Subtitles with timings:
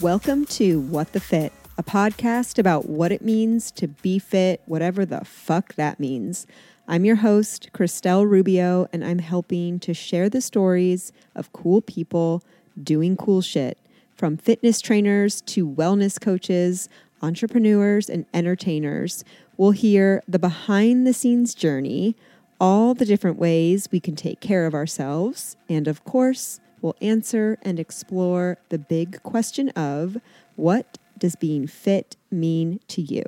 [0.00, 5.04] Welcome to What the Fit, a podcast about what it means to be fit, whatever
[5.04, 6.46] the fuck that means.
[6.86, 12.44] I'm your host, Christelle Rubio, and I'm helping to share the stories of cool people
[12.80, 13.76] doing cool shit,
[14.14, 16.88] from fitness trainers to wellness coaches,
[17.20, 19.24] entrepreneurs, and entertainers.
[19.56, 22.14] We'll hear the behind the scenes journey,
[22.60, 27.58] all the different ways we can take care of ourselves, and of course, we'll answer
[27.62, 30.18] and explore the big question of
[30.56, 33.24] what does being fit mean to you?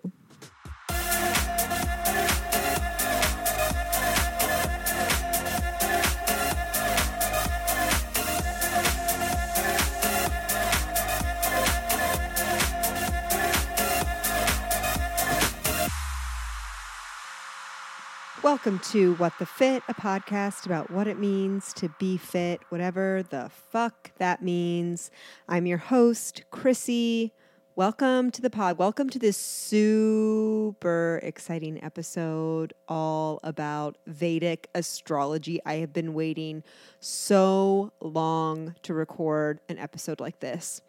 [18.51, 23.23] Welcome to What the Fit, a podcast about what it means to be fit, whatever
[23.31, 25.13] the fuck that means.
[25.49, 27.33] I'm your host, Chrissy.
[27.77, 28.77] Welcome to the pod.
[28.77, 35.61] Welcome to this super exciting episode all about Vedic astrology.
[35.65, 36.65] I have been waiting
[36.99, 40.81] so long to record an episode like this.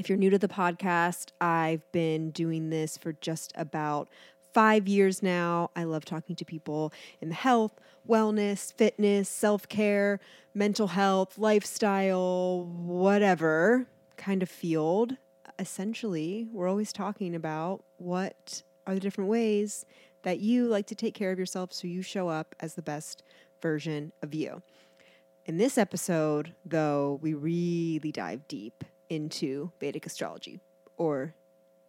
[0.00, 4.08] If you're new to the podcast, I've been doing this for just about
[4.52, 5.70] five years now.
[5.76, 7.72] I love talking to people in the health,
[8.08, 10.20] wellness, fitness, self care,
[10.54, 15.16] mental health, lifestyle, whatever kind of field.
[15.58, 19.84] Essentially, we're always talking about what are the different ways
[20.22, 23.22] that you like to take care of yourself so you show up as the best
[23.60, 24.62] version of you.
[25.46, 30.60] In this episode, though, we really dive deep into Vedic astrology
[30.96, 31.34] or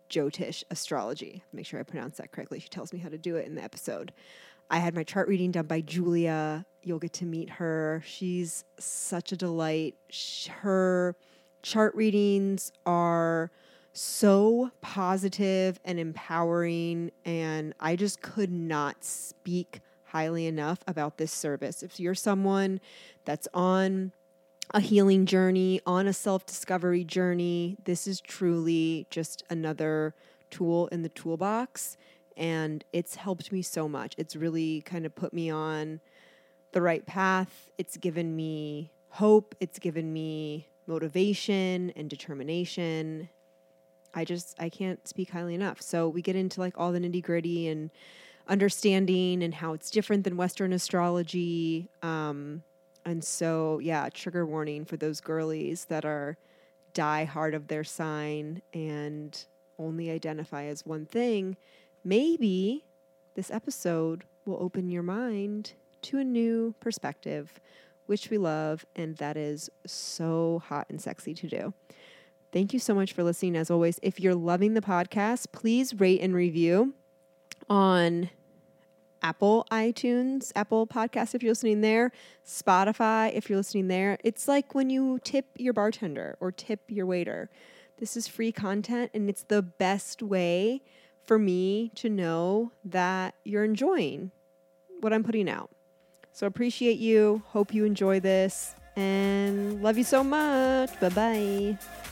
[0.10, 1.44] Jyotish astrology.
[1.54, 2.60] Make sure I pronounce that correctly.
[2.60, 4.12] She tells me how to do it in the episode.
[4.70, 6.66] I had my chart reading done by Julia.
[6.84, 8.04] You'll get to meet her.
[8.06, 9.96] She's such a delight.
[10.62, 11.16] Her
[11.64, 13.52] chart readings are
[13.94, 21.84] so positive and empowering, and I just could not speak highly enough about this service.
[21.84, 22.80] If you're someone
[23.26, 24.12] that's on
[24.72, 27.78] a healing journey, on a self discovery journey.
[27.86, 30.14] This is truly just another
[30.50, 31.98] tool in the toolbox.
[32.38, 34.16] And it's helped me so much.
[34.18, 36.00] It's really kind of put me on
[36.72, 37.72] the right path.
[37.78, 39.56] It's given me hope.
[39.60, 43.30] It's given me motivation and determination.
[44.14, 45.82] I just, I can't speak highly enough.
[45.82, 47.92] So we get into like all the nitty gritty and
[48.48, 51.90] understanding and how it's different than Western astrology.
[52.02, 52.64] Um,
[53.10, 56.38] and so, yeah, trigger warning for those girlies that are
[56.94, 59.46] die hard of their sign and
[59.80, 61.58] only identify as one thing.
[62.04, 62.86] Maybe
[63.34, 67.60] this episode will open your mind to a new perspective,
[68.06, 71.74] which we love, and that is so hot and sexy to do.
[72.54, 73.56] Thank you so much for listening.
[73.56, 76.94] As always, if you're loving the podcast, please rate and review
[77.68, 78.30] on
[79.22, 82.12] Apple iTunes, Apple Podcasts if you're listening there,
[82.46, 84.18] Spotify if you're listening there.
[84.24, 87.50] It's like when you tip your bartender or tip your waiter.
[87.98, 90.82] This is free content and it's the best way
[91.26, 94.32] for me to know that you're enjoying
[95.02, 95.70] what I'm putting out.
[96.32, 97.44] So appreciate you.
[97.48, 101.00] Hope you enjoy this and love you so much.
[101.00, 102.09] Bye bye.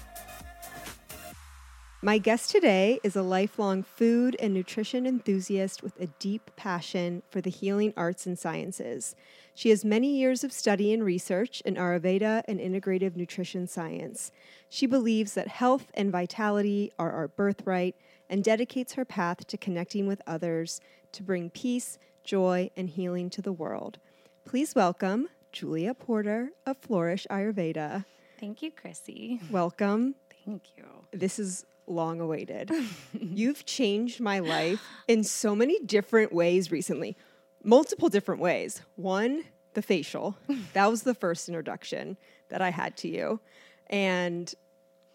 [2.03, 7.41] My guest today is a lifelong food and nutrition enthusiast with a deep passion for
[7.41, 9.15] the healing arts and sciences.
[9.55, 14.31] She has many years of study and research in Ayurveda and integrative nutrition science.
[14.69, 17.95] She believes that health and vitality are our birthright
[18.29, 20.79] and dedicates her path to connecting with others
[21.13, 23.97] to bring peace, joy, and healing to the world.
[24.45, 28.05] Please welcome Julia Porter of Flourish Ayurveda.
[28.39, 29.41] Thank you, Chrissy.
[29.49, 30.13] Welcome.
[30.45, 30.83] Thank you.
[31.11, 32.71] This is long awaited.
[33.13, 37.17] You've changed my life in so many different ways recently,
[37.63, 38.81] multiple different ways.
[38.95, 39.43] One,
[39.73, 40.37] the facial.
[40.73, 42.17] That was the first introduction
[42.49, 43.39] that I had to you.
[43.87, 44.53] And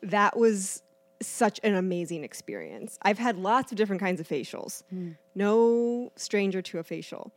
[0.03, 0.83] that was
[1.21, 2.99] such an amazing experience.
[3.03, 5.17] I've had lots of different kinds of facials, mm.
[5.35, 7.33] no stranger to a facial,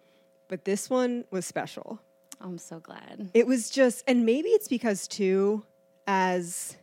[0.47, 1.99] but this one was special.
[2.41, 3.29] I'm so glad.
[3.33, 5.63] It was just, and maybe it's because, too,
[6.07, 6.75] as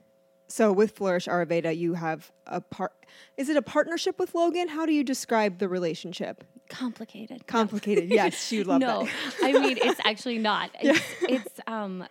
[0.52, 2.92] so with Flourish Ayurveda, you have a part.
[3.38, 4.68] Is it a partnership with Logan?
[4.68, 6.44] How do you describe the relationship?
[6.68, 7.46] Complicated.
[7.46, 8.10] Complicated.
[8.10, 8.16] No.
[8.16, 8.86] yes, you love that.
[8.86, 9.34] no, that.
[9.42, 10.70] I mean it's actually not.
[10.82, 11.36] It's, yeah.
[11.36, 12.04] it's um,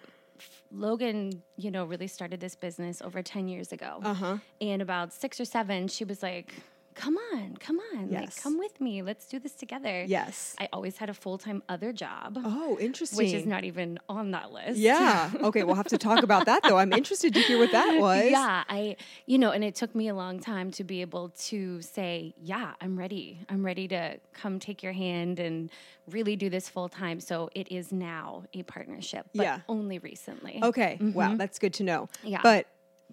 [0.71, 3.99] Logan, you know, really started this business over ten years ago.
[4.03, 4.38] Uh-huh.
[4.59, 6.55] And about six or seven, she was like,
[6.95, 9.01] come on, come on, like come with me.
[9.01, 10.03] Let's do this together.
[10.07, 10.55] Yes.
[10.59, 13.17] I always had a full time other job, Oh, interesting.
[13.17, 14.77] which is not even on that list.
[14.77, 15.29] Yeah.
[15.41, 16.77] Okay, we'll have to talk about that though.
[16.77, 18.29] I'm interested to hear what that was.
[18.29, 18.95] Yeah, I,
[19.25, 22.73] you know, and it took me a long time to be able to say, yeah,
[22.79, 23.39] I'm ready.
[23.49, 25.69] I'm ready to come take your hand and
[26.09, 27.19] really do this full time.
[27.19, 29.59] So it is now a partnership, but Yeah.
[29.67, 30.59] only recently.
[30.61, 30.97] Okay.
[31.01, 31.38] Wow, mm-hmm.
[31.38, 32.09] that's good to know.
[32.23, 32.41] Yeah.
[32.43, 32.67] But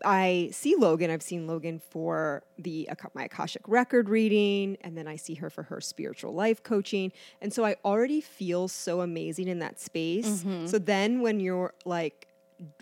[0.05, 1.11] I see Logan.
[1.11, 5.65] I've seen Logan for the my Akashic record reading, and then I see her for
[5.65, 7.13] her spiritual life coaching.
[7.41, 10.43] And so I already feel so amazing in that space.
[10.43, 10.67] Mm-hmm.
[10.67, 12.29] So then when you're like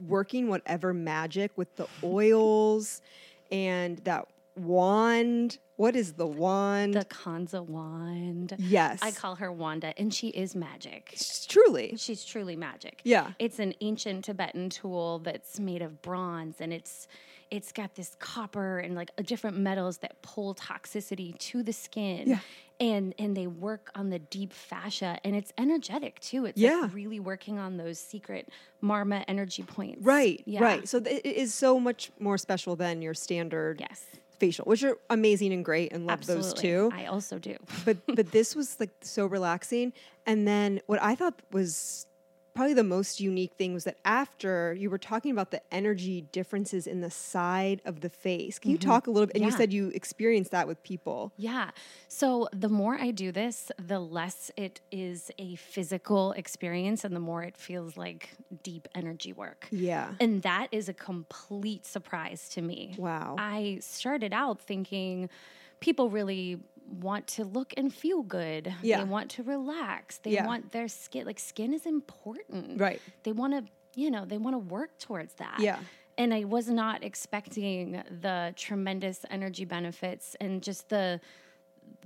[0.06, 3.02] working whatever magic with the oils
[3.50, 4.26] and that
[4.56, 6.94] wand, what is the wand?
[6.94, 8.54] The Kansa wand.
[8.58, 8.98] yes.
[9.02, 11.10] I call her Wanda, and she is magic.
[11.14, 11.94] S- truly.
[11.96, 13.00] She's truly magic.
[13.04, 13.32] Yeah.
[13.38, 17.06] It's an ancient Tibetan tool that's made of bronze and it's
[17.48, 22.30] it's got this copper and like uh, different metals that pull toxicity to the skin.
[22.30, 22.38] Yeah.
[22.80, 26.46] And and they work on the deep fascia and it's energetic too.
[26.46, 26.80] It's Yeah.
[26.82, 28.48] like really working on those secret
[28.82, 30.04] marma energy points.
[30.04, 30.62] Right, Yeah.
[30.64, 30.88] right.
[30.88, 34.04] So th- it is so much more special than your standard Yes.
[34.38, 36.42] Facial, which are amazing and great, and love Absolutely.
[36.42, 36.90] those too.
[36.92, 37.56] I also do.
[37.84, 39.92] but but this was like so relaxing.
[40.26, 42.06] And then what I thought was
[42.56, 46.86] probably the most unique thing was that after you were talking about the energy differences
[46.86, 48.58] in the side of the face.
[48.58, 48.88] Can you mm-hmm.
[48.88, 49.36] talk a little bit?
[49.36, 51.32] And you said you experienced that with people.
[51.36, 51.70] Yeah.
[52.08, 57.20] So the more I do this, the less it is a physical experience and the
[57.20, 58.30] more it feels like
[58.62, 59.68] deep energy work.
[59.70, 60.08] Yeah.
[60.18, 62.94] And that is a complete surprise to me.
[62.96, 63.36] Wow.
[63.38, 65.28] I started out thinking
[65.80, 68.72] people really want to look and feel good.
[68.82, 68.98] Yeah.
[68.98, 70.18] They want to relax.
[70.18, 70.46] They Yeah.
[70.46, 72.80] want their skin like skin is important.
[72.80, 73.00] Right.
[73.24, 75.58] They want to, you know, they want to work towards that.
[75.60, 75.78] Yeah.
[76.18, 81.20] And I was not expecting the tremendous energy benefits and just the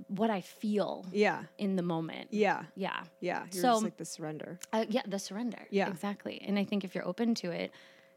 [0.07, 1.43] what I feel Yeah.
[1.57, 2.29] in the moment.
[2.31, 2.63] Yeah.
[2.75, 3.03] Yeah.
[3.19, 3.45] Yeah.
[3.51, 4.59] You're So- just like the surrender.
[4.73, 5.67] Uh, yeah, the surrender.
[5.69, 5.89] Yeah.
[5.89, 6.41] Exactly.
[6.45, 7.71] And I think if you're open to it,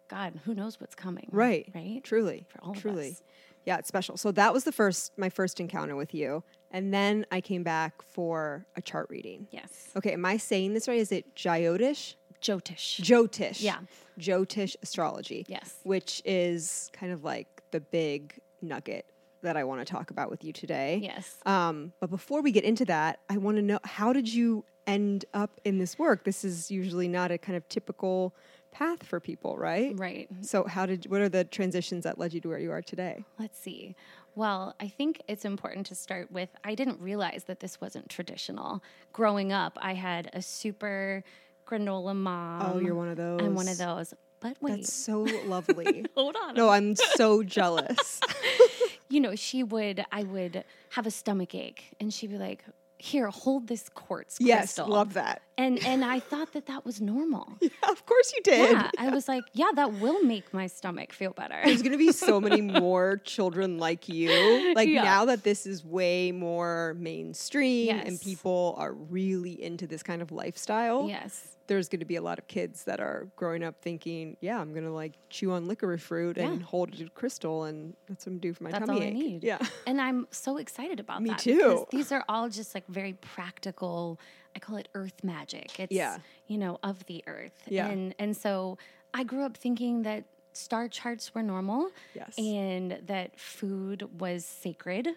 [0.08, 1.28] God, who knows what's coming?
[1.32, 1.70] Right.
[1.74, 2.02] Right.
[2.04, 2.46] Truly.
[2.48, 3.16] For all of Truly.
[3.64, 4.16] Yeah, it's special.
[4.18, 6.44] So that was the first my first encounter with you.
[6.74, 9.46] And then I came back for a chart reading.
[9.52, 9.90] Yes.
[9.94, 10.98] Okay, am I saying this right?
[10.98, 12.16] Is it Jyotish?
[12.42, 13.00] Jyotish.
[13.00, 13.62] Jyotish.
[13.62, 13.78] Yeah.
[14.18, 15.46] Jyotish astrology.
[15.48, 15.76] Yes.
[15.84, 19.06] Which is kind of like the big nugget
[19.42, 20.98] that I want to talk about with you today.
[21.00, 21.36] Yes.
[21.46, 25.26] Um, but before we get into that, I want to know how did you end
[25.32, 26.24] up in this work?
[26.24, 28.34] This is usually not a kind of typical
[28.72, 29.96] path for people, right?
[29.96, 30.28] Right.
[30.40, 33.24] So how did what are the transitions that led you to where you are today?
[33.38, 33.94] Let's see.
[34.36, 38.82] Well, I think it's important to start with I didn't realize that this wasn't traditional.
[39.12, 41.22] Growing up, I had a super
[41.66, 42.72] granola mom.
[42.74, 43.40] oh, you're one of those.
[43.40, 44.12] I'm one of those.
[44.40, 46.04] But wait, That's so lovely.
[46.14, 46.54] hold on.
[46.54, 48.20] no, I'm so jealous.
[49.08, 52.64] you know, she would, I would have a stomach ache and she'd be like,
[52.98, 54.88] here, hold this quartz yes, crystal.
[54.88, 55.42] love that.
[55.58, 57.48] And, and I thought that that was normal.
[57.60, 58.70] Yeah, of course you did.
[58.72, 58.90] Yeah.
[58.98, 61.56] I was like, yeah, that will make my stomach feel better.
[61.64, 64.74] There's going to be so many more children like you.
[64.74, 65.02] Like Yeah.
[65.04, 70.32] now that this is way more mainstream and people are really into this kind of
[70.32, 71.53] lifestyle, yes.
[71.66, 74.72] There's going to be a lot of kids that are growing up thinking, yeah, I'm
[74.72, 76.66] going to like chew on licorice fruit and Yeah.
[76.66, 79.14] hold a crystal and that's what I'm doing for my That's tummy all I ache.
[79.14, 79.44] need.
[79.44, 79.58] Yeah.
[79.86, 81.38] And I'm so excited about Me that.
[81.38, 81.56] too.
[81.56, 84.18] because These are all just like very practical.
[84.54, 85.78] I call it earth magic.
[85.80, 86.18] It's Yeah.
[86.46, 87.62] you know, of the earth.
[87.68, 87.88] Yeah.
[87.88, 88.78] And and so
[89.12, 92.38] I grew up thinking that star charts were normal Yes.
[92.38, 95.08] and that food was sacred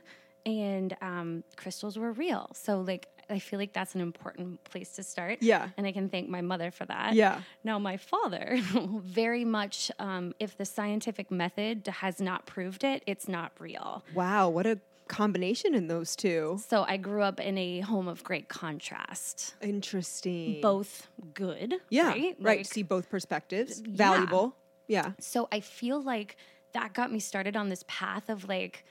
[0.45, 2.49] and um, crystals were real.
[2.53, 5.39] So like I feel like that's an important place to start.
[5.41, 5.69] Yeah.
[5.77, 7.13] And I can thank my mother for that.
[7.13, 7.41] Yeah.
[7.63, 8.57] Now, my father,
[9.03, 14.03] very much, um, if the scientific method has not proved it, it's not real.
[14.13, 16.59] Wow, what a combination in those two.
[16.67, 20.61] So I grew up in a home of great contrast, Interesting.
[20.61, 21.75] both good.
[21.89, 22.09] Yeah.
[22.09, 22.35] Right.
[22.39, 22.57] Right.
[22.59, 23.81] Like, See both perspectives.
[23.85, 23.93] Yeah.
[23.95, 24.55] Valuable.
[24.87, 25.11] Yeah.
[25.19, 26.37] so I feel like
[26.73, 28.85] that got me started on this path of like,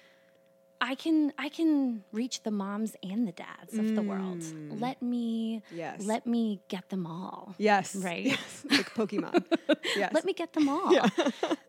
[0.81, 4.43] I can I can reach the moms and the dads of the world.
[4.81, 5.77] Let me Mm.
[5.77, 6.05] Yes.
[6.05, 7.55] let me get them all.
[7.59, 7.97] Yes.
[7.97, 8.25] Right?
[8.27, 8.65] Yes.
[8.71, 9.45] Like Pokemon.
[9.97, 10.13] yes.
[10.13, 10.93] Let me get them all.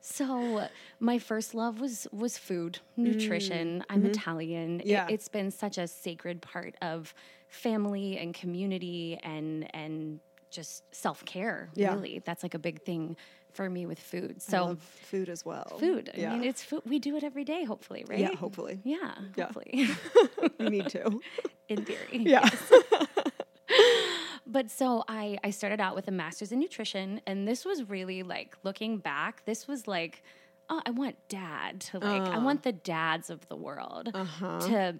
[0.01, 0.67] so
[0.99, 3.83] my first love was was food, nutrition.
[3.89, 4.81] I'm Italian.
[4.81, 4.89] It- Mm.
[4.89, 5.07] Yeah.
[5.09, 7.13] it's been such a sacred part of
[7.47, 11.69] family and community and and just self care.
[11.75, 11.93] Yeah.
[11.93, 13.15] Really, that's like a big thing
[13.57, 14.35] for me with food.
[14.37, 14.77] I So
[15.11, 15.77] food as well.
[15.79, 16.09] food.
[16.15, 16.31] I Yeah.
[16.33, 16.83] mean, it's food.
[16.85, 17.65] We do it every day.
[17.65, 18.19] Hopefully, right?
[18.19, 18.79] yeah, hopefully.
[18.85, 19.43] Yeah, Yeah.
[19.45, 19.89] hopefully.
[20.59, 21.19] we need to.
[21.67, 22.19] In theory.
[22.33, 22.47] Yeah.
[24.49, 28.23] But so I, I started out with a master's in nutrition, and this was really
[28.23, 30.23] like looking back, this was like
[30.69, 32.41] oh, I want dad to like, I Uh.
[32.43, 34.59] want the dads of the world Uh-huh.
[34.67, 34.95] to,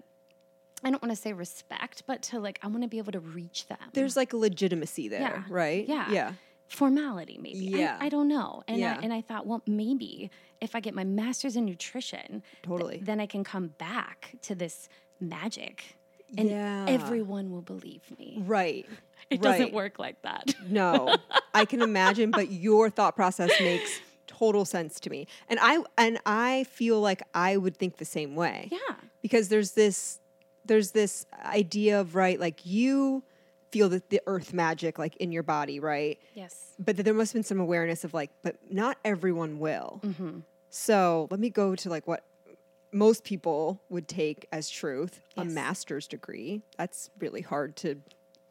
[0.82, 3.20] I don't want to say respect, but to like, I want to be able to
[3.20, 3.76] reach them.
[3.92, 5.42] There's like legitimacy there, Yeah.
[5.50, 5.86] right?
[5.86, 6.10] Yeah.
[6.10, 6.32] Yeah.
[6.68, 7.96] Formality maybe Yeah.
[8.00, 8.96] I, don't know and Yeah.
[8.98, 12.98] I, and I thought well maybe if i get my master's in nutrition th- Totally.
[13.02, 14.88] then i can come back to this
[15.20, 15.96] magic
[16.36, 16.84] and Yeah.
[16.88, 18.86] everyone will believe me Right.
[19.30, 19.42] it right.
[19.42, 21.16] doesn't work like that No,
[21.54, 26.18] I can imagine, but your thought process makes total sense to me, and I and
[26.26, 28.68] I feel like I would think the same way.
[28.70, 30.20] yeah because there's this
[30.66, 33.22] there's this idea of right, like you
[33.70, 36.18] feel that the earth magic like in your body, right?
[36.34, 40.00] yes But that there must have been some awareness of like, but not everyone will.
[40.04, 40.40] Mm-hmm.
[40.70, 42.24] So let me go to like what
[42.92, 46.62] most people would take as truth a master's degree.
[46.78, 47.96] That's really hard to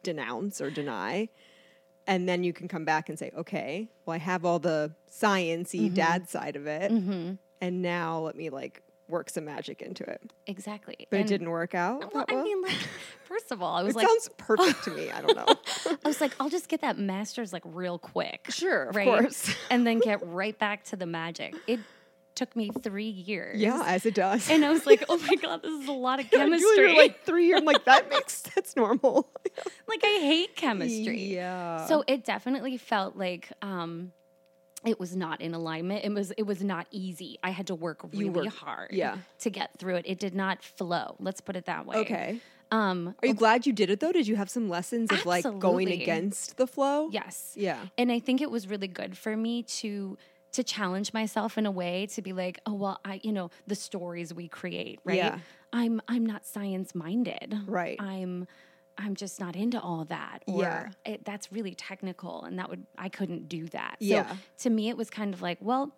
[0.02, 1.28] denounce or deny.
[2.06, 5.86] And then you can come back and say, okay, well, I have all the sciencey
[5.86, 5.94] Mm-hmm.
[5.94, 6.90] dad side of it.
[7.60, 10.32] And now let me like work some magic into it.
[10.46, 12.00] exactly But And- it didn't work out.
[12.14, 12.76] well that i mean like
[13.24, 15.10] first of all i was it like sounds perfect to me.
[15.10, 15.46] I don't know.
[16.04, 19.54] i was like i'll just get that master's like real quick Sure, of right course.
[19.70, 21.80] and then get right back to the magic it
[22.34, 24.48] took me three years yeah, as it does.
[24.48, 27.46] and i was like oh my god this is a lot of chemistry like three
[27.46, 27.58] years.
[27.58, 29.28] I'm like, that makes that's normal.
[29.88, 31.34] like I hate chemistry.
[31.34, 31.86] Yeah.
[31.86, 34.12] So it definitely felt like um
[34.84, 36.04] it was not in alignment.
[36.04, 37.38] It was it was not easy.
[37.42, 39.18] I had to work really hard yeah.
[39.40, 40.04] to get through it.
[40.06, 41.16] It did not flow.
[41.18, 41.96] Let's put it that way.
[41.98, 42.40] okay.
[42.70, 44.12] Um Are you glad you did it though?
[44.12, 47.08] Did you have some lessons of like going against the flow?
[47.10, 47.54] yes.
[47.56, 47.78] Yeah.
[47.96, 50.16] And I think it was really good for me to
[50.52, 53.74] to challenge myself in a way to be like, oh well, I you know, the
[53.74, 55.16] stories we create, right?
[55.16, 55.38] Yeah.
[55.72, 57.58] I'm I'm not science minded.
[57.66, 58.00] Right.
[58.00, 58.46] I'm
[58.98, 60.42] I'm just not into all that.
[60.46, 60.88] Or Yeah.
[61.04, 63.96] it, that's really technical and that would I couldn't do that.
[64.00, 64.28] Yeah.
[64.28, 65.92] So to me it was kind of like, well,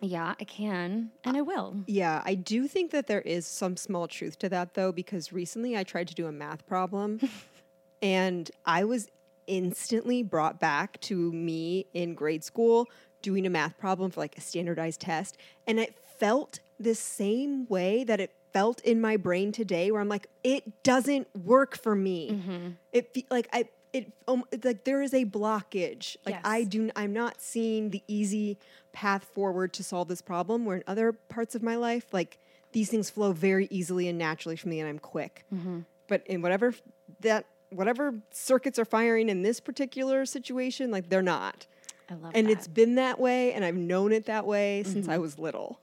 [0.00, 1.76] yeah, I can and I will.
[1.86, 5.76] Yeah, I do think that there is some small truth to that though, because recently
[5.76, 7.20] I tried to do a math problem
[8.02, 9.08] and I was
[9.46, 12.88] instantly brought back to me in grade school
[13.22, 15.36] doing a math problem for like a standardized test.
[15.66, 20.08] And it felt the same way that it felt in my brain today, where I'm
[20.08, 22.30] like, it doesn't work for me.
[22.32, 22.68] Mm-hmm.
[22.92, 23.68] It like I.
[23.92, 26.16] It, um, it's like there is a blockage.
[26.26, 28.58] Like I do, I'm not seeing the easy
[28.92, 30.64] path forward to solve this problem.
[30.64, 32.38] Where in other parts of my life, like
[32.72, 35.44] these things flow very easily and naturally for me, and I'm quick.
[35.54, 35.80] Mm-hmm.
[36.08, 36.74] But in whatever
[37.20, 41.66] that whatever circuits are firing in this particular situation, like they're not.
[42.10, 42.52] I love And that.
[42.52, 45.10] it's been that way, and I've known it that way since Mm-hmm.
[45.10, 45.80] I was little.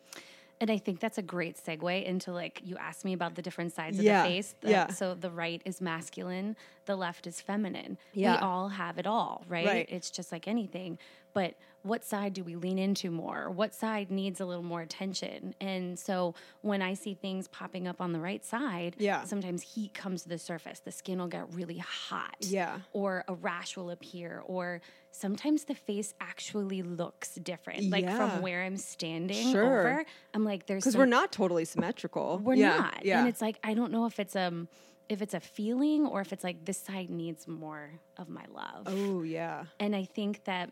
[0.63, 3.74] And I think that's a great segue into like you asked me about the different
[3.74, 4.55] sides Yeah, of the face.
[4.62, 4.88] The- yeah.
[4.88, 6.55] So the right is masculine,
[6.86, 7.98] the left is feminine.
[8.13, 8.36] Yeah.
[8.36, 9.65] We all have it all, right?
[9.67, 9.86] Right.
[9.91, 11.00] It's just like anything.
[11.34, 13.50] But what side do we lean into more?
[13.50, 15.54] What side needs a little more attention?
[15.62, 19.24] And so when I see things popping up on the right side, Yeah.
[19.25, 20.80] sometimes heat comes to the surface.
[20.80, 22.36] The skin will get really hot.
[22.40, 22.80] Yeah.
[22.94, 24.42] Or a rash will appear.
[24.46, 27.90] Or sometimes the face actually looks different.
[27.90, 28.18] Like Yeah.
[28.18, 29.80] from where I'm standing Sure.
[29.80, 32.40] over, I'm like, there's Because some- we're not totally symmetrical.
[32.40, 33.06] we're Yeah, not.
[33.06, 33.20] Yeah.
[33.20, 34.70] And it's like I don't know if it's um
[35.10, 38.84] if it's a feeling or if it's like this side needs more of my love.
[38.88, 39.66] oh yeah.
[39.82, 40.72] And I think that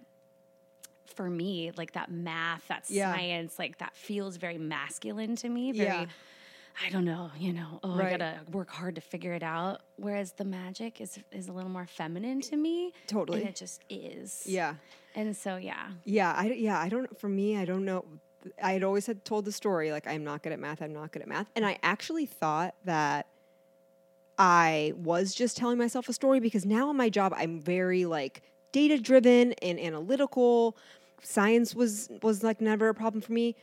[1.12, 3.14] for me, like that math, that Yeah.
[3.14, 5.72] science, like that feels very masculine to me.
[5.72, 6.06] Very Yeah.
[6.86, 8.08] I don't know, you know, oh, Right.
[8.08, 9.82] I gotta work hard to figure it out.
[9.98, 12.94] Whereas the magic is is a little more feminine to me.
[13.08, 13.42] Totally.
[13.42, 14.44] And it just is.
[14.48, 14.76] Yeah.
[15.14, 15.90] And so yeah.
[16.06, 18.06] Yeah, I yeah, I don't for me, I don't know.
[18.64, 21.12] I had always had told the story like I'm not good at math, I'm not
[21.12, 21.48] good at math.
[21.56, 23.28] And I actually thought that
[24.38, 28.42] I was just telling myself a story because now in my job I'm very like
[28.72, 30.78] data driven and analytical.
[31.22, 33.56] Science was was like never a problem for me.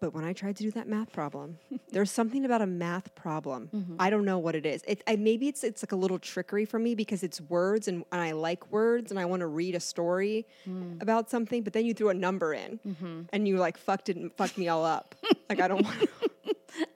[0.00, 1.58] But when I tried to do that math problem,
[1.92, 3.70] there's something about a math problem.
[3.74, 3.96] Mm-hmm.
[3.98, 4.82] I don't know what it is.
[4.86, 8.04] It, I, maybe it's it's like a little trickery for me because it's words and,
[8.12, 11.00] and I like words and I want to read a story mm.
[11.00, 11.62] about something.
[11.62, 13.22] But then you threw a number in mm-hmm.
[13.32, 15.14] and you like fucked it fucked me all up.
[15.48, 16.10] like I don't want.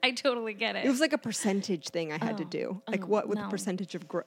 [0.03, 0.85] I totally get it.
[0.85, 2.83] It was like a percentage thing I had to Oh, do.
[2.89, 3.45] Like oh, what with no.
[3.45, 4.27] the percentage of growth.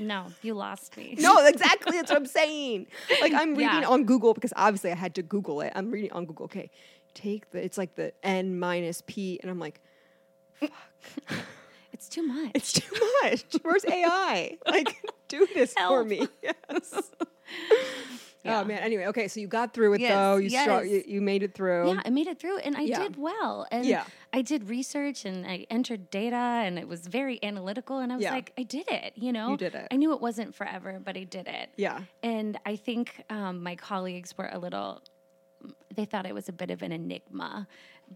[0.00, 1.14] No, you lost me.
[1.18, 1.96] No, exactly.
[1.96, 2.86] That's what I'm saying.
[3.20, 3.88] Like I'm reading Yeah.
[3.88, 5.72] on Google because obviously I had to Google it.
[5.76, 6.46] I'm reading on Google.
[6.46, 6.70] Okay,
[7.14, 7.62] take the.
[7.64, 9.80] It's like the n minus p, and I'm like,
[10.54, 10.70] fuck.
[11.92, 12.52] It's too much.
[12.54, 13.44] it's too much.
[13.62, 14.56] Where's AI?
[14.66, 14.96] Like,
[15.28, 16.26] do this for me.
[16.42, 17.10] Yes.
[18.44, 18.60] Yeah.
[18.60, 18.78] Oh man.
[18.78, 19.28] Anyway, okay.
[19.28, 20.36] So you got through it Yes, though.
[20.36, 20.86] You, yes.
[20.86, 21.92] you you made it through.
[21.92, 22.98] Yeah, I made it through and I Yeah.
[23.00, 23.66] did well.
[23.70, 24.04] And Yeah.
[24.32, 27.98] I did research and I entered data and it was very analytical.
[27.98, 28.32] And I was Yeah.
[28.32, 29.50] like, I did it, you know?
[29.50, 29.88] You did it.
[29.90, 31.70] I knew it wasn't forever, but I did it.
[31.76, 32.00] Yeah.
[32.22, 35.02] And I think um, my colleagues were a little
[35.94, 37.68] they thought it was a bit of an enigma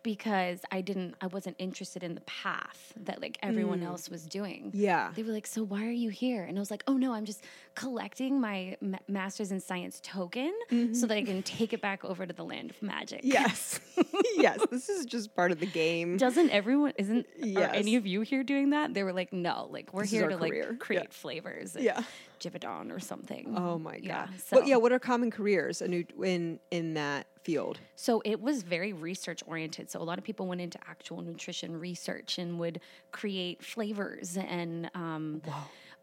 [0.02, 3.86] because I didn't I wasn't interested in the path that like everyone mm.
[3.86, 4.70] else was doing.
[4.74, 5.12] Yeah.
[5.14, 7.24] They were like, "So why are you here?" And I was like, "Oh no, I'm
[7.24, 7.42] just
[7.74, 11.06] collecting my ma- masters in science token so mm-hmm.
[11.06, 13.80] that I can take it back over to the land of magic." Yes.
[14.36, 14.60] yes.
[14.70, 16.16] This is just part of the game.
[16.16, 17.72] Doesn't everyone isn't Yes.
[17.74, 18.94] any of you here doing that?
[18.94, 20.68] They were like, "No, like we're This here to career.
[20.70, 22.02] like create flavors." at Yeah.
[22.40, 23.54] Givaudan or something.
[23.56, 24.02] Oh my god.
[24.04, 24.26] Yeah.
[24.46, 24.76] So, yeah.
[24.76, 27.78] What are common careers in in that field?
[27.94, 29.90] so it was very research oriented.
[29.90, 32.80] So a lot of people went into actual nutrition research and would
[33.12, 35.42] create flavors and um,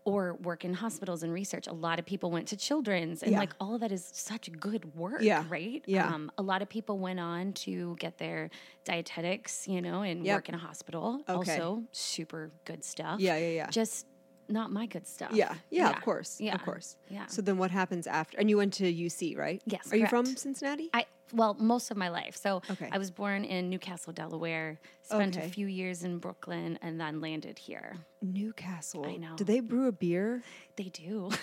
[0.04, 1.68] or work in hospitals and research.
[1.68, 3.40] A lot of people went to children's and Yeah.
[3.40, 5.44] like all of that is such good work, Yeah.
[5.50, 5.84] right?
[5.86, 6.08] Yeah.
[6.08, 8.50] Um, a lot of people went on to get their
[8.84, 10.36] dietetics, you know, and Yep.
[10.38, 11.22] work in a hospital.
[11.30, 11.52] Okay.
[11.54, 13.20] Also, super good stuff.
[13.20, 13.38] Yeah.
[13.38, 13.50] Yeah.
[13.50, 13.70] Yeah.
[13.70, 14.08] Just
[14.50, 15.32] not my good stuff.
[15.34, 16.56] yeah, yeah, of course, Yeah.
[16.56, 16.98] of course.
[17.10, 17.26] Yeah.
[17.28, 18.38] So then, what happens after?
[18.38, 19.62] And you went to UC, right?
[19.66, 20.26] Yes, Are you from.
[20.26, 20.90] Cincinnati?
[20.94, 22.36] I well, most of my life.
[22.36, 22.90] So Okay.
[22.92, 25.46] I was born in Newcastle, Delaware, spent Okay.
[25.46, 27.96] a few years in Brooklyn, and then landed here.
[28.22, 29.06] Newcastle.
[29.06, 29.36] I know.
[29.36, 30.44] Do they brew a beer?
[30.76, 31.30] They do.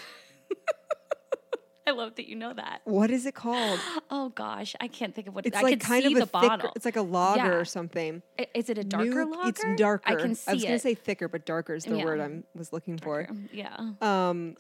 [1.87, 2.83] I love that you know that.
[2.85, 3.81] What is it called?
[4.11, 6.17] Oh gosh, I can't think of what it It's I like can kind see of
[6.17, 6.49] a the thicker.
[6.49, 6.73] bottle.
[6.77, 7.51] It's like a lager Yeah.
[7.57, 8.23] or something.
[8.39, 9.49] I- Is it a darker New- lager?
[9.51, 10.03] It's darker.
[10.11, 12.05] I can see I was gonna say thicker, but darker is the Yeah.
[12.05, 13.29] word I was looking for.
[13.53, 13.75] Yeah.
[14.01, 14.57] Um,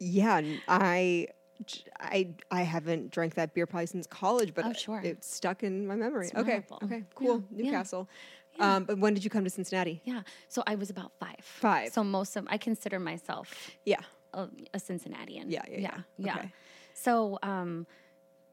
[0.00, 1.28] yeah, I,
[2.00, 5.00] I, I haven't drank that beer probably since college, but Oh, sure.
[5.02, 6.26] it's stuck in my memory.
[6.26, 6.78] It's okay, memorable.
[6.84, 7.42] okay, cool.
[7.50, 7.64] Yeah, yeah.
[7.70, 8.08] Newcastle.
[8.58, 10.00] Um, but when did you come to Cincinnati?
[10.04, 10.22] Yeah.
[10.48, 11.36] So I was about five.
[11.42, 11.92] Five.
[11.92, 14.00] So most of I consider myself Yeah.
[14.32, 15.50] a, a Cincinnatian.
[15.50, 15.98] Yeah, yeah, yeah.
[16.18, 16.36] yeah.
[16.38, 16.52] Okay.
[16.94, 17.86] So um,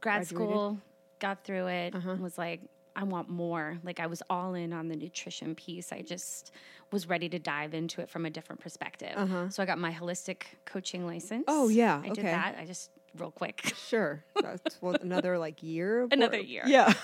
[0.01, 0.27] grad Graduated?
[0.27, 0.77] school,
[1.19, 2.15] got through it, Uh-huh.
[2.19, 2.59] was like,
[2.95, 3.77] I want more.
[3.83, 5.91] Like I was all in on the nutrition piece.
[5.91, 6.51] I just
[6.91, 9.17] was ready to dive into it from a different perspective.
[9.51, 11.45] So I got my holistic coaching license.
[11.47, 11.63] Uh-huh.
[11.63, 12.21] Oh, yeah, I did okay.
[12.23, 12.55] that.
[12.59, 13.73] I just real quick.
[13.87, 14.23] Sure.
[14.41, 16.07] That's well, another like year.
[16.11, 16.63] Another year.
[16.65, 16.93] Yeah.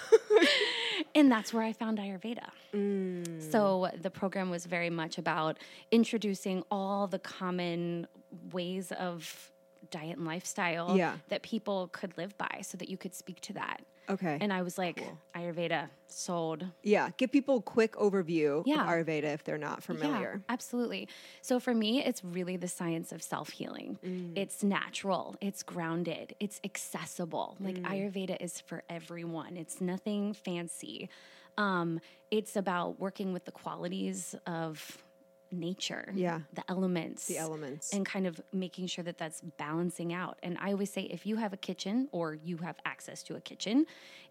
[1.16, 2.50] And that's where I found Ayurveda.
[2.74, 3.52] Mm.
[3.52, 5.58] So the program was very much about
[5.92, 8.06] introducing all the common
[8.52, 9.52] ways of
[9.92, 11.16] diet and lifestyle Yeah.
[11.30, 13.82] that people could live by so that you could speak to that.
[14.10, 14.38] Okay.
[14.42, 15.04] And I was like,
[15.36, 16.66] Ayurveda sold.
[16.84, 17.10] yeah.
[17.18, 18.82] Give people a quick overview Yeah.
[18.84, 20.42] of Ayurveda if they're not familiar.
[20.48, 21.08] Yeah, absolutely.
[21.42, 24.00] So for me, it's really the science of self healing.
[24.04, 24.38] Mm.
[24.38, 27.58] It's natural, it's grounded, it's accessible.
[27.60, 27.86] Like Mm.
[27.86, 31.10] Ayurveda is for everyone, it's nothing fancy.
[31.58, 32.00] Um,
[32.32, 35.04] it's about working with the qualities of
[35.52, 36.42] nature, Yeah.
[36.54, 37.94] the elements, The elements.
[37.94, 40.38] and kind of making sure that that's balancing out.
[40.44, 43.42] And I always say if you have a kitchen or you have access to a
[43.42, 43.86] kitchen,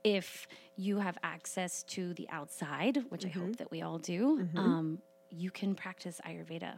[0.04, 3.40] if you have access to the outside, which I Mm-hmm.
[3.40, 5.00] hope that we all do, um,
[5.30, 6.74] you can practice Ayurveda.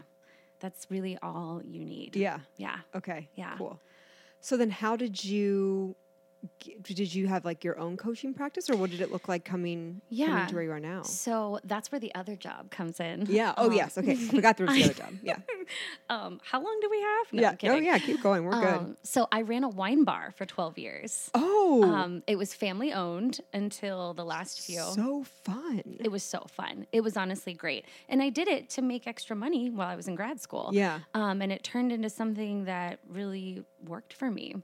[0.61, 2.17] That's really all you need.
[2.17, 2.41] yeah.
[2.57, 2.79] Yeah.
[2.95, 3.29] Okay.
[3.35, 3.55] Yeah.
[3.57, 3.81] Cool.
[4.41, 5.97] So then, how did you?
[6.83, 10.01] Did you have like your own coaching practice, or what did it look like coming,
[10.09, 10.27] Yeah.
[10.29, 11.03] coming to where you are now?
[11.03, 13.27] So that's where the other job comes in.
[13.29, 13.53] Yeah.
[13.57, 13.99] Oh Um, yes.
[13.99, 14.15] Okay.
[14.15, 15.13] Forgot there was the other job.
[15.23, 15.37] Yeah.
[16.09, 17.33] Um, how long do we have?
[17.33, 17.73] No, yeah.
[17.73, 17.97] Oh yeah.
[17.99, 18.45] Keep going.
[18.45, 18.75] We're good.
[18.75, 21.31] Um, so I ran a wine bar for 12 years.
[21.35, 24.81] Oh, Um, it was family owned until the last few.
[24.81, 25.83] so fun.
[26.01, 26.89] It was so fun.
[26.91, 27.85] It was honestly great.
[28.09, 30.71] And I did it to make extra money while I was in grad school.
[30.73, 31.01] Yeah.
[31.15, 34.57] Um, and it turned into something that really worked for me.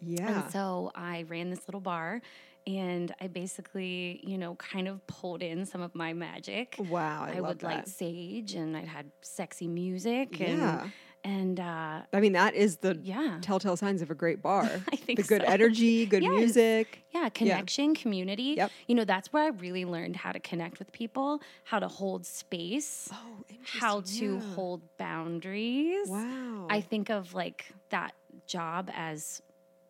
[0.00, 0.42] Yeah.
[0.42, 2.20] And so I ran this little bar
[2.66, 6.76] and I basically, you know, kind of pulled in some of my magic.
[6.78, 7.24] wow.
[7.24, 10.82] I, love would light sage and I'd had sexy music Yeah.
[10.82, 10.92] and
[11.24, 13.38] and uh I mean, that is the yeah.
[13.42, 14.62] telltale signs of a great bar.
[14.92, 15.48] I think the good so.
[15.48, 16.30] energy, good Yes.
[16.32, 17.02] music.
[17.10, 18.54] Yeah, connection, community.
[18.56, 18.70] Yep.
[18.86, 22.24] You know, that's where I really learned how to connect with people, how to hold
[22.24, 24.54] space, Oh, how to Yeah.
[24.54, 26.08] hold boundaries.
[26.08, 26.66] Wow.
[26.70, 28.14] I think of like that
[28.46, 29.42] job as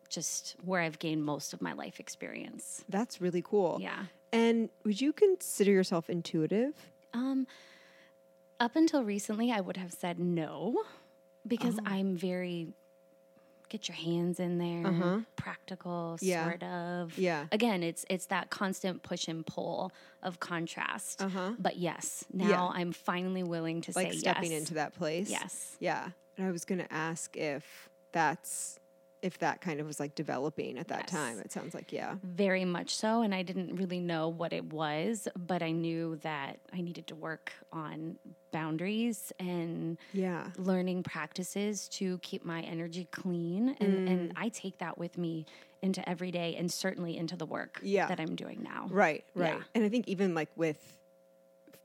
[0.09, 2.83] just where I've gained most of my life experience.
[2.89, 3.77] That's really cool.
[3.81, 4.05] Yeah.
[4.33, 6.73] And would you consider yourself intuitive?
[7.13, 7.47] Um
[8.59, 10.83] up until recently I would have said no
[11.47, 11.83] because Oh.
[11.85, 12.73] I'm very
[13.69, 15.19] get your hands in there, Uh-huh.
[15.35, 16.43] practical Yeah.
[16.49, 17.15] sort of.
[17.19, 17.45] Yeah.
[17.51, 19.91] Again, it's it's that constant push and pull
[20.23, 21.21] of contrast.
[21.21, 21.53] Uh-huh.
[21.59, 22.63] But yes, now Yeah.
[22.79, 24.61] I'm finally willing to Like say stepping yes.
[24.61, 25.29] into that place?
[25.29, 25.77] Yes.
[25.79, 26.09] Yeah.
[26.35, 28.79] And I was going to ask if that's
[29.21, 31.09] if that kind of was like developing at that Yes.
[31.11, 31.39] time.
[31.39, 32.15] It sounds like yeah.
[32.23, 33.21] Very much so.
[33.21, 37.15] And I didn't really know what it was, but I knew that I needed to
[37.15, 38.17] work on
[38.51, 40.51] boundaries and Yeah.
[40.57, 43.75] learning practices to keep my energy clean.
[43.79, 44.11] And, Mm.
[44.11, 45.45] and I take that with me
[45.81, 48.07] into every day and certainly into the work Yeah.
[48.07, 48.87] that I'm doing now.
[48.89, 49.55] Right, right.
[49.57, 49.63] Yeah.
[49.75, 50.95] And I think even like with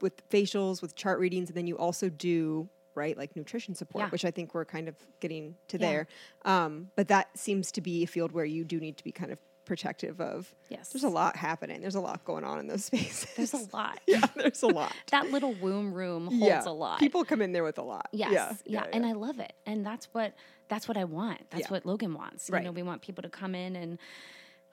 [0.01, 4.11] with facials, with chart readings, and then you also do right like nutrition support, Yeah.
[4.11, 5.87] which I think we're kind of getting to Yeah.
[5.90, 6.07] there.
[6.44, 9.33] Um, but that seems to be a field where you do need to be kind
[9.33, 10.54] of protective of.
[10.68, 10.90] Yes.
[10.90, 11.80] There's a lot happening.
[11.80, 13.28] There's a lot going on in those spaces.
[13.35, 13.98] There's a lot.
[14.07, 14.92] yeah, there's a lot.
[15.11, 16.62] that little womb room holds yeah.
[16.66, 16.98] a lot.
[17.00, 18.09] People come in there with a lot.
[18.12, 18.33] Yes,
[18.66, 18.83] Yeah.
[18.83, 20.35] yeah, and I love it, and that's what
[20.68, 21.50] that's what I want.
[21.50, 21.70] That's Yeah.
[21.70, 22.48] what Logan wants.
[22.50, 22.61] Right.
[22.62, 23.98] You know, we want people to come in and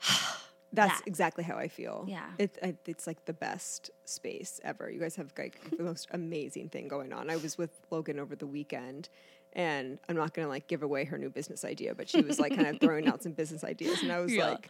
[0.73, 1.07] That's that.
[1.07, 2.05] exactly how I feel.
[2.07, 2.25] Yeah.
[2.37, 4.89] It, I, it's like the best space ever.
[4.89, 7.29] You guys have like the most amazing thing going on.
[7.29, 9.09] I was with Logan over the weekend
[9.53, 12.39] and I'm not going to like give away her new business idea, but she was
[12.39, 14.01] like kind of throwing out some business ideas.
[14.01, 14.51] And I was Yeah.
[14.51, 14.69] like,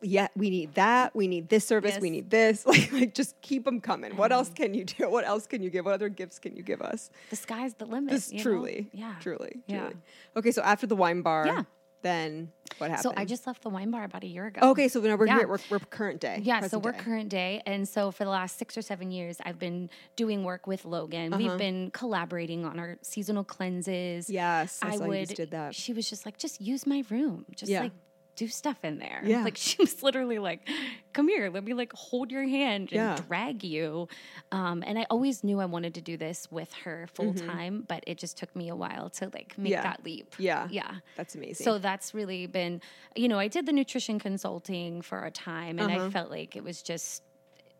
[0.00, 1.14] yeah, we need that.
[1.14, 1.98] We need this service.
[2.00, 2.64] We need this.
[2.72, 4.16] Like, like, just keep them coming.
[4.16, 4.54] What else mm.
[4.54, 5.10] can you do?
[5.10, 5.84] What else can you give?
[5.84, 7.10] What other gifts can you give us?
[7.30, 8.10] the sky's the limit.
[8.10, 8.42] This you know?
[8.44, 9.80] truly, yeah, truly, Yeah.
[9.80, 9.96] truly.
[10.36, 11.64] Okay, so after the wine bar, Yeah.
[12.02, 13.02] Then what happened?
[13.02, 14.70] So I just left the wine bar about a year ago.
[14.70, 14.88] okay.
[14.88, 15.38] So now we're Yeah.
[15.38, 15.48] here.
[15.48, 16.40] We're, we're current day.
[16.42, 16.98] Yeah, so we're day.
[16.98, 17.62] current day.
[17.66, 21.32] And so for the last six or seven years, I've been doing work with Logan.
[21.32, 21.42] Uh-huh.
[21.42, 24.28] We've been collaborating on our seasonal cleanses.
[24.28, 25.28] Yes, I, I would.
[25.28, 25.74] did that.
[25.74, 27.46] She was just like, just use my room.
[27.54, 27.82] Just Yeah.
[27.82, 27.92] like
[28.36, 29.20] do stuff in there.
[29.24, 29.44] Yeah.
[29.44, 30.68] Like she was literally like,
[31.12, 33.16] come here, let me like hold your hand and Yeah.
[33.28, 34.08] drag you.
[34.50, 38.02] Um, and I always knew I wanted to do this with her full time, but
[38.06, 39.66] it just took me a while to like make Mm-hmm.
[39.72, 39.82] Yeah.
[39.82, 40.34] that leap.
[40.38, 40.68] Yeah.
[40.70, 40.90] Yeah.
[41.16, 41.64] That's amazing.
[41.64, 42.80] So that's really been,
[43.14, 46.06] you know, I did the nutrition consulting for a time and Uh-huh.
[46.06, 47.22] I felt like it was just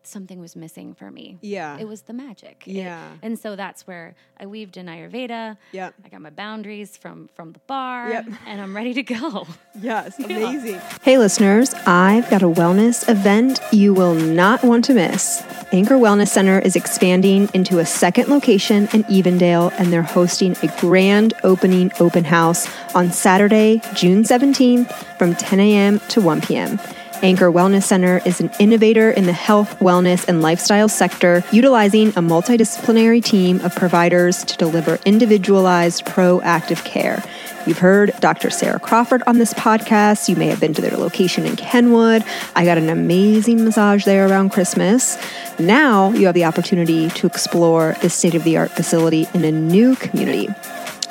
[0.07, 1.37] something was missing for me.
[1.41, 1.77] Yeah.
[1.79, 2.63] It was the magic.
[2.67, 3.09] It- Yeah.
[3.21, 5.57] and so that's where I weaved in Ayurveda.
[5.71, 5.89] Yeah.
[6.03, 8.25] I got my boundaries from from the bar Yep.
[8.47, 9.47] and I'm ready to go.
[9.79, 10.79] Yes, amazing.
[11.03, 15.43] Hey, listeners, I've got a wellness event you will not want to miss.
[15.71, 20.67] Anchor Wellness Center is expanding into a second location in Evendale, and they're hosting a
[20.79, 25.99] grand opening open house on Saturday, June 17th from 10 a.m.
[26.09, 26.79] to 1 p.m.
[27.23, 32.21] Anchor Wellness Center is an innovator in the health, wellness, and lifestyle sector, utilizing a
[32.21, 37.23] multidisciplinary team of providers to deliver individualized, proactive care.
[37.65, 38.49] You've heard Dr.
[38.49, 40.27] Sarah Crawford on this podcast.
[40.27, 42.25] You may have been to their location in Kenwood.
[42.57, 45.17] I got an amazing massage there around Christmas.
[45.57, 49.51] Now you have the opportunity to explore this state of the art facility in a
[49.51, 50.49] new community.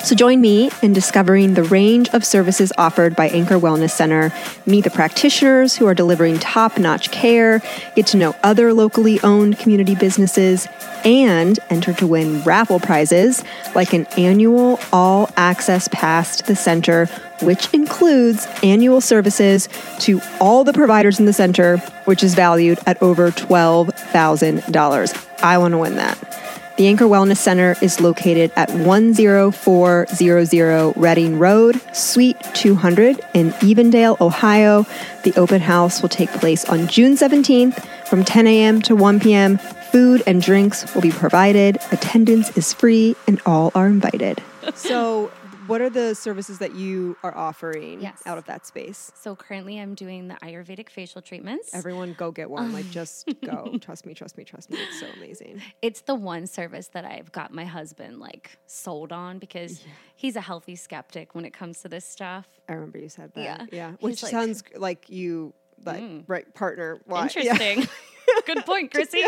[0.03, 4.33] So join me in discovering the range of services offered by Anchor Wellness Center.
[4.65, 7.61] Meet the practitioners who are delivering top notch care,
[7.95, 10.67] get to know other locally owned community businesses,
[11.05, 17.05] and enter to win raffle prizes like an annual all access pass to the center,
[17.41, 23.01] which includes annual services to all the providers in the center, which is valued at
[23.01, 25.27] over $12,000.
[25.41, 26.42] I want to win that.
[26.75, 34.87] The Anchor Wellness Center is located at 10400 Reading Road, Suite 200 in Evendale, Ohio.
[35.23, 38.81] The open house will take place on June 17th from 10 a.m.
[38.81, 39.59] to 1 p.m.
[39.91, 41.77] Food and drinks will be provided.
[41.91, 44.41] Attendance is free and all are invited.
[44.73, 45.29] So,
[45.67, 48.21] what are the services that you are offering Yes.
[48.25, 49.11] out of that space?
[49.15, 51.73] So currently I'm doing the Ayurvedic facial treatments.
[51.73, 52.73] Everyone go get one.
[52.73, 53.77] Like um, just go.
[53.79, 54.77] Trust me, trust me, trust me.
[54.79, 55.61] It's so amazing.
[55.81, 59.83] it's the one service that I've got my husband like sold on because
[60.15, 62.47] he's a healthy skeptic when it comes to this stuff.
[62.67, 63.43] I remember you said that.
[63.43, 63.65] Yeah.
[63.71, 63.91] Yeah.
[63.99, 65.53] Which sounds like you
[65.85, 66.23] like mm.
[66.27, 67.01] right partner.
[67.05, 67.29] Why?
[67.35, 67.51] Yeah.
[67.53, 67.87] Interesting.
[68.45, 69.23] Good point, Chrissy.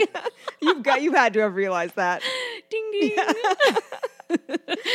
[0.62, 2.21] You've got you had to have realized that.
[2.69, 3.17] ding ding.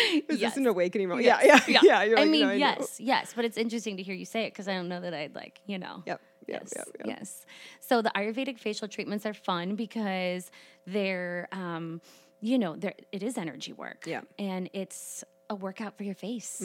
[0.28, 0.52] Is Yes.
[0.52, 1.24] this an awakening moment?
[1.26, 1.44] Yes.
[1.44, 2.02] Yeah, yeah, yeah.
[2.08, 2.52] You're I like, mean, no, know.
[2.54, 5.14] yes, yes, but it's interesting to hear you say it because I don't know that
[5.14, 6.02] I'd like, you know.
[6.06, 6.20] Yep.
[6.48, 6.60] Yep.
[6.62, 6.88] yes, Yep.
[6.98, 7.06] Yep.
[7.18, 7.46] yes.
[7.80, 10.50] So the Ayurvedic facial treatments are fun because
[10.86, 12.00] they're, um,
[12.40, 14.04] you know, they're, it is energy work.
[14.06, 14.22] Yeah.
[14.38, 16.60] and it's a workout for your face.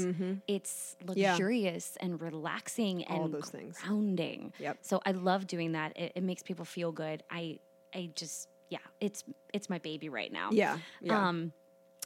[0.48, 1.32] It's Yeah.
[1.32, 3.80] luxurious and relaxing All and those things.
[3.84, 4.54] grounding.
[4.60, 4.78] Yep.
[4.82, 5.98] So I love doing that.
[5.98, 7.24] It, it makes people feel good.
[7.32, 7.60] I,
[7.96, 10.50] I just, yeah, it's it's my baby right now.
[10.52, 10.78] Yeah.
[11.02, 11.28] Yeah.
[11.30, 11.52] Um,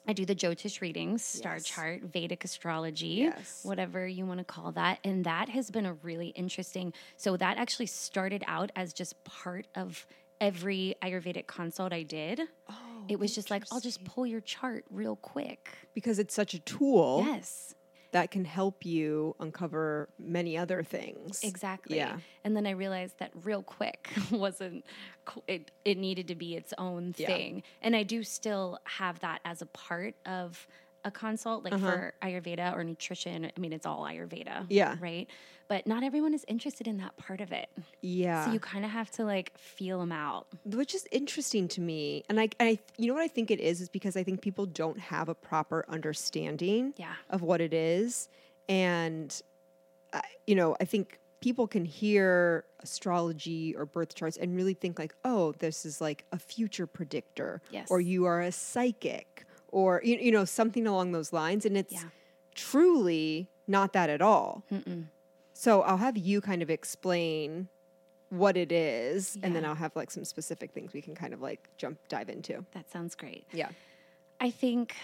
[0.10, 1.66] I do the Jyotish readings, star Yes.
[1.66, 3.60] chart, Vedic astrology, Yes.
[3.64, 4.98] whatever you want to call that.
[5.04, 6.94] And that has been a really interesting.
[7.16, 10.08] So that actually started out as just part of
[10.42, 12.42] every Ayurvedic consult I did.
[12.70, 12.74] oh,
[13.08, 15.70] it was just like, I'll just pull your chart real quick.
[15.94, 17.76] because it's such a tool Yes,
[18.12, 21.42] that can help you uncover many other things.
[21.44, 21.98] exactly.
[21.98, 22.18] Yeah.
[22.44, 24.86] And then I realized that real quick wasn't,
[25.48, 27.24] it, it needed to be its own thing.
[27.24, 27.28] Yeah.
[27.28, 27.64] thing.
[27.82, 30.68] And I do still have that as a part of
[31.06, 31.92] a consult, like uh-huh.
[31.92, 33.46] for Ayurveda or nutrition.
[33.46, 34.66] I mean, it's all Ayurveda.
[34.70, 34.96] Yeah.
[35.00, 35.28] Right.
[35.68, 37.70] But not everyone is interested in that part of it.
[38.02, 38.46] Yeah.
[38.46, 40.48] So you kind of have to like feel them out.
[40.66, 43.80] which is interesting to me and I, I you know what i think it is
[43.82, 47.14] is because i think people don't have a proper understanding Yeah.
[47.30, 48.30] of what it is
[48.68, 49.40] and
[50.14, 55.00] I, you know i think people can hear astrology or birth charts and really think
[55.00, 57.88] like oh this is like a future predictor Yes.
[57.90, 61.94] or you are a psychic or you, you know something along those lines and it's
[61.94, 62.04] Yeah.
[62.56, 64.64] truly not that at all
[65.54, 67.68] So I'll have you kind of explain
[68.30, 71.42] what it is, and then I'll have like some specific things we can kind of
[71.42, 72.64] like jump dive into.
[72.72, 73.46] That sounds great.
[73.52, 73.70] Yeah.
[74.40, 74.96] I think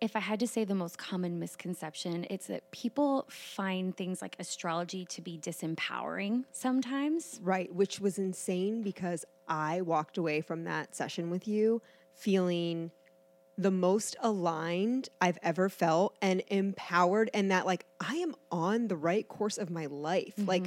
[0.00, 4.36] if I had to say the most common misconception, it's that people find things like
[4.38, 7.40] astrology to be disempowering sometimes.
[7.42, 11.82] Right, which was insane because I walked away from that session with you
[12.14, 12.90] feeling
[13.58, 18.96] the most aligned I've ever felt and empowered, and that like I am on the
[18.96, 20.34] right course of my life.
[20.38, 20.64] Like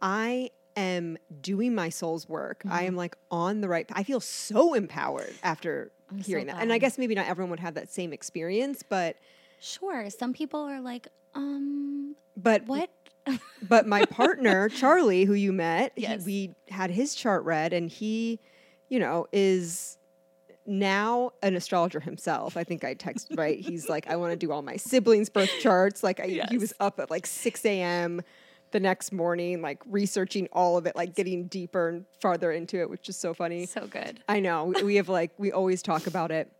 [0.00, 2.62] I am doing my soul's work.
[2.70, 3.84] I am like on the right.
[3.92, 6.56] I feel so empowered after I'm so hearing that.
[6.60, 9.16] And I guess maybe not everyone would have that same experience, but
[9.62, 12.88] Sure, some people are like, um, but what?
[13.68, 18.40] but my partner Charlie, who you met, he- we had his chart read, and he,
[18.88, 19.98] you know, is
[20.70, 22.56] now an astrologer himself.
[22.56, 23.58] I think I text right.
[23.60, 26.02] He's like, I want to do all my siblings' birth charts.
[26.02, 28.22] Like, I, he was up at like six a.m.
[28.70, 32.88] the next morning, like researching all of it, like getting deeper and farther into it,
[32.88, 33.66] which is so funny.
[33.66, 34.22] so good.
[34.28, 34.72] I know.
[34.84, 36.50] We, have like we always talk about it,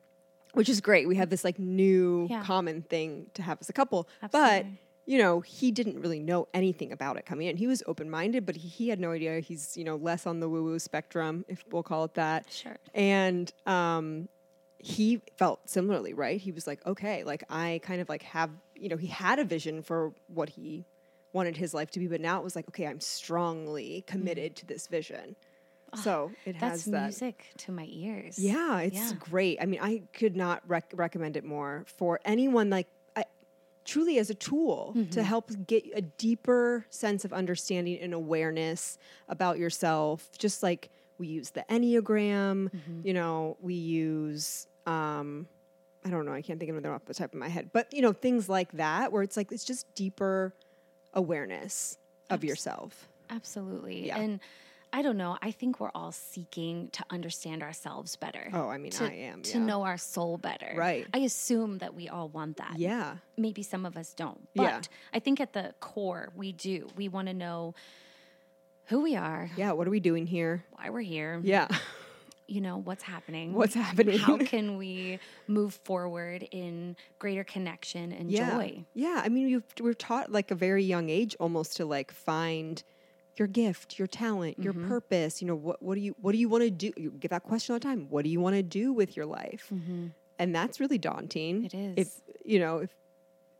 [0.54, 1.06] which is great.
[1.06, 2.42] We have this like new Yeah.
[2.42, 4.08] common thing to have as a couple.
[4.20, 4.80] But Absolutely.
[5.06, 7.56] You know, he didn't really know anything about it coming in.
[7.56, 9.40] He was open minded, but he, he had no idea.
[9.40, 12.50] He's you know less on the woo woo spectrum, if we'll call it that.
[12.52, 12.76] Sure.
[12.94, 14.28] And um,
[14.78, 16.40] he felt similarly, right?
[16.40, 19.44] He was like, okay, like I kind of like have you know he had a
[19.44, 20.84] vision for what he
[21.32, 24.66] wanted his life to be, but now it was like, okay, I'm strongly committed to
[24.66, 25.36] this vision.
[25.94, 26.60] So it Mm-hmm.
[26.60, 27.02] That's has that.
[27.02, 28.38] music to my ears.
[28.38, 29.12] Yeah, it's Yeah.
[29.18, 29.58] great.
[29.60, 32.86] I mean, I could not rec- recommend it more for anyone like
[33.84, 35.10] truly as a tool Mm-hmm.
[35.10, 40.28] to help get a deeper sense of understanding and awareness about yourself.
[40.38, 43.00] Just like we use the Enneagram, Mm-hmm.
[43.06, 45.46] you know, we use um
[46.04, 47.92] I don't know, I can't think of another off the top of my head, but
[47.92, 50.54] you know, things like that where it's like it's just deeper
[51.14, 51.98] awareness
[52.30, 53.08] of yourself.
[53.28, 54.06] Absolutely.
[54.06, 54.18] Yeah.
[54.18, 54.40] And
[54.92, 55.38] I don't know.
[55.40, 58.50] I think we're all seeking to understand ourselves better.
[58.52, 59.64] Oh, I mean, to, I am, To yeah.
[59.64, 60.72] know our soul better.
[60.76, 61.06] Right.
[61.14, 62.74] I assume that we all want that.
[62.76, 63.16] Yeah.
[63.36, 64.48] Maybe some of us don't.
[64.56, 64.80] But Yeah.
[65.14, 66.88] I think at the core, we do.
[66.96, 67.74] We want to know
[68.86, 70.64] who we are, Yeah, what are we doing here?
[70.72, 71.68] why we're here, Yeah.
[72.48, 73.52] you know, what's happening.
[73.54, 74.18] What's happening?
[74.18, 78.50] How can we move forward in greater connection and yeah.
[78.50, 78.84] joy?
[78.94, 82.82] Yeah, I mean, we're taught like a very young age almost to like find
[83.40, 84.88] your gift, your talent, your Mm-hmm.
[84.88, 85.42] purpose.
[85.42, 86.92] You know, what what do you what do you want to do?
[86.96, 88.06] You get that question all the time.
[88.08, 89.72] What do you want to do with your life?
[90.38, 91.68] And that's really daunting.
[91.68, 91.94] Mm-hmm.
[91.96, 92.08] If
[92.44, 92.90] you know if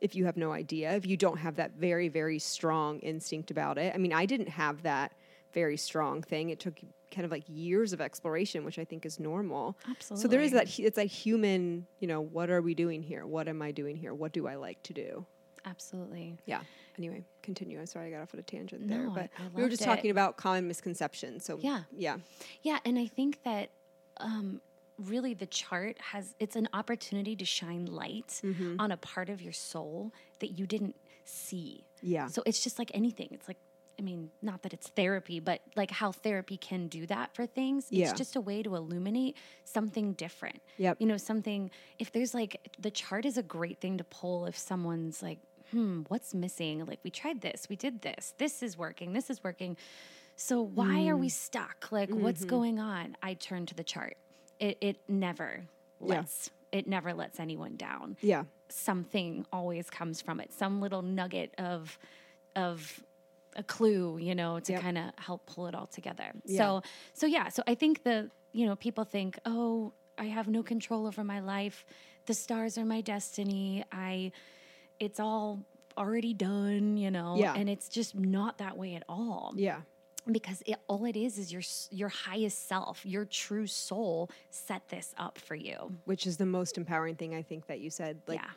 [0.01, 3.77] if you have no idea, if you don't have that very very strong instinct about
[3.79, 3.93] it.
[3.95, 5.13] I mean, I didn't have that
[5.53, 6.51] very strong thing.
[6.51, 6.79] It took
[7.11, 9.77] kind of like years of exploration, which I think is normal.
[9.89, 10.23] Absolutely.
[10.23, 13.27] So there is that it's that human, you know, what are we doing here?
[13.27, 14.15] What am I doing here?
[14.15, 15.27] What do I like to do?
[15.65, 16.39] Absolutely.
[16.47, 16.61] Yeah.
[17.01, 17.79] Anyway, continue.
[17.81, 19.71] I'm sorry I got off on a tangent there, No, I- but I we were
[19.71, 19.87] just it.
[19.87, 21.45] talking about common misconceptions.
[21.47, 21.85] So Yeah.
[21.97, 22.19] yeah,
[22.63, 23.71] Yeah, and I think that
[24.19, 24.61] um,
[24.99, 28.77] really the chart has it's an opportunity to shine light Mm-hmm.
[28.79, 31.87] on a part of your soul that you didn't see.
[32.03, 32.27] Yeah.
[32.27, 33.29] So it's just like anything.
[33.33, 33.57] It's like
[33.99, 37.87] I mean, not that it's therapy, but like how therapy can do that for things.
[37.91, 38.09] Yeah.
[38.09, 40.63] It's just a way to illuminate something different.
[40.79, 40.97] Yep.
[41.01, 44.57] You know, something if there's like the chart is a great thing to pull if
[44.57, 45.39] someone's like,
[45.71, 46.85] hmm, what's missing?
[46.87, 49.77] Like we tried this, we did this, this is working, this is working.
[50.37, 51.33] So why are we Mm.
[51.33, 51.89] stuck?
[51.91, 52.49] Like what's Mm-hmm.
[52.49, 53.17] going on?
[53.23, 54.17] I turn to the chart.
[54.59, 55.65] It it never
[56.01, 56.17] Yeah.
[56.17, 58.17] lets it never lets anyone down.
[58.21, 60.53] yeah, Something always comes from it.
[60.53, 61.99] Some little nugget of
[62.57, 63.03] of
[63.57, 64.81] a clue, you know, to Yep.
[64.83, 66.33] kind of help pull it all together.
[66.45, 66.59] Yeah.
[66.59, 66.83] So
[67.15, 71.07] so yeah, so I think the you know, people think, "Oh, I have no control
[71.07, 71.85] over my life.
[72.27, 73.85] The stars are my destiny.
[73.93, 74.33] I
[75.01, 75.65] it's all
[75.99, 77.55] already done, you know." Yeah.
[77.57, 79.81] And it's just not that way at all yeah,
[80.31, 85.15] because it, all it is is your your highest self, your true soul set this
[85.19, 85.93] up for you.
[86.05, 88.21] which is the most empowering thing I think that you said.
[88.27, 88.51] Like yeah.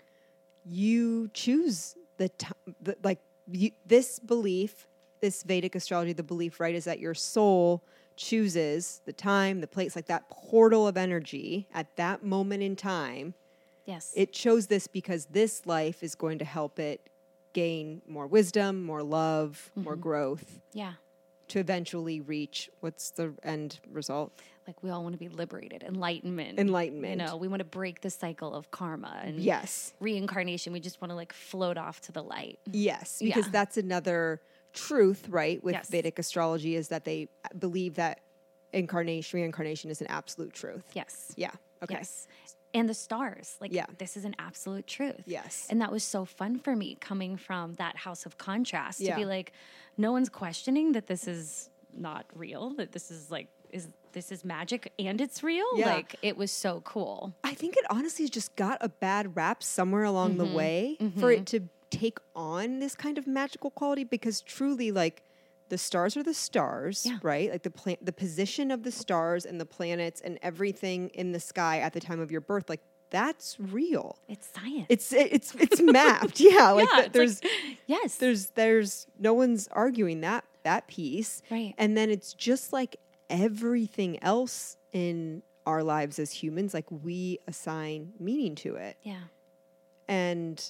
[0.65, 2.47] you choose the, t-
[2.81, 3.19] the like
[3.51, 4.87] you, this belief,
[5.21, 7.83] this Vedic astrology, the belief, right, is that your soul
[8.15, 13.33] chooses the time, the place, like that portal of energy at that moment in time.
[13.85, 14.13] Yes.
[14.15, 17.09] It chose this because this life is going to help it
[17.53, 20.01] gain more wisdom, more love, more mm-hmm.
[20.01, 20.93] growth yeah.
[21.49, 24.33] to eventually reach what's the end result?
[24.65, 26.57] Like we all want to be liberated, enlightenment.
[26.57, 27.21] Enlightenment.
[27.21, 29.93] You know, we want to break the cycle of karma and Yes.
[29.99, 30.73] reincarnation.
[30.73, 32.59] We just want to like float off to the light.
[32.71, 33.51] Yes, because Yeah.
[33.51, 34.41] that's another
[34.71, 35.63] truth, right?
[35.63, 35.89] With Yes.
[35.89, 37.27] Vedic astrology is that they
[37.59, 38.21] believe that
[38.71, 40.83] incarnation, reincarnation is an absolute truth.
[40.93, 41.33] Yes.
[41.35, 41.51] Yeah.
[41.83, 41.95] Okay.
[41.95, 42.27] Yes.
[42.73, 43.55] And the stars.
[43.61, 43.85] Like, Yeah.
[43.97, 45.21] this is an absolute truth.
[45.25, 45.67] Yes.
[45.69, 49.25] And that was so fun for me coming from that house of contrast to be
[49.25, 49.51] like,
[49.97, 54.43] no one's questioning that this is not real, that this is like, is this is
[54.45, 55.65] magic and it's real?
[55.75, 55.93] Yeah.
[55.93, 57.33] Like, it was so cool.
[57.43, 60.37] I think it honestly just got a bad rap somewhere along Mm-hmm.
[60.51, 65.23] the way for it to take on this kind of magical quality because truly like
[65.73, 67.17] the stars are the stars, Yeah.
[67.23, 67.49] right?
[67.51, 71.39] Like the plan- the position of the stars and the planets and everything in the
[71.39, 74.17] sky at the time of your birth, like that's real.
[74.27, 74.85] It's science.
[74.89, 76.39] It's it's it's mapped.
[76.51, 78.15] Yeah, like yeah, th- it's there's like- yes.
[78.17, 81.41] there's there's no one's arguing that that piece.
[81.49, 81.73] Right.
[81.77, 82.97] And then it's just like
[83.29, 88.97] everything else in our lives as humans, like we assign meaning to it.
[89.01, 89.21] yeah.
[90.07, 90.63] And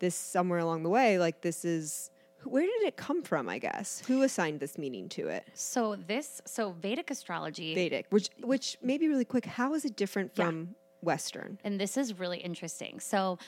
[0.00, 2.10] this somewhere along the way, like this is
[2.50, 4.02] where did it come from, I guess?
[4.06, 5.46] Who assigned this meaning to it?
[5.54, 8.06] So this, so Vedic astrology, Vedic.
[8.10, 10.46] Which which maybe really quick, how is it different Yeah.
[10.46, 11.58] from Western?
[11.64, 13.00] and this is really interesting.
[13.00, 13.38] So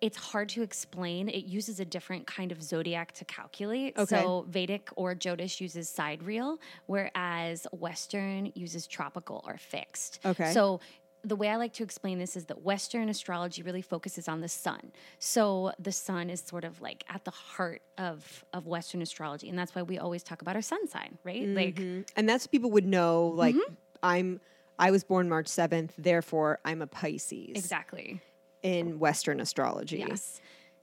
[0.00, 1.28] it's hard to explain.
[1.28, 3.98] It uses a different kind of zodiac to calculate.
[3.98, 4.16] Okay.
[4.16, 10.20] So Vedic or Jyotish uses sidereal, whereas Western uses tropical or fixed.
[10.24, 10.52] Okay.
[10.52, 10.80] So
[11.22, 14.48] the way I like to explain this is that Western astrology really focuses on the
[14.48, 14.92] sun.
[15.18, 19.58] So the sun is sort of like at the heart of of Western astrology, and
[19.58, 21.46] that's why we always talk about our sun sign, right?
[21.46, 22.08] Like Mhm.
[22.16, 23.74] And that's people would know, like Mm-hmm.
[24.02, 24.40] I'm
[24.78, 28.20] I was born March 7th, therefore I'm a Pisces exactly.
[28.62, 29.98] in Western astrology.
[29.98, 30.40] Yes.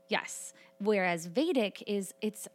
[0.07, 0.53] Yes.
[0.79, 2.47] Whereas Vedic is it's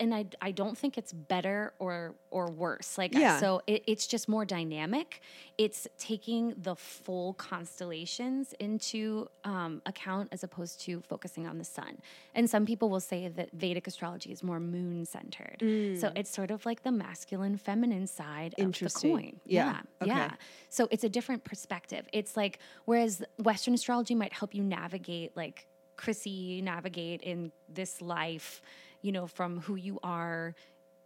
[0.00, 2.96] and I, I don't think it's better or or worse.
[2.98, 3.38] Like Yeah.
[3.40, 5.20] so it, it's just more dynamic.
[5.56, 11.98] It's taking the full constellations into um, account as opposed to focusing on the sun.
[12.34, 15.58] And some people will say that Vedic astrology is more moon centered.
[16.00, 19.02] So it's sort of like the masculine feminine side of the Mm.
[19.02, 19.40] Coin.
[19.46, 19.64] Yeah.
[19.66, 19.80] Yeah.
[20.02, 20.10] Okay.
[20.10, 20.30] Yeah.
[20.68, 22.06] So it's a different perspective.
[22.12, 28.62] It's like whereas Western astrology might help you navigate, like Chrissy navigate in this life,
[29.02, 30.54] you know, from who you are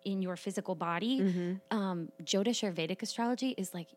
[0.04, 1.20] in your physical body.
[1.20, 1.76] Mm-hmm.
[1.76, 3.88] Um, Jyotish or Vedic astrology is like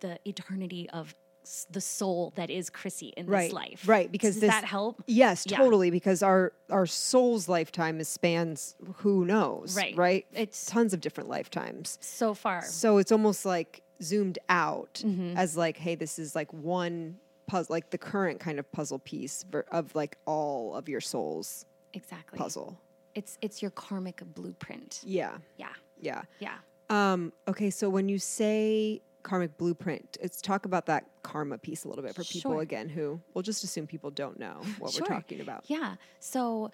[0.00, 3.44] the eternity of s- the soul that is Chrissy in Right.
[3.44, 3.88] this life.
[3.88, 5.02] Right, because does this- that help?
[5.06, 5.56] Yes, Yeah.
[5.56, 5.90] totally.
[5.90, 9.96] Because our our soul's lifetime is spans who knows, Right.
[9.96, 10.26] Right.
[10.32, 11.96] It's- tons of different lifetimes.
[12.02, 15.36] So far, So it's almost like zoomed out Mm-hmm.
[15.36, 19.44] as like, hey, this is like one puzzle, like the current kind of puzzle piece
[19.72, 22.38] of like all of your soul's exactly.
[22.38, 22.78] puzzle.
[23.14, 25.00] It's it's your karmic blueprint.
[25.04, 25.68] Yeah, Yeah.
[26.00, 26.22] yeah.
[26.40, 26.56] Yeah.
[26.90, 31.88] Um, okay, so when you say karmic blueprint, let's talk about that karma piece a
[31.88, 32.60] little bit for people Sure.
[32.62, 35.02] again who we'll just assume people don't know what Sure.
[35.02, 35.64] we're talking about.
[35.68, 35.96] Yeah.
[36.20, 36.70] So,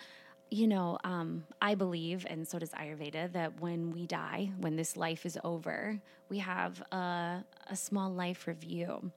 [0.51, 4.97] you know, um, I believe, and so does Ayurveda, that when we die, when this
[4.97, 9.11] life is over, we have a, a small life review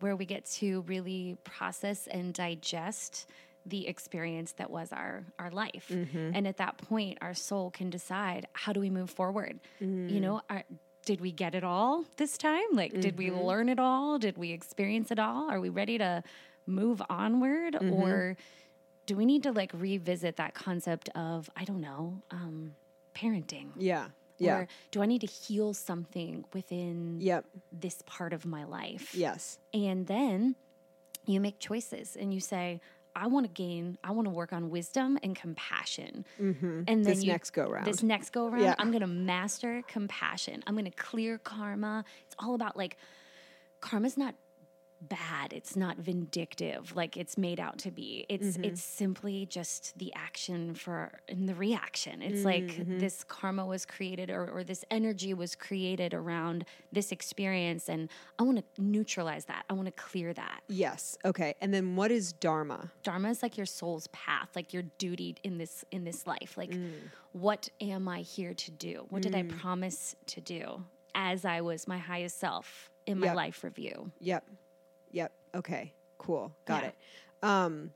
[0.00, 3.26] where we get to really process and digest
[3.66, 5.86] the experience that was our our life.
[5.90, 6.30] Mm-hmm.
[6.34, 9.60] And at that point our soul can decide how do we move forward?
[9.80, 10.20] You mm-hmm.
[10.20, 10.64] know are,
[11.06, 12.64] did we get it all this time?
[12.72, 13.40] Like did we mm-hmm.
[13.40, 14.18] learn it all?
[14.18, 15.50] Did we experience it all?
[15.50, 16.22] Are we ready to
[16.66, 17.76] move onward?
[17.76, 18.36] Or
[19.06, 22.74] do we need to like revisit that concept of i don't know um,
[23.14, 23.68] parenting?
[23.76, 28.64] Yeah, yeah, or do i need to heal something within yep, this part of my
[28.64, 29.14] life?
[29.14, 29.58] Yes.
[29.72, 30.56] and then
[31.26, 32.80] you make choices and you say
[33.16, 36.82] i want to gain i want to work on wisdom and compassion mm-hmm.
[36.86, 37.86] and then This you, next go round.
[37.86, 38.74] this next go around Yeah.
[38.78, 42.96] i'm going to master compassion i'm going to clear karma it's all about like
[43.80, 44.34] karma's not
[45.08, 48.64] bad it's not vindictive like it's made out to be it's Mm-hmm.
[48.64, 52.80] it's simply just the action for and the reaction it's Mm-hmm.
[52.90, 58.08] like this karma was created or, or this energy was created around this experience and
[58.38, 61.16] i want to neutralize that i want to clear that Yes.
[61.24, 61.54] Okay.
[61.60, 62.90] And then what is dharma?
[63.02, 66.70] dharma is like your soul's path like your duty in this in this life like
[66.70, 66.92] Mm.
[67.32, 70.82] what am i here to do what did i promise to do
[71.14, 73.36] as i was my highest self in my Yep.
[73.36, 74.44] life review Yep.
[75.54, 75.92] Okay.
[76.18, 76.54] Cool.
[76.64, 76.88] Got Yeah.
[76.88, 76.94] it.
[77.42, 77.92] Um,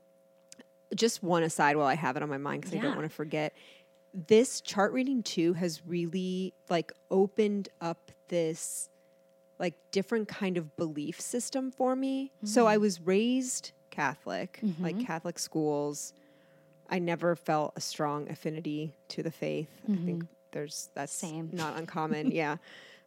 [0.95, 3.15] just one aside while I have it on my mind because I don't want to
[3.15, 3.53] forget.
[4.13, 8.89] This chart reading too has really like opened up this
[9.59, 12.31] like different kind of belief system for me.
[12.43, 12.81] So I mm-hmm.
[12.81, 15.05] was raised Catholic, like mm-hmm.
[15.05, 16.13] Catholic schools.
[16.89, 19.69] I never felt a strong affinity to the faith.
[19.83, 20.33] I think mm-hmm.
[20.51, 21.49] there's that's Same.
[21.53, 22.31] not uncommon.
[22.31, 22.57] yeah.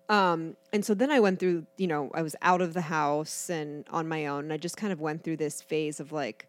[0.09, 3.49] Um, and so then I went through, you know, I was out of the house
[3.49, 4.45] and on my own.
[4.45, 6.47] And I just kind of went through this phase of like,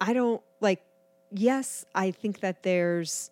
[0.00, 0.82] I don't like,
[1.30, 3.30] yes, I think that there's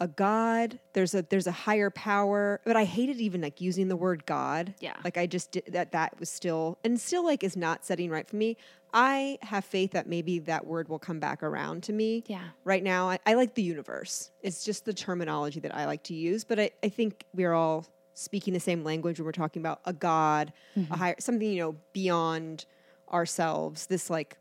[0.00, 0.80] a god.
[0.94, 4.74] There's a there's a higher power, but I hated even like using the word God.
[4.80, 4.96] Yeah.
[5.04, 5.92] like I just did that.
[5.92, 8.56] That was still and still like is not setting right for me.
[8.92, 12.24] I have faith that maybe that word will come back around to me.
[12.26, 12.42] Yeah.
[12.64, 14.30] Right now, I, I like the universe.
[14.42, 17.86] It's just the terminology that I like to use, but I, I think we're all
[18.14, 20.94] speaking the same language when we're talking about a god, a mm-hmm.
[20.94, 22.66] higher something you know beyond
[23.12, 23.86] ourselves.
[23.86, 24.36] This like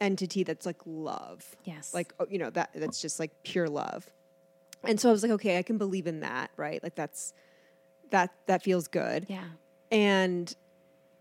[0.00, 1.92] entity that's like love Yes.
[1.92, 4.08] like oh, you know that that's just like pure love
[4.84, 7.32] and so i was like okay i can believe in that right like that's
[8.10, 9.44] that that feels good yeah.
[9.90, 10.54] and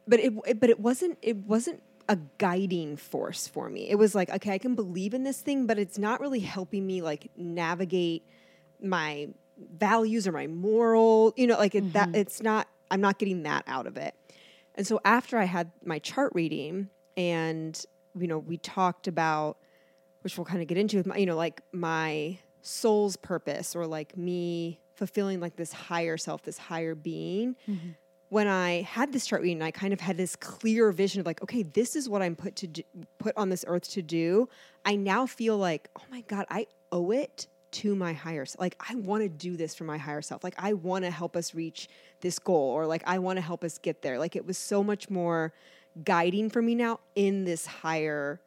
[0.08, 4.16] but it, it but it wasn't it wasn't a guiding force for me it was
[4.16, 7.30] like okay i can believe in this thing but it's not really helping me like
[7.36, 8.24] navigate
[8.82, 9.28] my
[9.78, 12.16] values or my moral you know like it, that mm-hmm.
[12.16, 14.14] it's not i'm not getting that out of it.
[14.76, 17.84] And so after i had my chart reading and
[18.18, 19.58] you know we talked about
[20.22, 23.88] which we'll kind of get into with my, you know like my soul's purpose or
[23.88, 27.90] like me fulfilling like this higher self this higher being mm-hmm.
[28.30, 31.42] when I had this chart reading, I kind of had this clear vision of like,
[31.42, 32.84] okay, this is what I'm put to do,
[33.20, 34.50] put on this earth to do.
[34.84, 38.60] I now feel like, oh my god, I owe it to my higher self.
[38.62, 40.44] Like I want to do this for my higher self.
[40.44, 41.88] Like I want to help us reach
[42.22, 44.18] this goal, or like I want to help us get there.
[44.20, 45.54] Like it was so much more
[46.04, 48.40] guiding for me now in this higher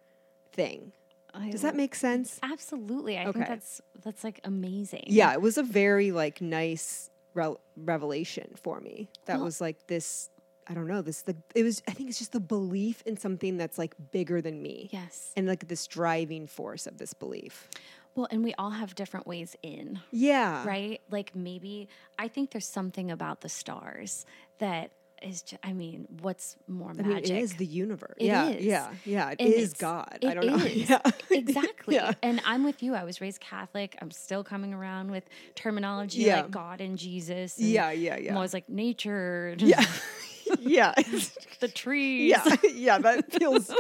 [0.53, 0.93] thing.
[1.33, 2.41] I Does that make sense?
[2.43, 3.17] Absolutely.
[3.17, 3.33] I Okay.
[3.33, 5.05] think that's that's like amazing.
[5.07, 9.09] Yeah, it was a very like nice re- revelation for me.
[9.27, 10.31] That Well- was like this.
[10.67, 11.03] I don't know.
[11.03, 11.83] This the it was.
[11.89, 14.89] I think it's just the belief in something that's like bigger than me.
[14.93, 15.33] Yes.
[15.37, 17.69] and like this driving force of this belief.
[18.15, 21.01] Well, and we all have different ways in, Yeah, right?
[21.11, 21.89] Like maybe
[22.19, 24.27] I think there's something about the stars
[24.59, 24.91] that
[25.23, 27.07] is just, I mean, what's more I magic?
[27.07, 28.17] mean, it is the universe.
[28.19, 28.65] It yeah, is.
[28.65, 29.31] yeah, yeah.
[29.33, 30.19] It And is God.
[30.23, 30.57] it I don't know.
[30.65, 30.89] is.
[30.89, 31.01] Yeah,
[31.31, 31.95] exactly.
[31.97, 32.13] Yeah.
[32.23, 32.95] And I'm with you.
[32.95, 33.97] I was raised Catholic.
[34.01, 36.37] I'm still coming around with terminology Yeah.
[36.43, 37.59] like God and Jesus.
[37.59, 39.55] and Yeah, yeah, I'm always like nature.
[39.59, 39.85] Yeah,
[40.59, 40.95] yeah,
[41.61, 42.31] the trees.
[42.31, 42.99] yeah, yeah.
[42.99, 43.71] That feels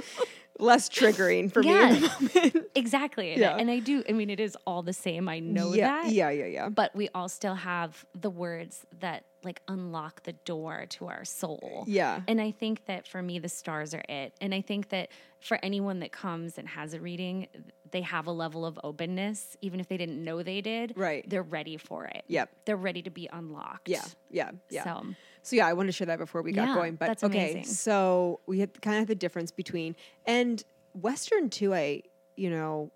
[0.61, 1.71] less triggering for me.
[1.71, 1.93] Yeah.
[1.93, 2.67] moment.
[2.75, 3.33] exactly.
[3.33, 3.55] And, Yeah.
[3.55, 4.03] I, and I do.
[4.09, 5.29] I mean, it is all the same.
[5.29, 6.13] I know yeah, that.
[6.13, 6.69] yeah, yeah, yeah.
[6.69, 11.85] But we all still have the words that like unlock the door to our soul.
[11.87, 12.21] Yeah.
[12.29, 14.35] And I think that for me, the stars are it.
[14.41, 15.09] And I think that
[15.41, 17.49] for anyone that comes and has a reading,
[17.91, 20.93] they have a level of openness, even if they didn't know they did.
[20.97, 21.29] Right.
[21.29, 22.25] They're ready for it.
[22.29, 22.51] Yep.
[22.67, 23.89] They're ready to be unlocked.
[23.89, 24.85] Yeah, yeah, yeah.
[24.85, 25.07] So
[25.43, 26.95] So yeah, I wanted to share that before we got Yeah, going.
[26.97, 27.73] But that's okay, amazing.
[27.73, 30.63] so we had kind of the difference between and
[30.95, 31.75] Western too.
[31.75, 32.03] I
[32.37, 32.91] you know,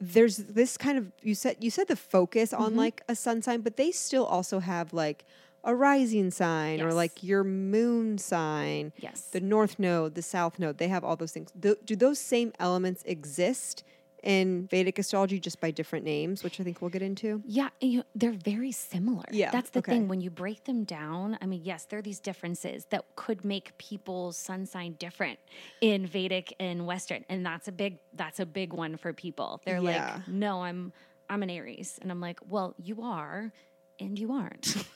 [0.00, 2.78] there's this kind of you said you said the focus on Mm-hmm.
[2.78, 5.24] like a sun sign, but they still also have like
[5.64, 8.92] a rising sign or like your moon sign.
[8.98, 9.22] Yes.
[9.22, 11.50] The north node, the south node, they have all those things.
[11.60, 13.82] Th- do those same elements exist
[14.26, 17.40] in Vedic astrology just by different names, which I think we'll get into?
[17.46, 19.24] Yeah, you, they're very similar.
[19.30, 19.92] Yeah, that's the okay.
[19.92, 20.08] thing.
[20.08, 23.76] When you break them down, I mean, yes, there are these differences that could make
[23.78, 25.38] people's sun sign different
[25.80, 29.62] in Vedic and Western, and that's a big that's a big one for people.
[29.64, 30.14] They're Yeah.
[30.16, 30.92] like, "No, I'm
[31.30, 33.52] I'm an Aries," and I'm like, "Well, you are,
[34.00, 34.76] and you aren't."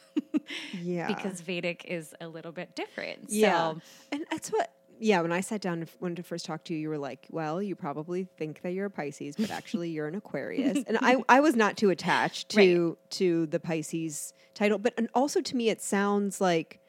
[0.82, 1.06] Yeah.
[1.06, 3.26] because Vedic is a little bit different.
[3.28, 3.74] Yeah.
[3.74, 6.78] So, And that's what, yeah, when I sat down when to first talk to you,
[6.80, 10.14] you were like, well, you probably think that you're a Pisces, but actually you're an
[10.14, 10.84] Aquarius.
[10.86, 14.78] and I, I was not too attached to, to the Pisces title.
[14.78, 16.80] But and also to me, it sounds like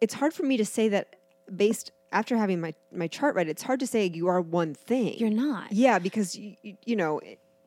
[0.00, 1.16] it's hard for me to say that
[1.54, 5.14] based after having my, my chart read, it's hard to say you are one thing.
[5.18, 5.72] you're not.
[5.72, 6.54] Yeah, because you,
[6.84, 7.20] you know,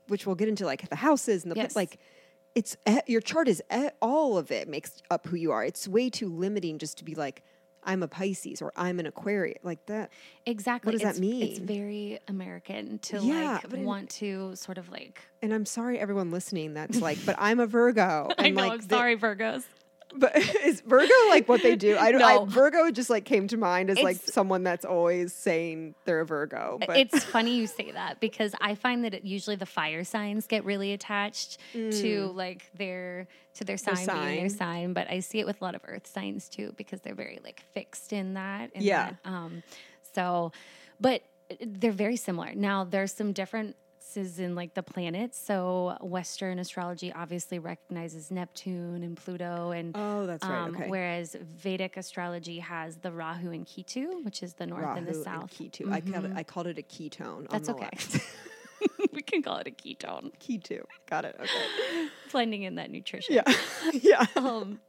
[0.07, 1.75] which we'll get into like the houses and the Yes.
[1.75, 1.99] like.
[2.55, 5.63] It's eh, your chart is eh, all of it makes up who you are.
[5.63, 7.43] It's way too limiting just to be like
[7.83, 10.11] I'm a Pisces or I'm an Aquarius like that.
[10.45, 10.91] Exactly.
[10.91, 11.43] What does that mean?
[11.43, 15.21] It's very American to Yeah, like want to sort of like.
[15.41, 18.29] And I'm sorry everyone listening that's like, but I'm a Virgo.
[18.37, 18.61] And I know.
[18.63, 19.63] like I'm the- sorry, Virgos.
[20.15, 21.97] But is Virgo like what they do?
[21.97, 22.21] I don't.
[22.21, 22.43] No.
[22.43, 26.25] I, Virgo just like came to mind as like someone that's always saying they're a
[26.25, 26.79] Virgo.
[26.85, 30.47] But it's funny you say that because I find that it, usually the fire signs
[30.47, 34.57] get really attached to like their to their sign, being their sign.
[34.57, 37.39] sign, but I see it with a lot of earth signs too because they're very
[37.43, 38.71] like fixed in that.
[38.73, 39.11] in Yeah.
[39.23, 39.63] that, Um.
[40.15, 40.51] So,
[40.99, 41.21] but
[41.61, 42.53] they're very similar.
[42.55, 43.33] Now there's some
[44.13, 45.39] differences in like the planets.
[45.39, 49.95] So Western astrology obviously recognizes Neptune and Pluto and.
[49.95, 50.61] oh, that's right.
[50.63, 50.87] um, okay.
[50.89, 55.23] Whereas Vedic astrology has the Rahu and Ketu, which is the north and the Rahu
[55.23, 55.53] south.
[55.53, 55.91] ketone.
[55.91, 56.31] I called it.
[56.35, 57.49] I called it a ketone.
[57.49, 57.89] That's okay.
[59.13, 60.31] we can call it a ketone.
[60.39, 60.83] Ketu.
[61.09, 61.35] Got it.
[61.39, 62.07] Okay.
[62.31, 63.35] Blending in that nutrition.
[63.35, 63.53] Yeah.
[63.93, 64.25] yeah.
[64.35, 64.79] Um,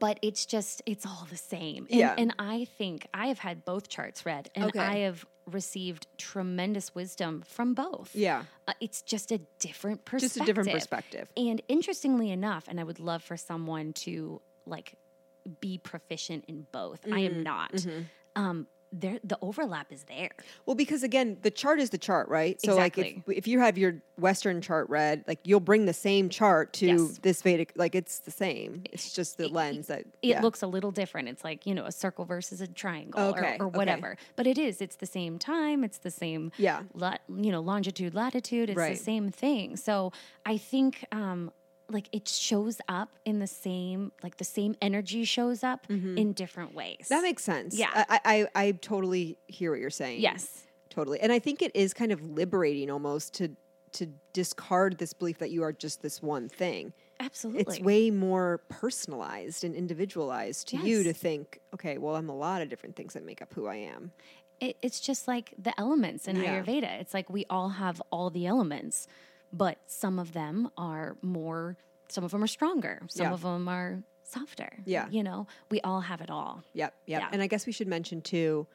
[0.00, 1.86] but it's just it's all the same.
[1.88, 2.14] And, Yeah.
[2.18, 4.80] And I think I have had both charts read, and Okay.
[4.80, 5.24] I have
[5.54, 8.14] received tremendous wisdom from both.
[8.14, 8.44] Yeah.
[8.66, 10.30] Uh, it's just a different perspective.
[10.36, 11.28] Just a different perspective.
[11.36, 14.94] And interestingly enough, and I would love for someone to like
[15.60, 17.00] be proficient in both.
[17.06, 17.36] I Mm-hmm.
[17.36, 17.86] am not.
[18.36, 20.30] Um, there, the overlap is there.
[20.66, 22.60] Well, because again, the chart is the chart, right?
[22.60, 26.28] So, like, if, if you have your Western chart read, like, you'll bring the same
[26.28, 27.18] chart to Yes.
[27.18, 28.82] this Vedic, like, it's the same.
[28.92, 30.40] It's just the lens that It yeah.
[30.40, 31.28] looks a little different.
[31.28, 33.76] It's like you know a circle versus a triangle Okay, or, or okay.
[33.78, 34.16] whatever.
[34.36, 34.80] But it is.
[34.80, 35.84] It's the same time.
[35.84, 36.50] It's the same.
[36.56, 36.82] Yeah.
[37.28, 38.70] you know, longitude, latitude.
[38.70, 38.96] It's Right.
[38.96, 39.76] the same thing.
[39.76, 40.12] So
[40.46, 41.52] I think um,
[41.90, 46.74] like it shows up in the same like the same energy shows up in different
[46.74, 46.96] ways.
[47.04, 47.14] Mm-hmm.
[47.14, 47.76] That makes sense.
[47.78, 47.90] Yeah.
[47.94, 50.20] I, I, I totally hear what you're saying.
[50.20, 50.64] yes.
[50.90, 51.20] Totally.
[51.20, 53.50] And I think it is kind of liberating almost to
[53.92, 56.92] to discard this belief that you are just this one thing.
[57.20, 57.60] Absolutely.
[57.76, 62.60] It's way more personalized and individualized to you to think, okay, well, I'm a lot
[62.62, 64.12] of different things that make up who I am.
[64.60, 66.60] it, it's just like the elements in Yeah.
[66.62, 67.00] Ayurveda.
[67.00, 69.06] It's like we all have all the elements,
[69.52, 71.76] but some of them are more,
[72.08, 73.32] some of them are stronger, some Yeah.
[73.32, 74.78] of them are softer.
[74.84, 75.08] Yeah.
[75.10, 76.62] You know, we all have it all.
[76.74, 77.20] Yep, yep.
[77.22, 77.28] Yeah.
[77.32, 78.66] And I guess we should mention too,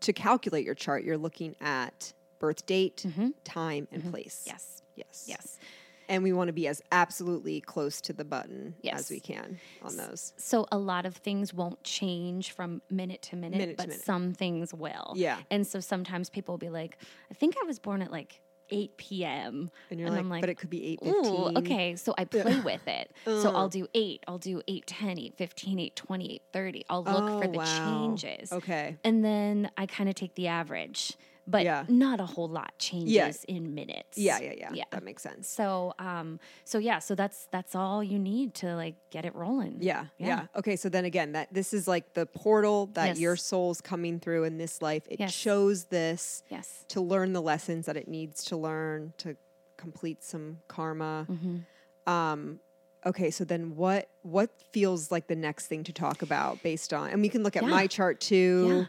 [0.00, 3.04] to calculate your chart, you're looking at birth date,
[3.44, 4.42] time, and place.
[4.46, 4.50] Mm-hmm.
[4.54, 4.82] Yes.
[4.96, 5.24] Yes.
[5.26, 5.58] Yes.
[6.06, 9.00] And we want to be as absolutely close to the button Yes.
[9.00, 10.34] as we can on those.
[10.36, 14.04] So a lot of things won't change from minute to minute, Minute to but minute.
[14.04, 15.14] some things will.
[15.16, 15.38] Yeah.
[15.50, 16.98] And so sometimes people will be like,
[17.30, 19.70] I think I was born at like 8 p.m.
[19.90, 21.56] And you're I'm like, but it could be eight Ooh, fifteen.
[21.58, 21.96] okay.
[21.96, 23.10] So I play with it.
[23.24, 23.52] So Uh.
[23.52, 26.84] I'll do 8, I'll do 8, 10, 8, 15, 8, 20, 8, 30.
[26.88, 27.64] I'll look for Oh, the wow.
[27.64, 28.52] changes.
[28.52, 28.96] Okay.
[29.04, 31.12] And then I kind of take the average,
[31.46, 31.84] but Yeah.
[31.88, 34.16] not a whole lot changes in minutes.
[34.16, 34.70] Yeah, yeah, yeah.
[34.72, 34.84] Yeah.
[34.90, 35.48] That makes sense.
[35.48, 39.76] So, um, so yeah, so that's that's all you need to like get it rolling.
[39.80, 40.46] Yeah, yeah, Yeah.
[40.56, 43.18] Okay, so then again, that this is like the portal that Yes.
[43.20, 45.02] your soul's coming through in this life.
[45.10, 45.32] It Yes.
[45.32, 46.84] shows this Yes.
[46.88, 49.36] to learn the lessons that it needs to learn to
[49.76, 51.26] complete some karma.
[51.30, 52.10] Mm-hmm.
[52.10, 52.60] Um,
[53.06, 57.10] okay, so then what what feels like the next thing to talk about based on?
[57.10, 57.68] And we can look at Yeah.
[57.68, 58.86] my chart too.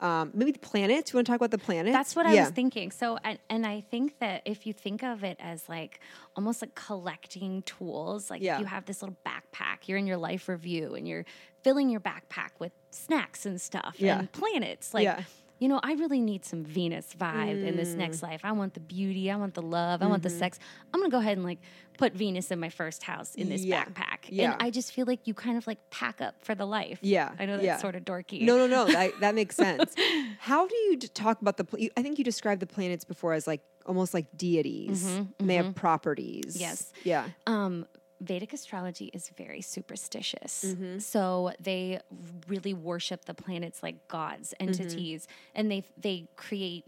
[0.00, 1.12] Um, maybe the planets.
[1.12, 1.94] You want to talk about the planets?
[1.94, 2.90] That's what I was thinking.
[2.90, 6.00] So, and, and I think that if you think of it as like
[6.36, 8.58] almost like collecting tools, like Yeah.
[8.58, 11.24] you have this little backpack, you're in your life review and you're
[11.62, 14.18] filling your backpack with snacks and stuff Yeah.
[14.18, 14.92] and planets.
[14.92, 15.22] Like, Yeah.
[15.58, 17.96] You know, I really need some Venus vibe in this Mm.
[17.96, 18.40] next life.
[18.44, 20.32] I want the beauty, I want the love, I want Mm-hmm.
[20.34, 20.58] the sex.
[20.92, 21.58] I'm going to go ahead and like
[21.96, 23.84] put Venus in my first house in this Yeah.
[23.86, 24.18] backpack.
[24.28, 24.52] Yeah.
[24.52, 26.98] And I just feel like you kind of like pack up for the life.
[27.00, 27.76] Yeah, I know that's yeah.
[27.78, 28.42] sort of dorky.
[28.42, 28.84] No, no, no.
[28.92, 29.94] that, that makes sense.
[30.40, 31.66] How do you d- talk about the?
[31.78, 35.54] you- I think you described the planets before as like almost like deities, and they
[35.54, 36.54] have properties.
[36.54, 36.92] Mm-hmm, Yes.
[37.04, 37.28] Yeah.
[37.46, 37.86] Um,
[38.20, 40.64] Vedic astrology is very superstitious.
[40.66, 40.98] Mm-hmm.
[41.00, 42.00] So they
[42.48, 44.68] really worship the planets like gods, Mm-hmm.
[44.68, 46.86] entities, and they they create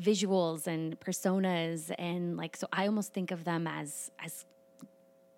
[0.00, 4.44] visuals and personas and like so I almost think of them as as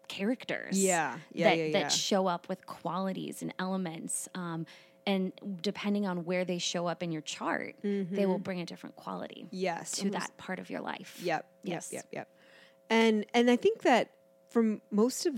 [0.09, 0.83] characters.
[0.83, 1.19] Yeah.
[1.33, 1.73] Yeah, that, yeah, yeah.
[1.83, 4.29] that show up with qualities and elements.
[4.35, 4.67] Um,
[5.07, 5.33] and
[5.63, 9.47] depending on where they show up in your chart, they will bring a different quality
[9.51, 9.93] Yes.
[9.93, 10.15] to Mm-hmm.
[10.15, 11.19] almost- that part of your life.
[11.23, 11.47] Yep.
[11.65, 11.91] Yes.
[11.93, 12.05] Yep.
[12.05, 12.09] Yep.
[12.13, 12.29] Yep.
[12.91, 14.11] And and I think that
[14.53, 15.35] from most of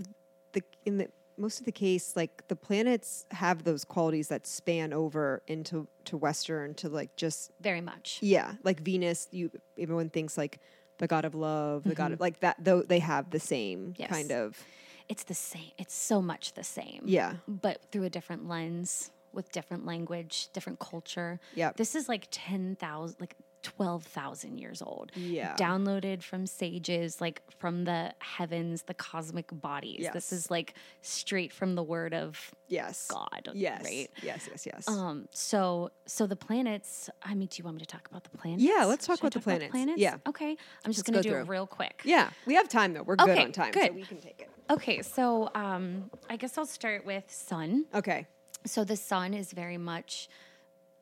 [0.53, 4.93] the in the most of the case, like the planets have those qualities that span
[4.93, 8.19] over into to Western to like just Very much.
[8.23, 9.29] yeah, like Venus.
[9.33, 10.61] You everyone thinks like
[10.99, 12.57] the god of love, the god of like that.
[12.63, 14.03] Though they have the same Mm-hmm.
[14.03, 14.11] Yes.
[14.11, 14.63] kind of
[15.09, 15.73] It's the same.
[15.79, 17.03] It's so much the same.
[17.07, 17.35] yeah.
[17.49, 21.41] But through a different lens, with different language, different culture.
[21.57, 23.35] Yeah, This is like 10,000, like
[23.65, 25.11] 12,000 years old.
[25.15, 25.57] Yeah.
[25.57, 29.99] Downloaded from sages, like from the heavens, the cosmic bodies.
[30.01, 30.13] Yes.
[30.15, 33.09] This is like straight from the word of Yes.
[33.09, 33.51] God.
[33.55, 33.83] Yes.
[33.85, 34.09] Right.
[34.23, 34.49] Yes.
[34.51, 34.67] Yes.
[34.67, 34.89] Yes.
[34.89, 38.31] Um, so so the planets, I mean, do you want me to talk about the
[38.39, 38.63] planets?
[38.63, 39.71] Yeah, let's talk about the planets.
[39.73, 39.99] Planets.
[39.99, 40.17] Yeah.
[40.27, 40.57] Okay.
[40.85, 41.41] I'm just gonna go do through.
[41.41, 42.03] it real quick.
[42.05, 43.03] yeah, we have time though.
[43.03, 43.95] We're good Okay, on time, so good.
[43.95, 44.51] we can take it.
[44.71, 47.85] Okay, so um, I guess I'll start with sun.
[47.95, 48.27] Okay.
[48.67, 50.29] So the sun is very much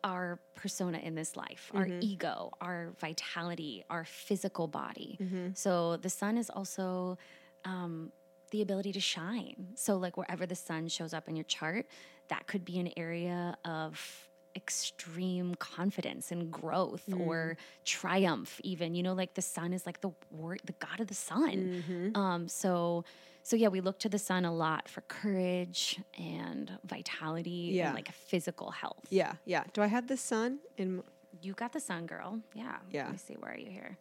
[0.04, 5.16] our persona in this life, our ego, our vitality, our physical body.
[5.54, 7.18] So the sun is also
[7.64, 8.10] um,
[8.50, 9.68] the ability to shine.
[9.76, 11.86] So, like wherever the sun shows up in your chart,
[12.28, 19.14] that could be an area of extreme confidence and growth or triumph even you know
[19.14, 23.04] like the sun is like the word the god of the sun um so
[23.42, 27.86] so yeah we look to the sun a lot for courage and vitality Yeah.
[27.86, 29.32] and like physical health Yeah.
[29.44, 29.64] Yeah.
[29.72, 30.98] Do I have the sun in?
[30.98, 31.04] m-
[31.40, 33.04] you got the sun girl yeah Yeah.
[33.04, 33.96] let me see where are you here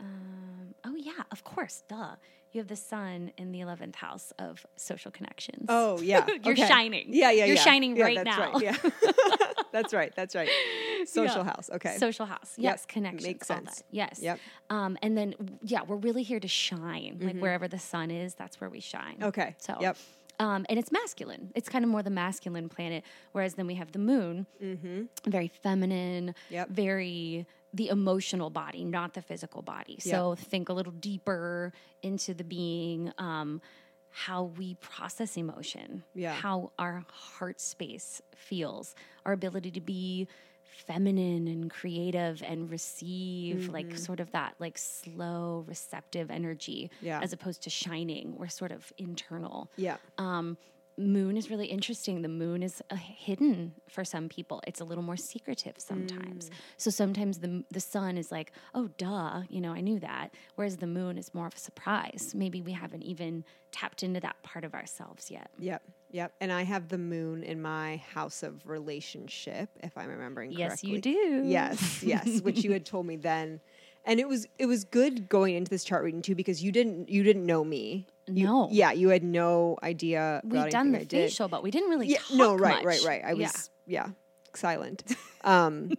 [0.00, 2.16] Um, oh yeah, of course, duh.
[2.52, 5.66] You have the sun in the eleventh house of social connections.
[5.68, 6.66] Oh yeah, You're okay.
[6.66, 7.06] shining.
[7.10, 7.62] Yeah, yeah, You're yeah.
[7.62, 8.52] shining Yeah, right that's now.
[8.52, 8.62] Right.
[8.62, 8.76] Yeah,
[9.72, 10.12] that's right.
[10.14, 10.48] That's right.
[11.06, 11.44] Social Yeah.
[11.44, 11.70] house.
[11.72, 11.96] Okay.
[11.96, 12.54] Social house.
[12.56, 12.72] Yep.
[12.72, 13.24] Yes, connections.
[13.26, 13.76] Makes all sense.
[13.76, 13.84] that.
[13.90, 14.18] Yes.
[14.20, 14.38] Yep.
[14.68, 17.18] Um, and then yeah, we're really here to shine.
[17.20, 19.18] Like wherever the sun is, that's where we shine.
[19.22, 19.54] Okay.
[19.58, 19.96] So Yep.
[20.38, 21.52] Um, and it's masculine.
[21.54, 23.04] It's kind of more the masculine planet.
[23.32, 25.02] Whereas then we have the moon, Hmm.
[25.26, 26.68] very feminine, Yep.
[26.70, 29.96] very the emotional body, not the physical body.
[30.00, 33.60] So think a little deeper into the being, um,
[34.10, 36.34] how we process emotion, Yeah.
[36.34, 38.94] how our heart space feels,
[39.24, 40.26] our ability to be
[40.64, 47.20] feminine and creative and receive like sort of that like slow receptive energy Yeah.
[47.20, 49.96] as opposed to shining we're sort of internal Yeah.
[50.16, 50.56] um,
[50.98, 52.22] moon is really interesting.
[52.22, 54.60] The moon is uh, hidden for some people.
[54.66, 56.50] It's a little more secretive sometimes.
[56.76, 60.34] So sometimes the the sun is like, oh, duh, you know, I knew that.
[60.56, 62.32] Whereas the moon is more of a surprise.
[62.34, 65.50] Maybe we haven't even tapped into that part of ourselves yet.
[65.58, 65.82] Yep.
[66.12, 66.32] Yep.
[66.40, 70.90] And I have the moon in my house of relationship, if I'm remembering Yes, correctly.
[70.90, 71.42] you do.
[71.46, 73.60] Yes, yes, which you had told me then.
[74.04, 77.08] And it was it was good going into this chart reading too because you didn't
[77.08, 78.06] you didn't know me.
[78.26, 78.68] You- No.
[78.70, 80.40] yeah, you had no idea.
[80.44, 83.04] We've about done the I facial, but we didn't really Yeah, no, right, right, much.
[83.04, 83.22] right.
[83.24, 83.46] I Yeah.
[83.46, 84.08] was yeah,
[84.54, 85.04] silent.
[85.44, 85.92] Um,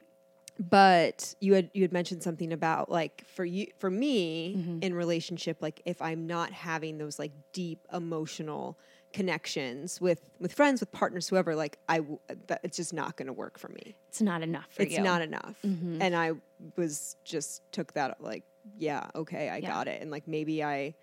[0.70, 4.80] but you had you had mentioned something about like for you for me Mm-hmm.
[4.82, 8.78] in relationship like if I'm not having those like deep emotional
[9.14, 13.28] connections with with friends with partners whoever like I w- that it's just not going
[13.28, 13.95] to work for me.
[14.09, 15.03] It's not enough for it's you.
[15.03, 15.55] not enough.
[15.66, 16.01] Mm-hmm.
[16.01, 16.32] And I
[16.78, 18.43] was just took that like
[18.78, 19.68] yeah, okay, I Yeah.
[19.70, 20.01] got it.
[20.01, 20.93] And like maybe I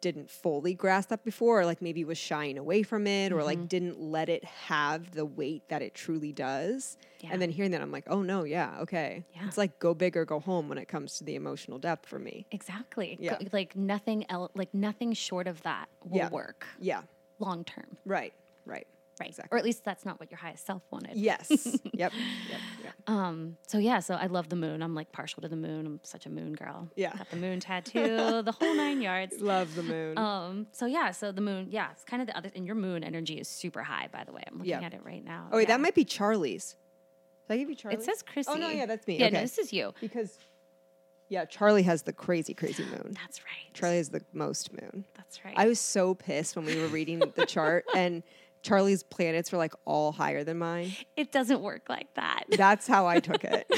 [0.00, 3.44] didn't fully grasp that before or like maybe was shying away from it or Mm-hmm.
[3.46, 6.96] like didn't let it have the weight that it truly does.
[7.20, 7.30] Yeah.
[7.32, 9.46] And then hearing that I'm like, "Oh no, yeah, okay." Yeah.
[9.46, 12.18] It's like go big or go home when it comes to the emotional depth for
[12.18, 12.46] me.
[12.50, 13.18] Exactly.
[13.20, 13.38] Yeah.
[13.38, 16.30] Go- Like nothing else, like nothing short of that will Yeah.
[16.30, 17.02] work Yeah.
[17.38, 17.96] long term.
[18.04, 18.32] Right.
[18.64, 18.86] Right.
[19.20, 19.28] Right.
[19.28, 19.54] Exactly.
[19.54, 21.16] Or at least that's not what your highest self wanted.
[21.16, 21.48] Yes.
[21.92, 22.12] yep.
[22.12, 22.12] Yep.
[22.82, 22.90] Yeah.
[23.06, 24.82] Um, so yeah, so I love the moon.
[24.82, 25.86] I'm like partial to the moon.
[25.86, 26.88] I'm such a moon girl.
[26.96, 27.14] Yeah.
[27.16, 29.40] Got the moon tattoo, the whole nine yards.
[29.40, 30.16] Love the moon.
[30.18, 33.04] Um, so yeah, so the moon, yeah, it's kind of the other and your moon
[33.04, 34.42] energy is super high, by the way.
[34.46, 34.80] I'm looking Yeah.
[34.80, 35.48] at it right now.
[35.52, 35.74] oh, wait, Yeah.
[35.76, 36.76] that might be Charlie's.
[37.48, 38.00] Did I give you Charlie's?
[38.02, 38.50] it says Chrissy.
[38.52, 39.18] Oh no, yeah, that's me.
[39.18, 39.34] Yeah, okay.
[39.34, 39.92] no, this is you.
[40.00, 40.38] because
[41.28, 43.16] yeah, Charlie has the crazy, crazy moon.
[43.20, 43.72] That's right.
[43.74, 45.04] Charlie has the most moon.
[45.16, 45.54] That's right.
[45.56, 48.22] I was so pissed when we were reading the chart and
[48.62, 50.92] Charlie's planets were like all higher than mine.
[51.16, 52.44] it doesn't work like that.
[52.50, 53.70] That's how I took it.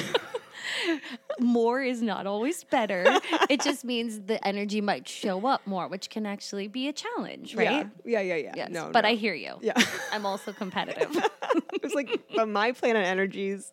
[1.41, 3.05] more is not always better.
[3.49, 7.55] it just means the energy might show up more, which can actually be a challenge,
[7.55, 7.87] right?
[8.05, 8.37] Yeah, yeah, yeah.
[8.37, 8.53] yeah.
[8.57, 8.71] Yes.
[8.71, 9.11] No, but no.
[9.11, 9.55] I hear you.
[9.61, 9.75] Yeah.
[10.13, 11.11] I'm also competitive.
[11.75, 13.73] it's like, but my planet energies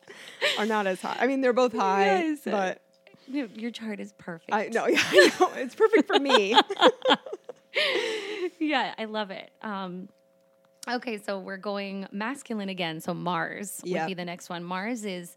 [0.57, 1.17] are not as high.
[1.19, 2.39] I mean, they're both high, Yes.
[2.45, 2.81] but
[3.27, 4.53] your, your chart is perfect.
[4.53, 5.51] I no, yeah, I know.
[5.55, 6.55] It's perfect for me.
[8.59, 9.51] yeah, I love it.
[9.61, 10.09] Um,
[10.89, 12.99] okay, so we're going masculine again.
[13.01, 14.63] So Mars would be the next one.
[14.63, 15.35] Mars is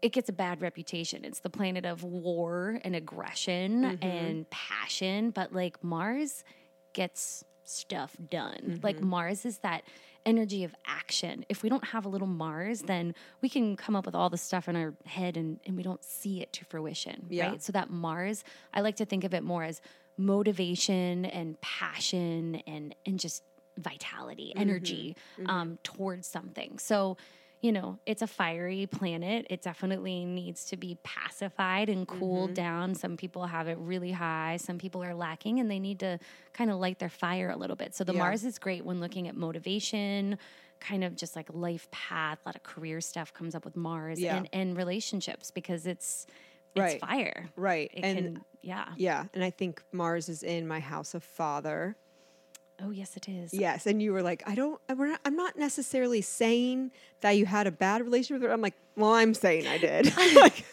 [0.00, 1.24] it gets a bad reputation.
[1.24, 4.04] It's the planet of war and aggression Mm-hmm.
[4.06, 6.44] and passion, but like Mars
[6.92, 8.80] gets stuff done.
[8.82, 9.06] Like Mm-hmm.
[9.08, 9.82] Mars is that
[10.24, 11.44] energy of action.
[11.48, 14.36] If we don't have a little Mars, then we can come up with all the
[14.38, 17.26] stuff in our head and, and we don't see it to fruition.
[17.28, 17.48] Yeah.
[17.48, 17.62] Right.
[17.62, 19.80] So that Mars, I like to think of it more as
[20.16, 23.42] motivation and passion and and just
[23.78, 24.60] vitality, Mm-hmm.
[24.60, 25.16] energy
[25.46, 26.78] Um, towards something.
[26.78, 27.16] So,
[27.60, 29.46] you know, it's a fiery planet.
[29.50, 32.54] It definitely needs to be pacified and cooled Mm-hmm.
[32.54, 32.94] down.
[32.94, 34.58] Some people have it really high.
[34.58, 36.18] Some people are lacking and they need to
[36.52, 37.94] kind of light their fire a little bit.
[37.96, 38.18] So the Yeah.
[38.20, 40.38] Mars is great when looking at motivation,
[40.80, 44.20] kind of just like life path, a lot of career stuff comes up with Mars
[44.20, 44.36] Yeah.
[44.36, 46.26] and, and relationships because it's
[46.74, 47.00] it's Right.
[47.00, 47.48] fire.
[47.56, 47.90] right.
[47.92, 48.88] It and can yeah.
[48.96, 51.96] yeah, and I think Mars is in my house of father.
[52.80, 53.52] Oh yes it is.
[53.52, 57.66] Yes, and you were like, I don't, not, I'm not necessarily saying that you had
[57.66, 58.52] a bad relationship with her.
[58.54, 60.12] I'm like, well, I'm saying I did.
[60.34, 60.64] Like,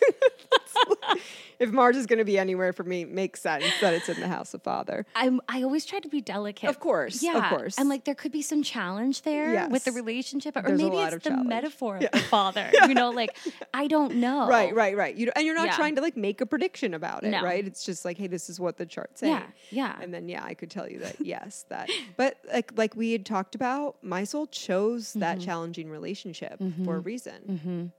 [1.68, 4.28] if Mars is going to be anywhere for me, makes sense that it's in the
[4.28, 5.06] house of father.
[5.16, 6.70] I'm, I always try to be delicate.
[6.70, 7.38] Of course, Yeah.
[7.52, 7.78] of course.
[7.80, 10.98] I'm like, there could be some challenge there with the relationship, or There's a maybe
[10.98, 11.48] it's the challenge.
[11.50, 12.72] metaphor of the father.
[12.88, 13.36] You know, like,
[13.74, 14.48] I don't know.
[14.48, 15.16] Right, right, right.
[15.16, 15.76] You and you're not Yeah.
[15.76, 17.42] trying to like make a prediction about it, No.
[17.44, 17.66] right?
[17.66, 19.34] It's just like, hey, this is what the chart's saying.
[19.34, 19.98] Yeah, yeah.
[20.02, 21.90] And then yeah, I could tell you that yes, that.
[22.16, 25.46] But like like we had talked about, my soul chose that Mm-hmm.
[25.46, 27.92] challenging relationship for a reason.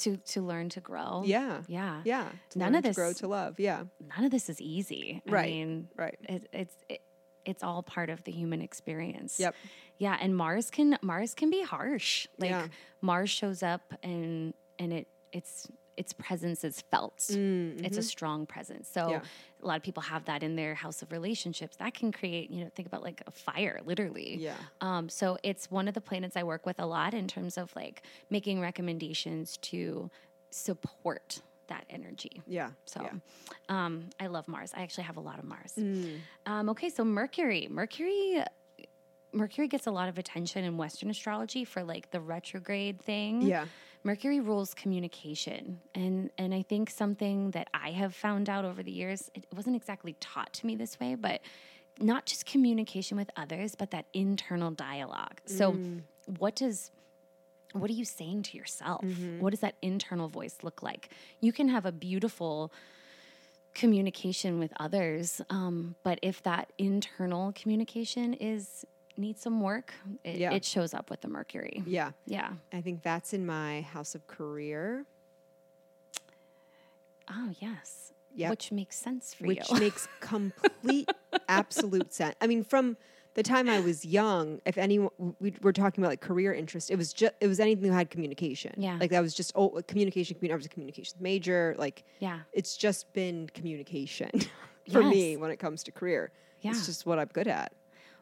[0.00, 1.22] To, to learn to grow.
[1.24, 1.62] Yeah.
[1.68, 2.00] Yeah.
[2.04, 2.28] Yeah.
[2.50, 3.58] to None of to this- grow to love.
[3.60, 3.84] Yeah.
[4.16, 5.22] None of this is easy.
[5.28, 6.18] I Right, mean, right.
[6.28, 7.00] It, it's, it,
[7.44, 9.38] it's all part of the human experience.
[9.38, 9.54] Yep.
[9.98, 10.16] Yeah.
[10.20, 12.26] And Mars can, Mars can be harsh.
[12.38, 12.66] Like Yeah.
[13.02, 15.66] Mars shows up and, and it, it's,
[16.00, 17.18] its presence is felt.
[17.28, 18.88] It's a strong presence.
[18.88, 19.20] So Yeah.
[19.62, 21.76] a lot of people have that in their house of relationships.
[21.76, 24.36] That can create, you know, think about like a fire, literally.
[24.36, 24.56] Yeah.
[24.80, 27.66] Um, so it's one of the planets I work with a lot in terms of
[27.76, 30.10] like making recommendations to
[30.50, 32.42] support that energy.
[32.46, 32.70] Yeah.
[32.86, 33.14] So yeah.
[33.68, 34.72] um, I love Mars.
[34.74, 35.74] I actually have a lot of Mars.
[35.78, 36.18] Mm.
[36.46, 37.68] Um, okay, so Mercury.
[37.70, 38.42] Mercury
[39.32, 43.42] Mercury gets a lot of attention in Western astrology for like the retrograde thing.
[43.42, 43.66] Yeah.
[44.02, 45.80] Mercury rules communication.
[45.94, 49.76] And and I think something that I have found out over the years, it wasn't
[49.76, 51.40] exactly taught to me this way, but
[52.00, 55.40] not just communication with others, but that internal dialogue.
[55.44, 55.72] So
[56.38, 56.90] what does
[57.72, 59.04] what are you saying to yourself?
[59.40, 61.10] What does that internal voice look like?
[61.40, 62.72] You can have a beautiful
[63.74, 68.84] communication with others, um, but if that internal communication is
[69.20, 69.92] needs some work,
[70.24, 70.52] it, Yeah.
[70.52, 71.82] it shows up with the Mercury.
[71.86, 72.12] Yeah.
[72.26, 72.52] Yeah.
[72.72, 75.06] I think that's in my house of career,
[77.32, 78.12] Oh yes.
[78.34, 78.50] Yep.
[78.50, 79.74] Which makes sense for which you.
[79.74, 81.08] Which makes complete,
[81.48, 82.34] absolute sense.
[82.40, 82.96] I mean, from
[83.34, 85.10] the time I was young, if anyone
[85.40, 88.10] we were talking about like career interest, it was just it was anything that had
[88.10, 88.74] communication.
[88.76, 88.96] Yeah.
[89.00, 90.36] like that was just oh communication.
[90.40, 91.74] commu- I was a communications major.
[91.78, 92.40] Like yeah.
[92.52, 94.30] it's just been communication
[94.92, 96.32] for me when it comes to career.
[96.62, 96.70] Yeah.
[96.72, 97.72] It's just what I'm good at.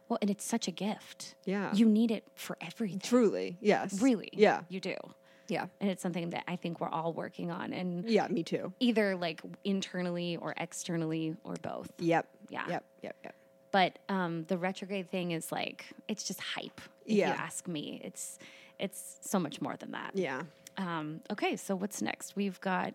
[0.09, 1.34] Well, and it's such a gift.
[1.44, 1.72] Yeah.
[1.74, 3.00] You need it for everything.
[3.00, 4.00] Truly, yes.
[4.00, 4.30] Really.
[4.32, 4.62] Yeah.
[4.68, 4.94] You do.
[5.48, 5.66] Yeah.
[5.80, 8.26] And it's something that I think we're all working on and Yeah.
[8.28, 8.72] Me too.
[8.80, 11.90] either like internally or externally or both.
[11.98, 12.26] Yep.
[12.50, 12.64] Yeah.
[12.68, 12.84] Yep.
[13.02, 13.16] Yep.
[13.24, 13.34] Yep.
[13.70, 16.80] But um, the retrograde thing is like it's just hype.
[17.06, 17.28] If Yeah.
[17.28, 18.38] you ask me, it's
[18.78, 20.12] it's so much more than that.
[20.14, 20.42] Yeah.
[20.78, 22.36] Um, okay, so what's next?
[22.36, 22.94] We've got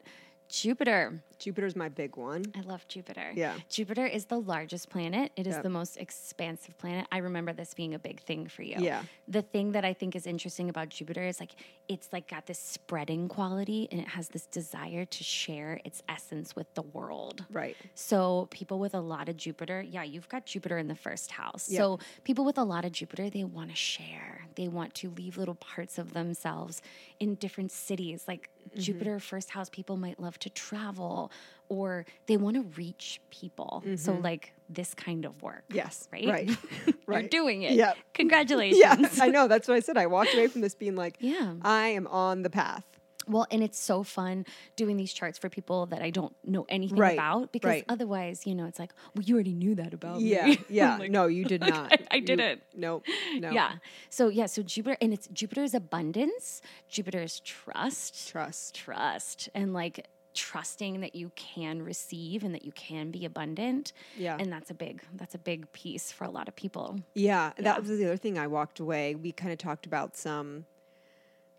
[0.49, 1.23] Jupiter.
[1.39, 2.45] Jupiter's my big one.
[2.55, 3.31] I love Jupiter.
[3.35, 3.55] Yeah.
[3.69, 5.31] Jupiter is the largest planet.
[5.35, 5.63] It is Yep.
[5.63, 7.05] the most expansive planet.
[7.11, 8.75] I remember this being a big thing for you.
[8.79, 9.03] Yeah.
[9.27, 11.51] The thing that I think is interesting about Jupiter is like
[11.89, 16.55] it's like got this spreading quality and it has this desire to share its essence
[16.55, 17.43] with the world.
[17.51, 17.75] Right.
[17.93, 21.69] So people with a lot of Jupiter, yeah, you've got Jupiter in the first house.
[21.69, 21.77] Yep.
[21.77, 24.47] So people with a lot of Jupiter, they want to share.
[24.55, 26.81] They want to leave little parts of themselves
[27.19, 28.25] in different cities.
[28.29, 28.79] Like Mm-hmm.
[28.79, 31.31] Jupiter first house people might love to travel
[31.69, 33.83] or they want to reach people.
[33.95, 35.63] So like this kind of work.
[35.69, 35.77] Mm-hmm.
[35.77, 36.07] Yes.
[36.11, 36.27] Right?
[36.27, 36.49] Right.
[36.85, 37.31] You're right.
[37.31, 37.73] doing it.
[37.73, 37.97] Yep.
[38.13, 38.79] Congratulations.
[38.79, 39.23] Yeah.
[39.23, 39.47] I know.
[39.47, 39.97] That's what I said.
[39.97, 41.53] I walked away from this being like, Yeah.
[41.61, 42.85] I am on the path.
[43.27, 44.45] Well, and it's so fun
[44.75, 47.85] doing these charts for people that I don't know anything Right, about because right.
[47.89, 50.45] otherwise, you know, it's like, well, you already knew that about Yeah.
[50.45, 50.59] me.
[50.69, 50.97] Yeah.
[51.03, 51.99] Like, no, you did not.
[52.11, 52.61] I didn't.
[52.75, 53.01] No,
[53.35, 53.51] No.
[53.51, 53.73] Yeah.
[54.09, 58.75] So yeah, so Jupiter and it's Jupiter's abundance, Jupiter's trust, Trust.
[58.75, 63.93] trust, and like trusting that you can receive and that you can be abundant.
[64.17, 64.35] Yeah.
[64.39, 66.99] And that's a big that's a big piece for a lot of people.
[67.13, 67.63] Yeah, Yeah.
[67.65, 69.13] that was the other thing I walked away.
[69.15, 70.65] We kind of talked about some,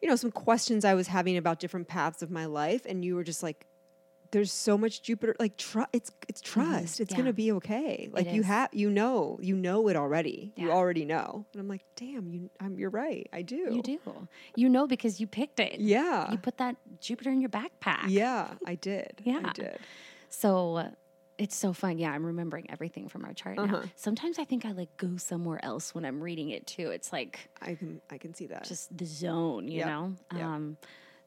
[0.05, 3.15] you know, some questions I was having about different paths of my life, and you
[3.17, 3.67] were just like,
[4.33, 5.35] "There's so much Jupiter.
[5.41, 7.01] Like, tr- it's it's trust.
[7.01, 7.13] It's Mm-hmm.
[7.13, 7.17] Yeah.
[7.17, 8.09] gonna be okay.
[8.13, 10.53] Like, you have, you know, you know it already.
[10.57, 13.27] You already know." And I'm like, "Damn, you, I'm, you're right.
[13.33, 13.63] I do.
[13.77, 13.99] You do.
[14.57, 15.81] You know because you picked it.
[15.81, 18.05] Yeah, You put that Jupiter in your backpack.
[18.09, 19.23] yeah, I did.
[19.25, 19.41] Yeah.
[19.43, 19.79] I did.
[20.29, 20.91] So uh,
[21.39, 21.99] it's so fun.
[21.99, 23.65] Yeah, I'm remembering everything from our chart now.
[23.65, 23.83] Uh-huh.
[23.97, 26.91] Sometimes I think I like go somewhere else when I'm reading it too.
[26.91, 28.65] It's like I can, I can see that.
[28.65, 29.87] just the zone, you Yep.
[29.87, 30.15] know?
[30.35, 30.45] Yep.
[30.45, 30.77] Um,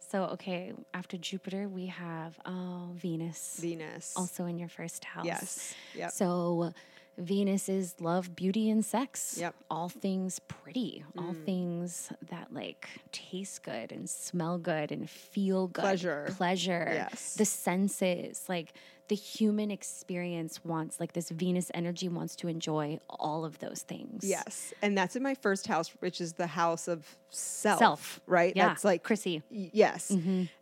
[0.09, 4.13] so, okay, after Jupiter, we have oh, Venus, Venus.
[4.15, 5.25] also in your first house.
[5.25, 5.75] yes.
[5.95, 6.11] Yep.
[6.11, 6.71] So,
[7.17, 9.37] Venus is love, beauty, and sex.
[9.39, 9.53] Yep.
[9.53, 9.63] Mm.
[9.71, 15.81] All things pretty, all things that like taste good and smell good and feel good.
[15.81, 16.25] Pleasure.
[16.37, 16.91] Pleasure.
[16.93, 17.33] Yes.
[17.35, 18.43] The senses.
[18.47, 18.73] Like
[19.07, 24.23] the human experience wants, like this Venus energy wants to enjoy all of those things.
[24.23, 27.79] Yes, and that's in my first house, which is the house of self.
[27.79, 28.21] Self.
[28.27, 28.53] right?
[28.55, 28.67] Yeah.
[28.67, 29.41] That's like Chrissy.
[29.49, 30.15] Yes.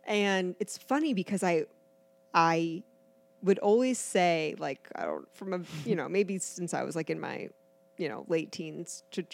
[0.06, 1.66] And it's funny because I
[2.32, 2.82] I
[3.46, 7.10] would always say like I don't from a you know maybe since I was like
[7.10, 7.48] in my
[7.96, 9.24] you know late teens to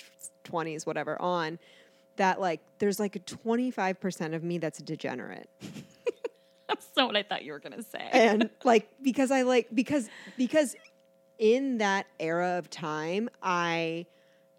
[0.45, 1.59] twenties whatever on
[2.17, 5.49] that like there's like a 25% of me that's a degenerate
[6.69, 8.09] That's not what I thought you were going to say.
[8.13, 10.09] and like because I like because
[10.39, 10.75] because
[11.39, 14.07] in that era of time I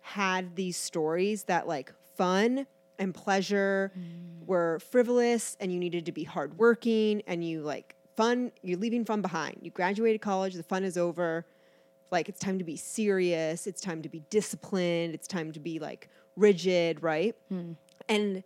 [0.01, 2.68] had these stories that like fun
[2.99, 4.45] and pleasure mm.
[4.45, 9.22] were frivolous and you needed to be hardworking and you like fun you're leaving fun
[9.22, 9.57] behind.
[9.61, 11.45] You graduated college the fun is over.
[12.11, 15.80] Like it's time to be serious it's time to be disciplined it's time to be
[15.80, 17.36] like rigid right?
[17.49, 17.74] Hmm.
[18.07, 18.43] And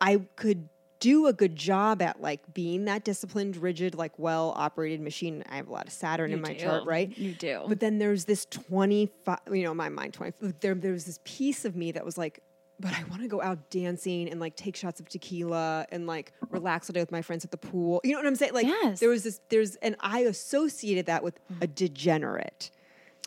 [0.00, 0.68] i could
[1.00, 5.44] do a good job at like being that disciplined rigid like well operated machine.
[5.48, 6.60] I have a lot of saturn in my do.
[6.64, 7.16] chart right?
[7.16, 7.64] You do.
[7.68, 11.76] but then there's this 25 you know my mind 20 there there's this piece of
[11.76, 12.42] me that was like
[12.80, 16.32] but I want to go out dancing and like take shots of tequila and like
[16.50, 18.00] relax all day with my friends at the pool.
[18.04, 18.54] You know what I'm saying?
[18.54, 19.00] Like Yes.
[19.00, 21.72] there was this there's and I associated that with a mm-hmm.
[21.74, 22.70] degenerate.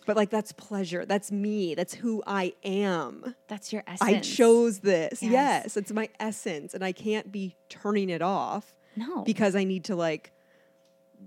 [0.05, 1.05] But like that's pleasure.
[1.05, 1.75] That's me.
[1.75, 3.35] That's who I am.
[3.47, 4.01] That's your essence.
[4.01, 5.21] I chose this.
[5.21, 5.31] Yes.
[5.31, 5.77] Yes.
[5.77, 9.23] it's my essence and I can't be turning it off No.
[9.23, 10.31] because I need to like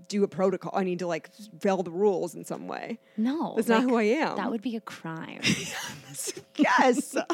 [0.07, 0.71] do a protocol.
[0.75, 2.99] I need to like fail the rules in some way.
[3.17, 3.53] no.
[3.55, 4.35] That's not who I am.
[4.35, 5.41] That would be a crime,
[6.57, 7.15] yes.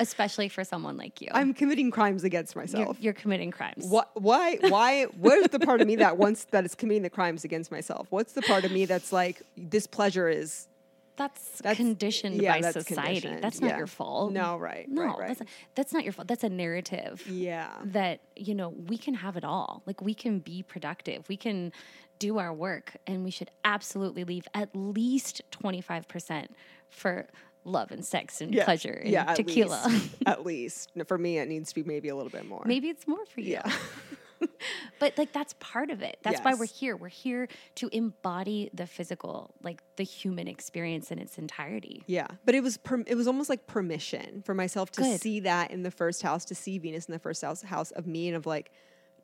[0.00, 1.28] especially for someone like you.
[1.32, 2.96] I'm committing crimes against you're, myself.
[3.00, 3.86] you're committing crimes.
[3.86, 4.10] What?
[4.14, 4.58] Why?
[4.68, 5.04] Why?
[5.18, 8.06] Where's the part of me that wants that is committing the crimes against myself?
[8.10, 10.66] What's the part of me that's like this pleasure is?
[11.16, 13.20] That's, That's- conditioned yeah, by that's society.
[13.22, 13.42] conditioned.
[13.42, 13.78] That's not Yeah.
[13.78, 14.32] your fault.
[14.32, 15.28] No, right, No, right, right.
[15.38, 16.28] That's, that's not your fault.
[16.28, 17.26] That's a narrative.
[17.26, 17.70] Yeah.
[17.86, 21.72] that you know we can have it all like we can be productive we can
[22.20, 26.46] do our work and we should absolutely leave at least 25%
[26.88, 27.26] for
[27.64, 28.64] love and sex and Yeah.
[28.64, 30.14] pleasure and yeah, at tequila least.
[30.26, 32.62] at least for me, it needs to be maybe a little bit more.
[32.66, 33.72] maybe it's more for you Yeah.
[35.00, 38.86] but like that's part of it that's why we're here we're here to embody the
[38.86, 43.26] physical like the human experience in its entirety Yeah, but it was per- it was
[43.26, 45.20] almost like permission for myself to Good.
[45.20, 48.06] see that in the first house, to see Venus in the first house, house of
[48.06, 48.70] me, and of like,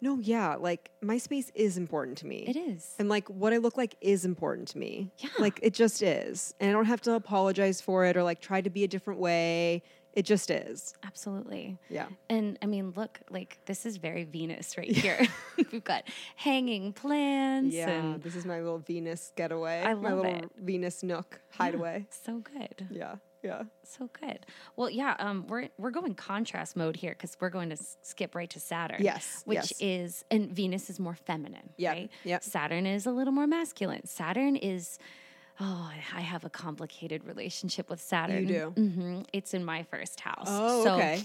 [0.01, 2.45] no, yeah, like my space is important to me.
[2.47, 5.11] it is And like what I look like is important to me.
[5.19, 5.31] Yeah.
[5.39, 6.55] Like it just is.
[6.61, 9.21] And I don't have to apologize for it or like try to be a different
[9.21, 9.83] way.
[10.13, 10.95] It just is.
[11.03, 12.07] absolutely Yeah.
[12.31, 15.27] And I mean, look, like this is very Venus right here.
[15.73, 16.05] We've got
[16.37, 17.91] hanging plants Yeah.
[17.91, 19.83] and This is my little Venus getaway.
[19.83, 20.51] I my love little it.
[20.57, 22.07] Venus nook hideaway.
[22.11, 22.87] so good.
[22.91, 23.17] Yeah.
[23.45, 23.65] Yeah.
[23.85, 24.47] So good.
[24.75, 28.35] Well, yeah, um, we're we're going contrast mode here because we're going to s- skip
[28.35, 29.03] right to Saturn.
[29.03, 29.73] Yes, which yes.
[29.81, 31.71] is and Venus is more feminine.
[31.77, 31.91] Yeah.
[31.91, 32.11] right.
[32.25, 32.43] yep.
[32.43, 34.07] Saturn is a little more masculine.
[34.07, 34.99] Saturn is.
[35.61, 38.49] Oh, I have a complicated relationship with Saturn.
[38.49, 38.91] You do?
[38.91, 40.47] hmm It's in my first house.
[40.49, 41.25] Oh, so, okay.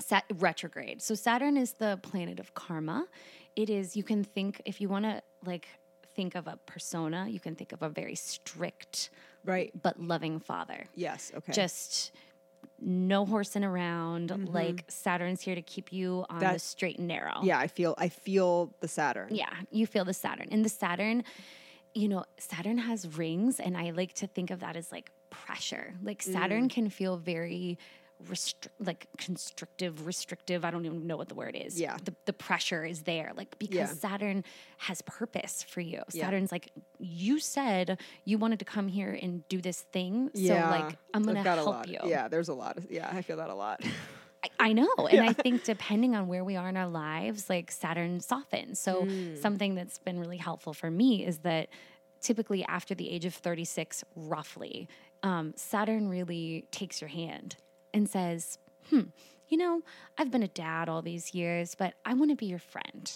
[0.00, 1.00] Sat- retrograde.
[1.02, 3.06] So Saturn is the planet of karma.
[3.54, 3.94] It is.
[3.94, 5.68] You can think if you want to like
[6.14, 9.10] think of a persona, you can think of a very strict
[9.44, 9.72] Right.
[9.80, 11.32] but loving father Yes.
[11.34, 11.52] Okay.
[11.52, 12.12] just
[12.84, 14.30] no horsing around.
[14.30, 14.52] Mm-hmm.
[14.52, 17.40] Like Saturn's here to keep you on the straight and narrow.
[17.42, 19.28] yeah, I feel I feel the Saturn.
[19.34, 20.48] Yeah, you feel the Saturn.
[20.50, 21.24] And the Saturn,
[21.94, 25.94] you know, Saturn has rings, and I like to think of that as like pressure.
[26.02, 26.70] Like Saturn mm.
[26.70, 27.78] can feel very
[28.28, 30.64] restri- like constrictive, restrictive.
[30.64, 31.80] I don't even know what the word is.
[31.80, 31.96] Yeah.
[32.04, 33.32] The, the pressure is there.
[33.36, 33.86] Like because Yeah.
[33.86, 34.44] Saturn
[34.78, 36.02] has purpose for you.
[36.12, 36.24] Yeah.
[36.24, 40.30] Saturn's like, you said you wanted to come here and do this thing.
[40.34, 40.70] Yeah.
[40.70, 41.98] So like I'm got a help you.
[42.04, 42.76] Yeah, there's a lot.
[42.78, 43.80] Of, yeah, I feel that a lot.
[44.44, 44.88] I, I know.
[45.10, 48.78] And I think depending on where we are in our lives, like Saturn softens.
[48.78, 49.40] So, Mm.
[49.40, 51.68] something that's been really helpful for me is that
[52.20, 54.88] typically after the age of 36, roughly,
[55.24, 57.56] um, Saturn really takes your hand
[57.94, 58.58] and says,
[58.90, 59.02] hmm,
[59.48, 59.82] you know,
[60.18, 63.10] I've been a dad all these years, but I want to be your friend.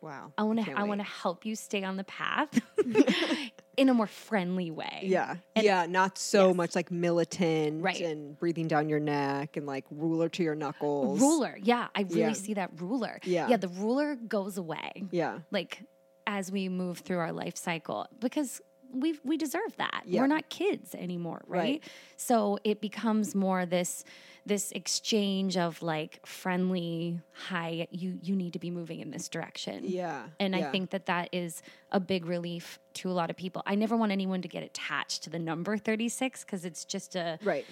[0.00, 0.32] Wow.
[0.38, 2.60] I want to I want to help you stay on the path
[3.76, 5.00] in a more friendly way.
[5.02, 5.36] Yeah.
[5.56, 6.56] And- yeah, not so Yes.
[6.56, 8.00] much like militant Right.
[8.00, 11.20] and breathing down your neck and like ruler to your knuckles.
[11.20, 11.58] Ruler.
[11.60, 12.32] Yeah, I really Yeah.
[12.34, 13.18] see that ruler.
[13.24, 13.48] Yeah.
[13.48, 15.04] Yeah, the ruler goes away.
[15.10, 15.40] Yeah.
[15.50, 15.82] like
[16.28, 18.60] as we move through our life cycle because
[18.92, 20.02] we we deserve that.
[20.06, 20.20] Yeah.
[20.20, 21.58] We're not kids anymore, right?
[21.60, 21.84] Right.
[22.16, 24.04] So it becomes more this
[24.46, 29.84] this exchange of like friendly hi you you need to be moving in this direction.
[29.84, 30.22] Yeah.
[30.40, 31.62] And I think that that is
[31.92, 33.62] a big relief to a lot of people.
[33.66, 37.38] I never want anyone to get attached to the number 36 because it's just a
[37.42, 37.66] Right.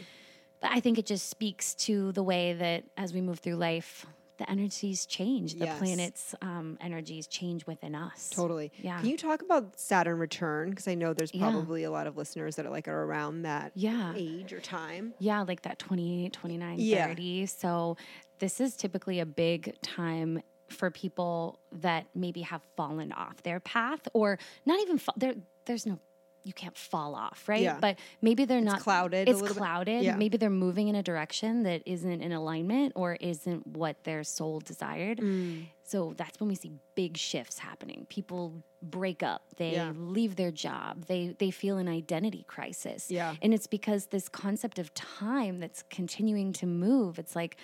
[0.61, 4.07] But I think it just speaks to the way that as we move through life,
[4.39, 5.79] the energies change, the Yes.
[5.79, 8.31] planet's um, energies change within us.
[8.31, 8.71] Totally.
[8.83, 9.01] Yeah.
[9.01, 10.71] Can you talk about Saturn return?
[10.71, 11.51] Because I know there's Yeah.
[11.51, 14.13] probably a lot of listeners that are like are around that Yeah.
[14.17, 15.15] age or time.
[15.19, 17.07] Yeah, like that 28, 29, Yeah.
[17.07, 17.47] 30.
[17.47, 17.97] So
[18.39, 24.01] this is typically a big time for people that maybe have fallen off their path
[24.13, 25.35] or not even fa- there
[25.65, 25.99] there's no
[26.47, 27.63] you can't fall off, right?
[27.63, 27.79] Yeah.
[27.81, 30.05] But maybe they're not clouded It's clouded.
[30.05, 30.15] Yeah.
[30.15, 34.61] Maybe they're moving in a direction that isn't in alignment or isn't what their soul
[34.61, 35.19] desired.
[35.19, 35.67] Mm.
[35.83, 38.07] So that's when we see big shifts happening.
[38.09, 39.93] People break up, they Yeah.
[39.97, 43.11] leave their job, they they feel an identity crisis.
[43.11, 43.35] Yeah.
[43.43, 47.57] And it's because this concept of time that's continuing to move, it's like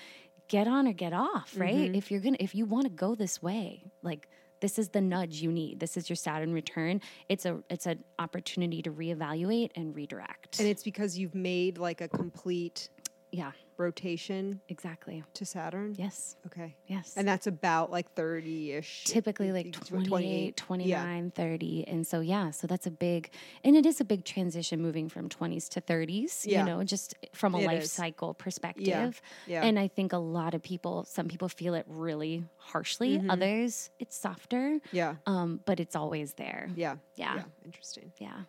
[0.48, 1.74] get on or get off, right?
[1.74, 1.94] Mm-hmm.
[1.94, 4.28] If you're going to if you want to go this way, like
[4.62, 5.80] this is the nudge you need.
[5.80, 7.02] This is your Saturn return.
[7.28, 10.60] It's a it's an opportunity to reevaluate and redirect.
[10.60, 12.88] And it's because you've made like a complete
[13.32, 13.52] Yeah,
[13.82, 15.22] rotation exactly.
[15.34, 15.94] to Saturn?
[15.98, 16.36] Yes.
[16.46, 16.76] Okay.
[16.86, 17.14] Yes.
[17.16, 19.04] And that's about like 30 ish.
[19.04, 21.84] typically like 28, 28, 29, 30.
[21.88, 23.30] And so, yeah, so that's a big,
[23.64, 26.60] and it is a big transition moving from 20s to 30s, Yeah.
[26.60, 27.92] you know, just from a It life is.
[27.92, 29.20] cycle perspective.
[29.46, 29.64] Yeah.
[29.64, 33.30] And I think a lot of people, some people feel it really harshly, Mm-hmm.
[33.30, 35.16] others it's softer, Yeah.
[35.26, 36.70] um, but it's always there.
[36.76, 36.96] Yeah.
[37.16, 37.42] Yeah.
[37.64, 38.12] Interesting.
[38.18, 38.42] Yeah.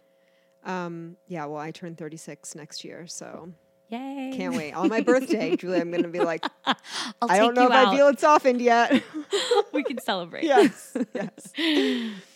[0.63, 1.45] Um, yeah.
[1.45, 3.05] Well, I turn 36 next year.
[3.07, 3.51] So
[3.93, 4.33] Yay.
[4.35, 4.73] can't wait.
[4.73, 6.75] On my birthday, Julie, I'm going to be like, I'll
[7.21, 7.87] I don't know if out.
[7.87, 9.03] I feel it's softened yet.
[9.73, 10.43] we can celebrate.
[10.43, 10.95] yes.
[11.13, 11.53] Yes.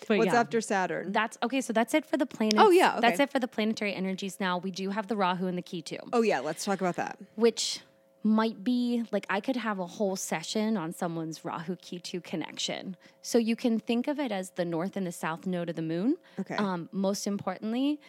[0.08, 0.40] But What's yeah.
[0.40, 1.12] after Saturn?
[1.12, 1.60] That's okay.
[1.62, 2.58] So that's it for the planets.
[2.60, 4.40] Oh, yeah, That's it for the planetary energies.
[4.40, 5.98] Now we do have the Rahu and the Ketu.
[6.14, 6.40] oh, yeah.
[6.40, 7.18] Let's talk about that.
[7.36, 7.82] which
[8.24, 12.98] might be like I could have a whole session on someone's Rahu Ketu connection.
[13.22, 15.82] So you can think of it as the north and the south node of the
[15.82, 16.18] moon.
[16.40, 16.56] Okay.
[16.56, 18.00] Um, most importantly,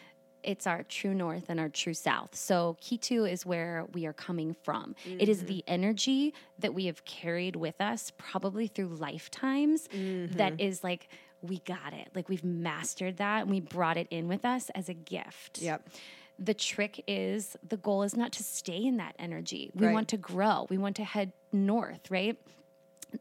[0.43, 2.35] it's our true north and our true south.
[2.35, 4.95] So Ketu is where we are coming from.
[5.05, 5.47] It is mm-hmm.
[5.47, 10.61] the energy that we have carried with us probably through lifetimes that mm-hmm.
[10.61, 11.09] is like
[11.43, 12.09] we got it.
[12.15, 15.89] Like we've mastered that and we brought it in with us as a gift Yep.
[16.39, 19.71] the trick is the goal is not to stay in that energy.
[19.75, 19.93] We Right.
[19.93, 20.67] want to grow.
[20.71, 22.37] We want to head north, right?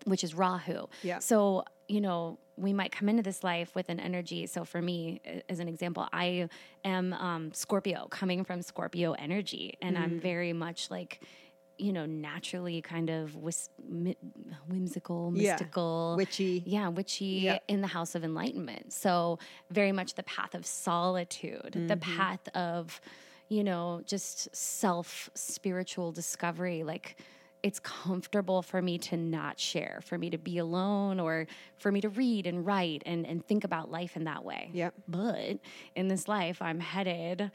[0.05, 0.87] Which is Rahu.
[1.03, 1.19] Yeah.
[1.19, 4.45] So, you know, we might come into this life with an energy.
[4.47, 6.49] So, for me, as an example, I
[6.83, 10.01] am um, Scorpio, coming from Scorpio energy, and Mm.
[10.01, 11.21] I'm very much like,
[11.77, 14.17] you know, naturally kind of whis- mi-
[14.67, 15.51] whimsical, Yeah.
[15.51, 16.63] mystical, Witchy.
[16.65, 17.59] yeah, witchy Yeah.
[17.67, 18.91] in the house of enlightenment.
[18.93, 19.37] So
[19.69, 22.17] very much the path of solitude, the Mm-hmm.
[22.17, 22.99] path of,
[23.49, 26.83] you know, just self spiritual discovery.
[26.83, 27.17] Like
[27.63, 31.47] it's comfortable for me to not share, for me to be alone or
[31.77, 34.69] for me to read and write and, and think about life in that way.
[34.73, 34.93] Yep.
[35.07, 35.57] But
[35.95, 37.51] in this life, I'm headed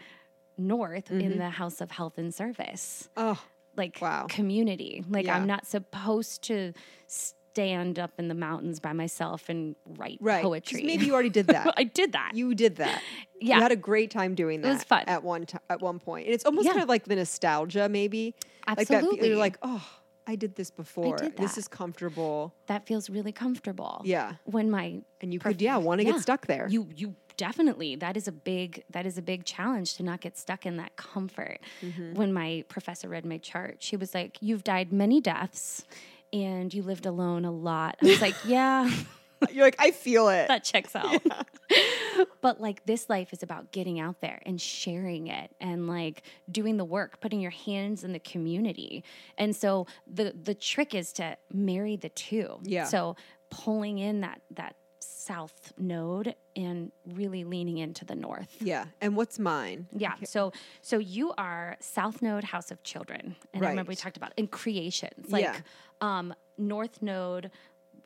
[0.59, 1.39] north in mm-hmm.
[1.39, 3.41] the house of health and service Oh,
[3.77, 4.27] like Wow.
[4.29, 5.03] community.
[5.09, 5.37] Like Yeah.
[5.37, 6.73] I'm not supposed to
[7.53, 10.43] stand up in the mountains by myself and write right.
[10.43, 10.83] poetry.
[10.85, 11.75] Maybe you already did that.
[11.77, 12.33] I did that.
[12.35, 13.03] you did that.
[13.41, 13.57] Yeah.
[13.57, 14.69] You had a great time doing that.
[14.69, 15.05] It was fun.
[15.07, 15.61] at one time.
[15.69, 16.27] At one point.
[16.27, 16.73] and it's almost Yeah.
[16.73, 18.35] kind of like the nostalgia, maybe.
[18.67, 19.29] Like that, Absolutely.
[19.29, 19.87] you're like, oh,
[20.27, 21.17] I did this before.
[21.17, 22.55] did This is comfortable.
[22.69, 24.01] that feels really comfortable.
[24.05, 24.35] Yeah.
[24.45, 26.13] When my And you Perf- could, yeah, want to yeah.
[26.13, 26.67] get stuck there.
[26.71, 30.39] You you definitely that is a big that is a big challenge to not get
[30.39, 31.59] stuck in that comfort.
[31.83, 32.15] Mm-hmm.
[32.15, 35.85] When my professor read my chart, she was like, "You've died many deaths,
[36.33, 38.91] and you lived alone a lot." I was like, "Yeah."
[39.51, 40.47] You're like, I feel it.
[40.47, 41.21] that checks out.
[42.41, 46.77] but like this life is about getting out there and sharing it and like doing
[46.77, 49.03] the work, putting your hands in the community.
[49.37, 52.61] And so the the trick is to marry the two.
[52.63, 52.85] Yeah.
[52.85, 53.17] So
[53.51, 58.57] pulling in that that south node and really leaning into the north.
[58.61, 58.85] yeah.
[59.01, 59.89] And what's mine?
[59.93, 60.15] Yeah.
[60.25, 60.53] So
[60.83, 63.35] so you are South Node House of Children.
[63.53, 65.33] And I remember we talked about in creations.
[65.33, 65.57] Like Yeah.
[66.03, 67.51] Um North Node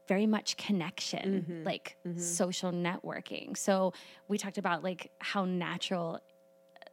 [0.07, 1.65] very much connection, Mm-hmm.
[1.65, 3.57] like social networking.
[3.57, 3.93] So
[4.29, 6.21] we talked about like how natural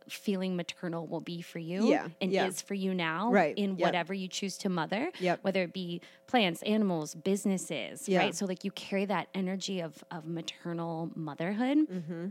[0.10, 2.48] feeling maternal will be for you Yeah, and yeah.
[2.48, 3.80] is for you now Right, in yep.
[3.80, 5.40] whatever you choose to mother Yep.
[5.44, 8.18] whether it be plants animals businesses Yeah.
[8.20, 12.26] right so like you carry that energy of of maternal motherhood Mm-hmm.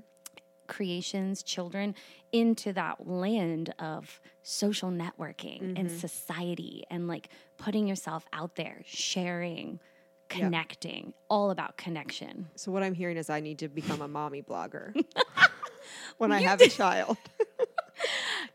[0.72, 1.94] Creations, children
[2.32, 5.98] into that land of social networking and Mm-hmm.
[5.98, 9.78] society and like putting yourself out there, sharing,
[10.28, 12.48] connecting, all about connection.
[12.56, 14.94] So what I'm hearing is I need to become a mommy blogger
[16.18, 17.16] when I have a child.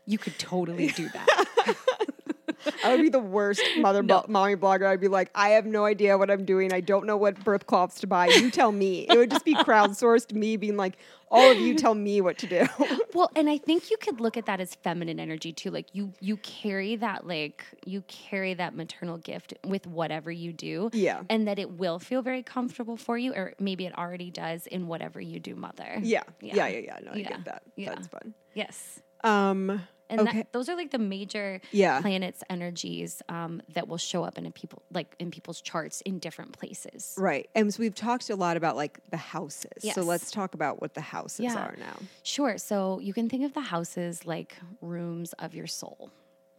[0.06, 1.46] You could totally do that.
[2.84, 4.20] I would be the worst mother No.
[4.22, 4.86] bo- mommy blogger.
[4.86, 6.72] I'd be like, I have no idea what I'm doing.
[6.72, 8.26] I don't know what birth cloths to buy.
[8.28, 9.06] You tell me.
[9.08, 10.98] It would just be crowdsourced me being like,
[11.30, 12.66] all of you tell me what to do.
[13.14, 15.70] well, and I think you could look at that as feminine energy too.
[15.70, 20.88] Like you you carry that like you carry that maternal gift with whatever you do.
[20.94, 21.20] Yeah.
[21.28, 24.86] And that it will feel very comfortable for you or maybe it already does in
[24.86, 25.98] whatever you do mother.
[26.02, 26.22] yeah.
[26.40, 26.54] Yeah.
[26.54, 26.66] Yeah.
[26.68, 26.78] Yeah.
[26.78, 26.98] Yeah.
[27.04, 27.28] No, I Yeah.
[27.28, 27.62] get that.
[27.76, 27.90] Yeah.
[27.90, 28.32] That's fun.
[28.54, 29.00] Yes.
[29.22, 30.38] Um, And Okay.
[30.38, 32.00] that, those are like the major Yeah.
[32.00, 36.18] planets' energies um, that will show up in a people like in people's charts in
[36.18, 37.14] different places.
[37.18, 37.48] right.
[37.54, 39.92] And so we've talked a lot about like the houses.
[39.94, 41.56] So let's talk about what the houses Yeah.
[41.58, 41.96] are now.
[42.22, 42.58] Sure.
[42.58, 46.10] So you can think of the houses like rooms of your soul.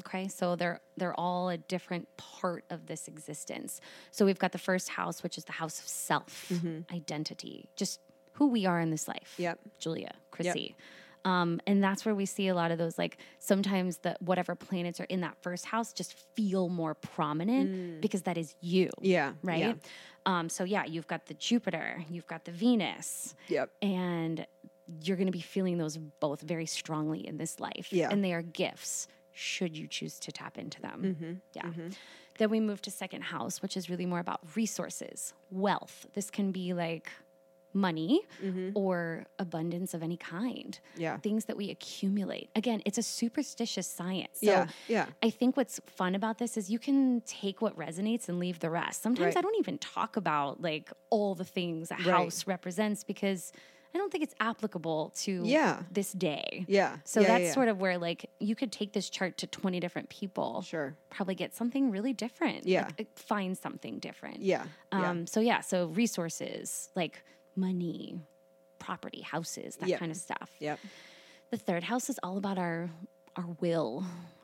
[0.05, 3.81] Okay, so they're they're all a different part of this existence.
[4.11, 6.49] So we've got the first house, which is the house of self,
[6.93, 7.99] identity, just
[8.33, 9.31] who we are in this life.
[9.33, 9.41] Mm-hmm.
[9.43, 9.59] Yep.
[9.79, 10.75] Julia, Chrissy.
[11.25, 14.99] Um, and that's where we see a lot of those like sometimes the whatever planets
[14.99, 18.85] are in that first house just feel more prominent because that is you.
[18.87, 18.91] Mm.
[19.01, 19.33] Yeah.
[19.43, 19.59] Right.
[19.59, 19.73] Yeah.
[20.25, 23.69] Um, so yeah, you've got the Jupiter, you've got the Venus, Yep.
[23.81, 24.45] and
[25.03, 27.89] you're going to be feeling those both very strongly in this life.
[27.91, 28.09] Yeah.
[28.11, 31.01] And they are gifts should you choose to tap into them.
[31.19, 31.33] Mm-hmm.
[31.53, 31.87] Yeah.
[32.37, 36.07] Then we move to second house, which is really more about resources, wealth.
[36.13, 37.11] This can be like
[37.73, 38.21] money
[38.73, 40.79] or abundance of any kind.
[40.93, 41.01] Mm-hmm.
[41.01, 41.17] Yeah.
[41.17, 42.49] Things that we accumulate.
[42.55, 44.39] Again, it's a superstitious science.
[44.41, 45.05] So Yeah, yeah.
[45.21, 48.69] I think what's fun about this is you can take what resonates and leave the
[48.69, 49.01] rest.
[49.01, 49.37] Sometimes Right.
[49.37, 52.05] I don't even talk about like all the things a Right.
[52.05, 53.51] house represents because
[53.93, 55.81] I don't think it's applicable to Yeah.
[55.91, 56.63] this day.
[56.67, 56.97] Yeah.
[57.05, 57.53] So Yeah, that's yeah.
[57.53, 60.61] sort of where like you could take this chart to 20 different people.
[60.61, 60.95] Sure.
[61.09, 62.65] Probably get something really different.
[62.67, 62.83] Yeah.
[62.97, 64.41] Like, uh, find something different.
[64.41, 64.65] Yeah.
[64.93, 65.09] yeah.
[65.09, 67.23] Um, so yeah, so resources like
[67.59, 68.19] money,
[68.79, 69.97] property, houses, that Yeah.
[69.99, 70.49] kind of stuff.
[70.59, 70.79] Yep.
[71.51, 72.89] The third house is all about our
[73.35, 74.03] our will,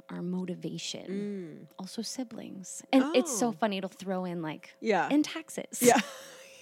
[0.09, 2.81] our motivation, also siblings.
[2.93, 3.53] And it's so Mm.
[3.53, 3.57] Oh.
[3.59, 5.07] funny it'll throw in like Yeah.
[5.11, 5.81] and taxes.
[5.81, 5.99] Yeah.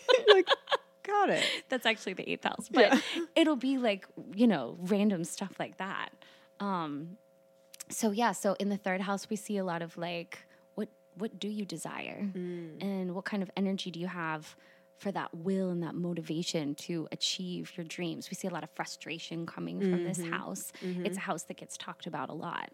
[0.34, 0.48] like,
[1.04, 1.44] got it.
[1.70, 3.02] That's actually the eighth house, but
[3.36, 6.10] it'll be like, you know, random stuff like that.
[6.60, 7.18] Um
[7.90, 10.40] so yeah, so in the third house we see a lot of like
[10.76, 12.30] what what do you desire?
[12.34, 14.56] And what kind of energy do you have
[14.98, 18.30] for that will and that motivation to achieve your dreams?
[18.30, 20.72] We see a lot of frustration coming from this house.
[20.82, 22.70] It's a house that gets talked about a lot.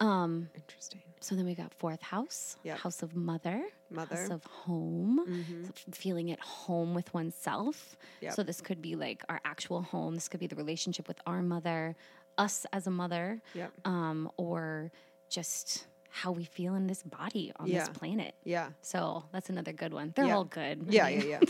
[0.00, 1.02] Um, Interesting.
[1.20, 2.78] so then we got fourth house, Yep.
[2.78, 4.16] house of mother, Mother.
[4.16, 5.20] house of home,
[5.64, 7.96] so feeling at home with oneself.
[8.20, 8.32] Yep.
[8.34, 10.14] So this could be like our actual home.
[10.14, 11.94] This could be the relationship with our mother,
[12.38, 13.72] us as a mother, Yep.
[13.84, 14.90] um, or
[15.30, 17.80] just how we feel in this body on Yeah.
[17.80, 18.36] this planet.
[18.44, 18.68] Yeah.
[18.82, 20.12] So that's another good one.
[20.14, 20.36] They're Yeah.
[20.36, 20.86] all good.
[20.88, 21.40] I Yeah, yeah,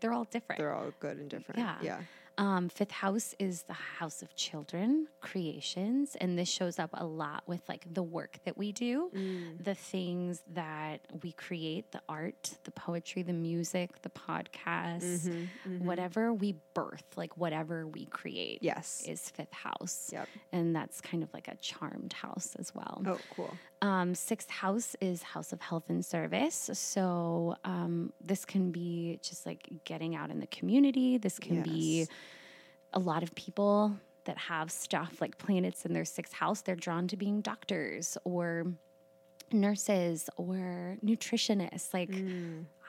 [0.00, 0.58] they're all different.
[0.58, 1.60] They're all good and different.
[1.60, 1.76] Yeah.
[1.80, 2.00] Yeah.
[2.38, 7.42] Um, fifth house is the house of children, creations, and this shows up a lot
[7.46, 9.64] with like the work that we do, Mm.
[9.64, 16.32] the things that we create, the art, the poetry, the music, the podcasts, Mm-hmm, whatever
[16.34, 19.02] we birth, like whatever we create, Yes.
[19.06, 20.28] is fifth house, Yep.
[20.52, 23.02] and that's kind of like a charmed house as well.
[23.06, 23.56] Oh, cool.
[23.86, 26.70] Um, sixth house is house of health and service.
[26.72, 31.18] So um, this can be just like getting out in the community.
[31.18, 32.08] This can be
[32.92, 36.62] a lot of people that have stuff like planets in their sixth house.
[36.62, 38.66] They're drawn to being doctors or
[39.52, 41.94] nurses or nutritionists.
[41.94, 42.10] Like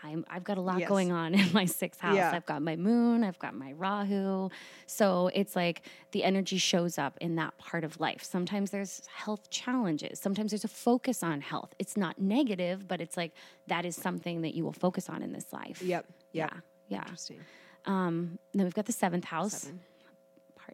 [0.03, 0.79] I'm, I've got a lot.
[0.79, 0.87] Yes.
[0.89, 2.15] going on in my sixth house.
[2.15, 2.31] Yeah.
[2.33, 4.49] I've got my moon, I've got my Rahu.
[4.85, 5.81] So it's like
[6.11, 8.23] the energy shows up in that part of life.
[8.23, 10.19] Sometimes there's health challenges.
[10.19, 11.73] Sometimes there's a focus on health.
[11.79, 13.33] It's not negative, but it's like
[13.67, 15.81] that is something that you will focus on in this life.
[15.81, 16.05] Yep.
[16.33, 16.51] Yep.
[16.53, 16.59] Yeah.
[16.89, 16.97] Yeah.
[17.01, 17.39] Interesting.
[17.85, 19.79] Um, then we've got the seventh house Seven.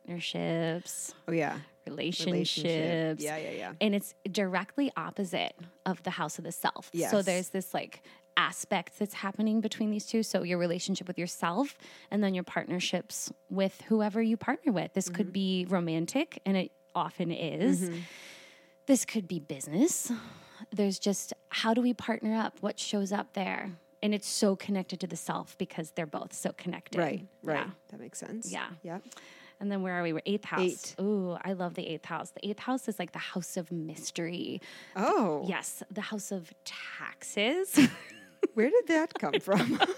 [0.08, 1.58] partnerships, Oh, yeah.
[1.86, 3.24] relationships.
[3.24, 3.74] Yeah, yeah, yeah.
[3.82, 5.54] And it's directly opposite
[5.86, 6.92] of the house of the self.
[7.10, 8.02] So there's this like
[8.38, 10.24] aspect that's happening between these two.
[10.24, 11.78] So your relationship with yourself
[12.12, 14.94] and then your partnerships with whoever you partner with.
[14.94, 15.16] This Mm-hmm.
[15.16, 17.90] could be romantic, and it often is.
[18.86, 20.12] This could be business.
[20.72, 22.58] There's just how do we partner up?
[22.62, 23.70] What shows up there?
[24.02, 26.98] And it's so connected to the self because they're both so connected.
[27.00, 27.26] Right.
[27.42, 27.60] Right.
[27.66, 27.70] Yeah.
[27.92, 28.52] That makes sense.
[28.52, 28.68] Yeah.
[28.84, 29.02] Yep.
[29.62, 30.12] And then where are we?
[30.12, 30.62] We're eighth house.
[30.62, 30.96] Eight.
[31.00, 32.32] Ooh, I love the eighth house.
[32.32, 34.62] The eighth house is like the house of mystery.
[34.98, 35.46] Oh.
[35.48, 37.80] Yes, the house of taxes.
[38.54, 39.80] Where did that come from?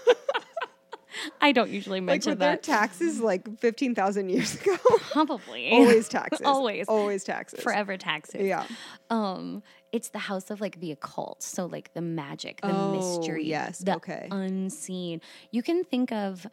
[1.40, 2.62] I don't usually like, mention were there that.
[2.62, 4.76] taxes like 15,000 years ago?
[5.12, 5.70] Probably.
[5.72, 6.42] Always taxes.
[6.46, 6.88] Always.
[6.88, 7.60] Always taxes.
[7.60, 8.42] Forever taxes.
[8.46, 8.66] Yeah.
[9.08, 13.46] Um, it's the house of like the occult, so like the magic, the Oh, mystery,
[13.46, 14.28] yes, the okay.
[14.30, 15.22] unseen.
[15.52, 16.46] You can think of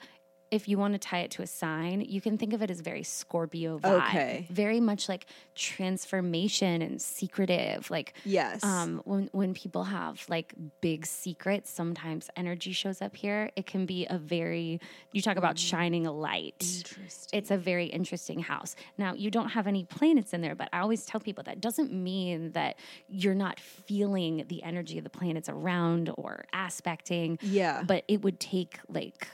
[0.54, 2.80] if you want to tie it to a sign, you can think of it as
[2.82, 4.48] very Scorpio vibe, Okay.
[4.50, 5.26] very much like
[5.56, 7.90] transformation and secretive.
[7.90, 8.64] Like Yes.
[8.64, 13.52] um, when when people have like big secrets, sometimes energy shows up here.
[13.56, 14.80] It can be a very
[15.12, 16.60] you talk about shining a light.
[16.60, 16.78] Mm.
[16.78, 17.38] Interesting.
[17.40, 18.76] It's a very interesting house.
[18.98, 21.92] Now, you don't have any planets in there, but I always tell people that doesn't
[21.92, 22.78] mean that
[23.10, 27.40] you're not feeling the energy of the planets around or aspecting.
[27.42, 27.84] Yeah.
[27.86, 29.28] But it would take like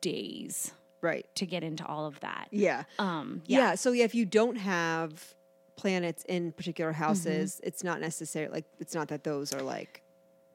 [0.00, 1.26] days right.
[1.36, 2.48] to get into all of that.
[2.50, 2.84] Yeah.
[2.98, 3.58] Um, yeah.
[3.58, 3.74] yeah.
[3.74, 5.34] So yeah, if you don't have
[5.76, 7.02] planets in particular Mm-hmm.
[7.04, 10.02] houses, it's not necessarily like it's not that those are like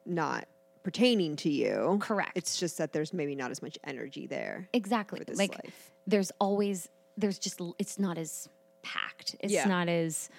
[0.05, 0.47] not
[0.83, 1.97] pertaining to you.
[2.01, 2.31] Correct.
[2.35, 5.21] It's just that there's maybe not as much energy there Exactly.
[5.33, 5.91] like life.
[6.07, 8.49] there's always there's just it's not as
[8.81, 9.35] packed.
[9.39, 9.65] It's Yeah.
[9.65, 10.29] not as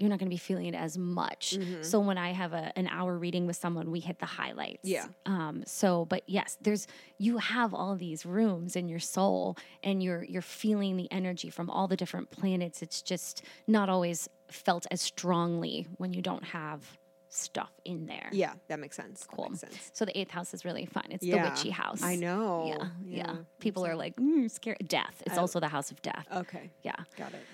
[0.00, 1.56] you're not going to be feeling it as much.
[1.82, 4.80] So when I have a, an hour reading with someone, we hit the highlights.
[4.82, 5.06] Yeah.
[5.26, 5.62] Um.
[5.66, 6.86] So, but yes, there's
[7.18, 11.68] you have all these rooms in your soul, and you're you're feeling the energy from
[11.70, 12.82] all the different planets.
[12.82, 16.98] It's just not always felt as strongly when you don't have
[17.28, 18.28] stuff in there.
[18.32, 19.24] Yeah, that makes sense.
[19.30, 19.50] Cool.
[19.50, 19.90] makes sense.
[19.92, 21.04] So the eighth house is really fun.
[21.10, 21.44] It's Yeah.
[21.44, 22.02] the witchy house.
[22.02, 22.66] I know.
[22.66, 23.16] Yeah, yeah.
[23.32, 23.36] Yeah.
[23.60, 24.78] People are like mm, scared.
[24.88, 25.22] Death.
[25.26, 26.26] It's I- also the house of death.
[26.34, 26.70] Okay.
[26.82, 26.96] Yeah.
[27.16, 27.44] Got it.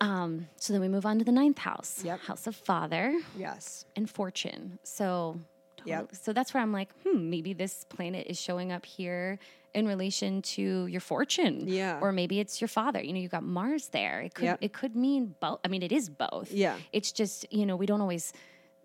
[0.00, 2.20] Um, so then we move on to the ninth house, Yep.
[2.20, 3.84] house of father Yes.
[3.96, 4.78] and fortune.
[4.82, 5.38] So,
[5.84, 6.14] Yep.
[6.16, 9.38] so that's where I'm like, hmm, maybe this planet is showing up here
[9.72, 11.98] in relation to your fortune, Yeah.
[12.00, 13.02] or maybe it's your father.
[13.02, 14.20] You know, you got Mars there.
[14.22, 14.58] It could Yep.
[14.62, 15.60] it could mean both.
[15.64, 16.52] I mean, it is both.
[16.52, 16.78] Yeah.
[16.92, 18.32] It's just you know we don't always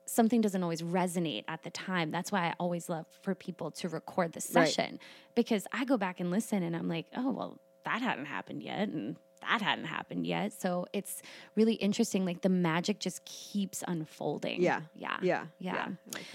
[0.05, 2.09] something doesn't always resonate at the time.
[2.09, 4.67] That's why I always love for people to record the Right.
[4.67, 4.99] session
[5.35, 8.89] because I go back and listen and I'm like, oh well, that hadn't happened yet,
[8.89, 10.53] and that hadn't happened yet.
[10.53, 11.21] So it's
[11.55, 12.25] really interesting.
[12.25, 14.61] Like the magic just keeps unfolding.
[14.61, 14.81] Yeah.
[14.95, 15.17] Yeah.
[15.21, 15.45] Yeah.
[15.59, 15.87] Yeah.
[16.13, 16.25] Like.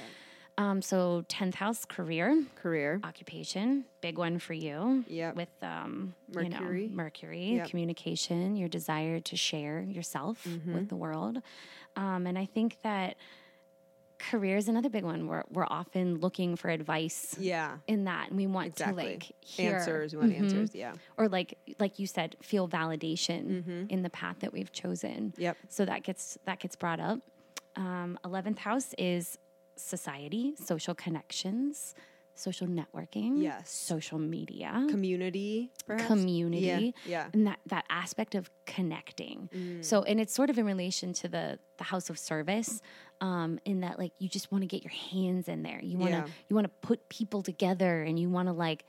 [0.57, 3.01] Um, so 10th house career, Career.
[3.03, 5.05] occupation, big one for you.
[5.09, 5.35] Yep.
[5.35, 6.83] With um, Mercury.
[6.85, 7.71] You know, Mercury, Yep.
[7.71, 10.75] communication, your desire to share yourself Mm-hmm.
[10.75, 11.39] with the world.
[11.97, 13.17] Um, and I think that
[14.19, 15.27] career is another big one.
[15.27, 17.79] We're, we're often looking for advice Yeah.
[17.87, 18.29] in that.
[18.29, 19.05] And we want Exactly.
[19.05, 20.13] to like hear Answers.
[20.15, 20.39] We want Mhm.
[20.41, 20.75] answers.
[20.75, 20.95] Yeah.
[21.17, 25.31] Or like like you said, feel validation in the path that we've chosen.
[25.33, 25.41] Mm-hmm.
[25.43, 25.57] Yep.
[25.69, 27.21] So that gets that gets brought up.
[27.77, 29.39] Um, 11th house is
[29.77, 31.95] society, social connections,
[32.37, 33.71] social networking, Yes.
[33.71, 35.71] social media, Community.
[35.87, 36.07] Perhaps?
[36.09, 37.29] community, Yeah.
[37.33, 39.49] and that that aspect of connecting.
[39.55, 39.85] Mm.
[39.85, 42.81] So, and it's sort of in relation to the the house of service,
[43.21, 45.81] um, in that like you just want to get your hands in there.
[45.83, 46.27] You want to Yeah.
[46.49, 48.85] you want to put people together, and you want to like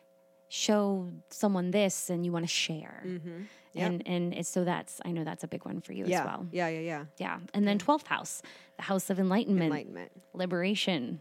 [0.49, 3.03] show someone this, and you want to share.
[3.06, 3.41] Mm-hmm.
[3.73, 3.88] Yep.
[3.91, 6.19] And and it's so that's I know that's a big one for you yeah.
[6.22, 6.47] as well.
[6.52, 6.68] Yeah.
[6.69, 6.80] Yeah.
[6.80, 7.06] Yeah.
[7.18, 7.39] Yeah.
[7.53, 8.41] And then 12th house,
[8.77, 10.11] the house of enlightenment, Enlightenment.
[10.34, 11.19] liberation,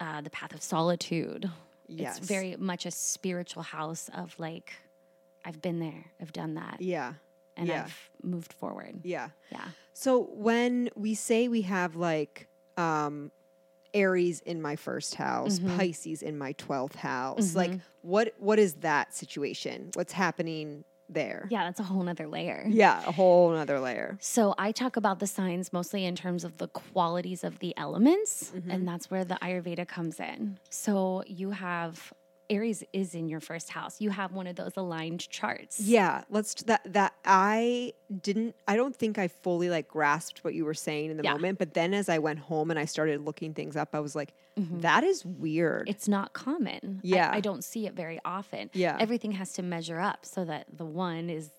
[0.00, 1.50] uh, the path of solitude.
[1.88, 2.18] Yes.
[2.18, 4.72] It's very much a spiritual house of like,
[5.44, 7.14] I've been there, I've done that, Yeah.
[7.62, 7.84] And yeah.
[7.86, 9.00] I've moved forward.
[9.04, 9.28] Yeah.
[9.50, 9.64] Yeah.
[9.94, 13.30] So when we say we have like um
[13.94, 15.76] Aries in my first house, Mm-hmm.
[15.78, 17.72] Pisces in my 12th house, like
[18.02, 19.90] what what is that situation?
[19.94, 21.46] What's happening there?
[21.50, 22.64] Yeah, that's a whole nother layer.
[22.66, 24.16] Yeah, a whole nother layer.
[24.20, 28.50] So I talk about the signs mostly in terms of the qualities of the elements,
[28.56, 28.70] Mm-hmm.
[28.70, 30.58] and that's where the Ayurveda comes in.
[30.70, 32.14] So you have
[32.50, 34.00] Aries is in your first house.
[34.00, 35.80] You have one of those aligned charts.
[35.80, 40.64] Yeah, let's that that I didn't I don't think I fully like grasped what you
[40.64, 41.32] were saying in the Yeah.
[41.32, 44.14] moment, but then as I went home and I started looking things up, I was
[44.14, 45.88] like that is weird.
[45.88, 47.00] It's not common.
[47.02, 47.30] Yeah.
[47.32, 48.68] I, don't see it very often.
[48.74, 48.98] Yeah.
[49.00, 51.50] Everything has to measure up so that the one is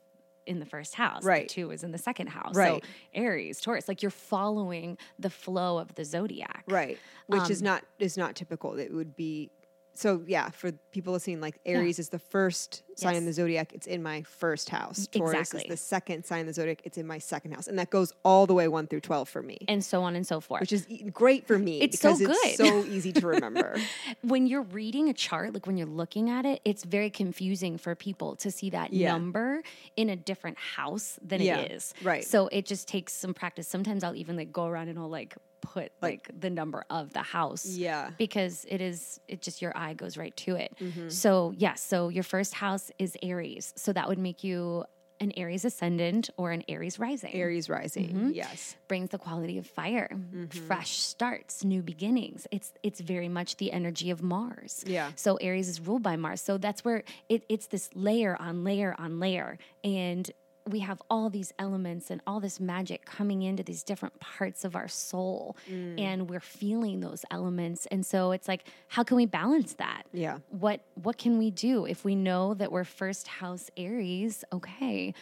[0.45, 1.47] in the first house, Right.
[1.47, 2.53] the two is in the second house.
[2.53, 2.83] Right.
[2.83, 6.65] So Aries, Taurus, like you're following the flow of the zodiac.
[6.67, 6.99] Right.
[7.25, 8.77] Which is Um, not is not typical.
[8.77, 9.49] It would be
[9.95, 13.87] so yeah, for people listening, like Aries is the first sign in the zodiac, it's
[13.87, 15.07] in my first house.
[15.07, 15.61] Taurus Exactly.
[15.61, 17.67] is the second sign in the zodiac, it's in my second house.
[17.67, 19.57] And that goes all the way one through twelve for me.
[19.67, 20.61] And so on and so forth.
[20.61, 22.67] which is great for me It's so because it's good.
[22.67, 23.77] so easy to remember.
[24.21, 27.95] when you're reading a chart, like when you're looking at it, it's very confusing for
[27.95, 29.11] people to see that Yeah.
[29.13, 29.61] number
[29.95, 31.93] in a different house than Yeah, it is.
[32.03, 32.23] right.
[32.23, 33.67] So it just takes some practice.
[33.67, 37.21] Sometimes I'll even like go around and I'll like put like, the number of the
[37.23, 37.65] house.
[37.65, 38.11] Yeah.
[38.17, 40.75] Because it is it just your eye goes right to it.
[40.79, 41.09] Mm-hmm.
[41.09, 43.73] So yes, so your first house is Aries.
[43.75, 44.83] So that would make you
[45.19, 48.09] an Aries ascendant or an Aries rising Aries rising.
[48.09, 48.29] Mm-hmm.
[48.33, 48.75] Yes.
[48.89, 50.45] brings the quality of fire, Mm-hmm.
[50.67, 52.45] fresh starts, new beginnings.
[52.51, 54.83] It's it's very much the energy of Mars.
[54.85, 55.11] Yeah.
[55.15, 56.41] So Aries is ruled by Mars.
[56.41, 60.29] So that's where it, it's this layer on layer on layer, and
[60.69, 64.75] we have all these elements and all this magic coming into these different parts of
[64.75, 65.99] our soul, Mm.
[65.99, 67.85] and we're feeling those elements.
[67.87, 70.03] And so it's like, how can we balance that?
[70.13, 70.37] Yeah.
[70.49, 75.13] what what can we do if we know that we're first house aries okay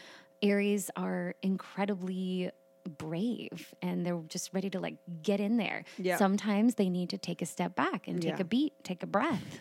[0.44, 2.52] aries are incredibly
[2.98, 6.18] brave and they're just ready to like get in there Yeah.
[6.18, 8.42] sometimes they need to take a step back and take Yeah.
[8.42, 9.60] a beat take a breath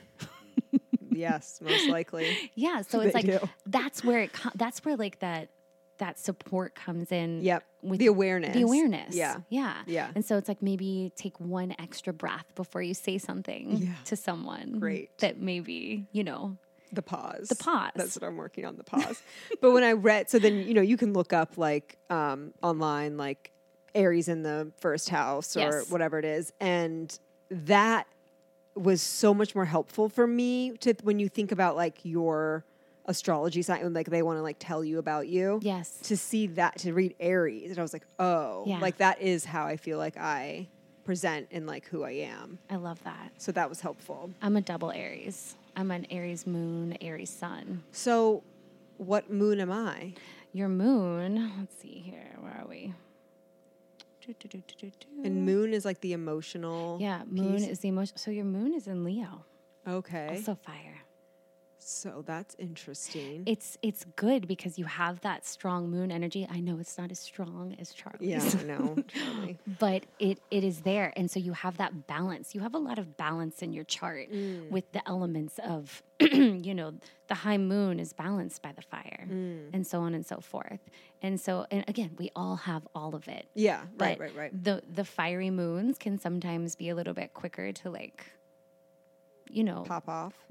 [1.12, 2.36] yes, most likely.
[2.54, 3.48] yeah so it's They like do.
[3.66, 5.48] that's where it that's where like that
[6.00, 7.64] that support comes in Yep.
[7.82, 8.52] with the awareness.
[8.54, 9.36] the awareness Yeah.
[9.48, 10.10] yeah Yeah.
[10.14, 13.94] and so it's like maybe take one extra breath before you say something Yeah.
[14.06, 15.16] to someone Great.
[15.18, 16.58] that maybe you know
[16.92, 17.48] The pause.
[17.48, 17.92] The pause.
[17.94, 19.22] That's what I'm working on, the pause.
[19.60, 23.16] but when I read, so then, you know, you can look up like um, online,
[23.16, 23.52] like
[23.94, 25.90] Aries in the first house or Yes.
[25.90, 26.52] whatever it is.
[26.60, 27.16] And
[27.50, 28.08] that
[28.74, 32.64] was so much more helpful for me to when you think about like your
[33.06, 35.58] astrology sign, like they want to like tell you about you.
[35.62, 37.70] yes To see that, to read Aries.
[37.70, 38.78] And I was like, oh, Yeah.
[38.80, 40.68] like that is how I feel like I
[41.04, 42.58] present and like who I am.
[42.68, 43.32] I love that.
[43.38, 44.30] So that was helpful.
[44.42, 45.56] I'm a double Aries.
[45.76, 47.82] I'm an Aries moon, Aries sun.
[47.92, 48.42] So,
[48.98, 50.14] what moon am I?
[50.52, 52.36] Your moon, let's see here.
[52.40, 52.92] Where are we?
[54.26, 54.90] Do, do, do.
[55.24, 56.98] And moon is like the emotional.
[57.00, 57.68] yeah, moon piece?
[57.68, 58.16] is the emotion.
[58.16, 59.44] So your moon is in Leo,
[59.88, 60.28] Okay.
[60.28, 60.98] also fire.
[61.82, 63.42] So that's interesting.
[63.46, 66.46] It's it's good because you have that strong moon energy.
[66.50, 68.28] I know it's not as strong as Charlie's.
[68.28, 68.96] yeah, I know.
[69.14, 69.58] Totally.
[69.78, 72.98] but it it is there and so you have that balance you have a lot
[72.98, 74.68] of balance in your chart mm.
[74.70, 76.92] with the elements of you know
[77.28, 79.68] the high moon is balanced by the fire mm.
[79.72, 80.80] and so on and so forth
[81.22, 84.64] and so and again we all have all of it Yeah, right, right, right.
[84.64, 88.24] the the fiery moons can sometimes be a little bit quicker to like
[89.48, 90.34] you know Pop off,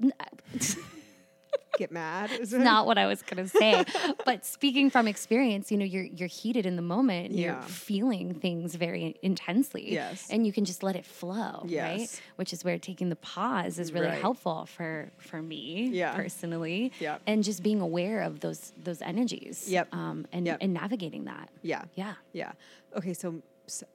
[1.78, 2.30] get mad.
[2.32, 3.84] Is It's not what I was gonna say.
[4.26, 7.32] but speaking from experience, you know, you're you're heated in the moment.
[7.32, 7.52] Yeah.
[7.54, 9.92] You're feeling things very intensely.
[9.92, 10.26] Yes.
[10.30, 11.64] And you can just let it flow.
[11.64, 12.08] Right.
[12.36, 14.20] Which is where taking the pause is really Right.
[14.20, 16.14] helpful for for me Yeah.
[16.14, 16.92] personally.
[17.00, 17.22] Yep.
[17.26, 19.70] And just being aware of those those energies.
[19.70, 19.94] Yep.
[19.94, 20.58] Um and, Yep.
[20.60, 21.48] and navigating that.
[21.62, 22.14] Yeah, Yeah.
[22.32, 22.52] yeah.
[22.96, 23.40] Okay, so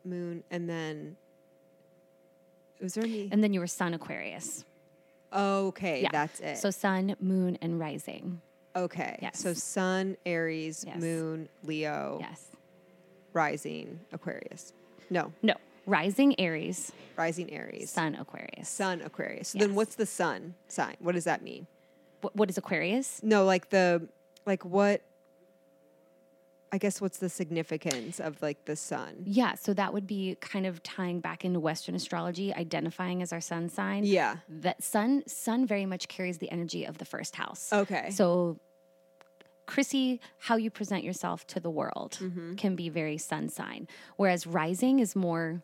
[0.05, 1.17] moon, and then
[2.81, 3.27] was there any?
[3.31, 4.63] And then you were sun Aquarius.
[5.35, 6.09] Okay, Yeah.
[6.11, 6.57] that's it.
[6.57, 8.41] So sun, moon, and rising.
[8.75, 9.39] okay, Yes.
[9.39, 10.99] so Sun, Aries, Yes.
[10.99, 12.45] Moon, Leo, Yes.
[13.33, 14.73] Rising, Aquarius.
[15.09, 15.55] No, No.
[15.85, 18.67] Rising Aries, Rising Aries, sun Aquarius.
[18.67, 19.49] Sun, Aquarius.
[19.49, 20.95] So then, what's the Sun sign?
[20.99, 21.67] What does that mean?
[22.21, 23.21] What, what is Aquarius?
[23.21, 24.07] No, like the
[24.47, 25.01] like what?
[26.75, 29.23] I guess what's the significance of like the Sun?
[29.23, 33.39] Yeah, so that would be kind of tying back into Western astrology, identifying as our
[33.39, 34.03] sun sign.
[34.03, 34.37] Yeah.
[34.49, 37.71] That sun sun very much carries the energy of the first house.
[37.71, 38.09] Okay.
[38.09, 38.59] So
[39.67, 42.55] Chrissy, how you present yourself to the world Mm-hmm.
[42.55, 43.87] can be very sun sign.
[44.17, 45.63] Whereas rising is more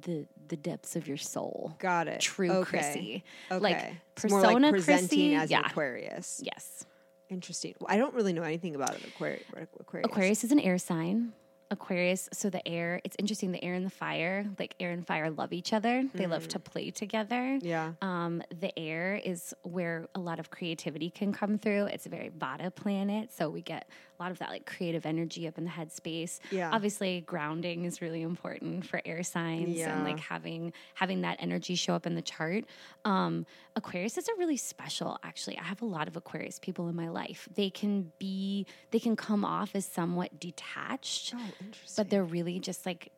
[0.00, 1.76] the the depths of your soul.
[1.78, 2.20] Got it.
[2.20, 2.70] True okay.
[2.70, 3.24] Chrissy.
[3.50, 3.62] Okay.
[3.62, 5.34] Like persona like presenting Chrissy.
[5.34, 5.66] as yeah.
[5.66, 6.40] Aquarius.
[6.42, 6.86] Yes.
[7.28, 7.74] Interesting.
[7.80, 9.42] Well, I don't really know anything about an Aquarius.
[9.80, 10.06] Aquarius.
[10.06, 11.32] Aquarius is an air sign.
[11.70, 13.50] Aquarius, so the air, it's interesting.
[13.50, 16.04] The air and the fire, like air and fire love each other.
[16.14, 17.58] They love to play together.
[17.60, 17.92] Yeah.
[18.02, 21.86] Um, the air is where a lot of creativity can come through.
[21.86, 25.46] It's a very Vata planet, so we get a lot of that like creative energy
[25.46, 26.38] up in the headspace.
[26.50, 26.70] Yeah.
[26.72, 29.94] Obviously, grounding is really important for air signs Yeah.
[29.94, 32.64] and like having having that energy show up in the chart.
[33.04, 35.18] Um, Aquarius is a really special.
[35.22, 37.48] Actually, I have a lot of Aquarius people in my life.
[37.54, 41.50] They can be, they can come off as somewhat detached Oh,
[41.96, 43.10] but they're really just like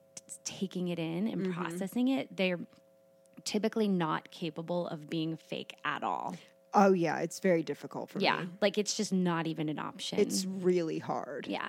[0.45, 1.53] taking it in and Mm-hmm.
[1.53, 2.37] processing it.
[2.37, 2.59] They're
[3.45, 6.35] typically not capable of being fake at all.
[6.75, 8.43] Oh yeah, it's very difficult for Yeah, me.
[8.43, 10.19] Yeah, like it's just not even an option.
[10.19, 11.69] It's really hard yeah,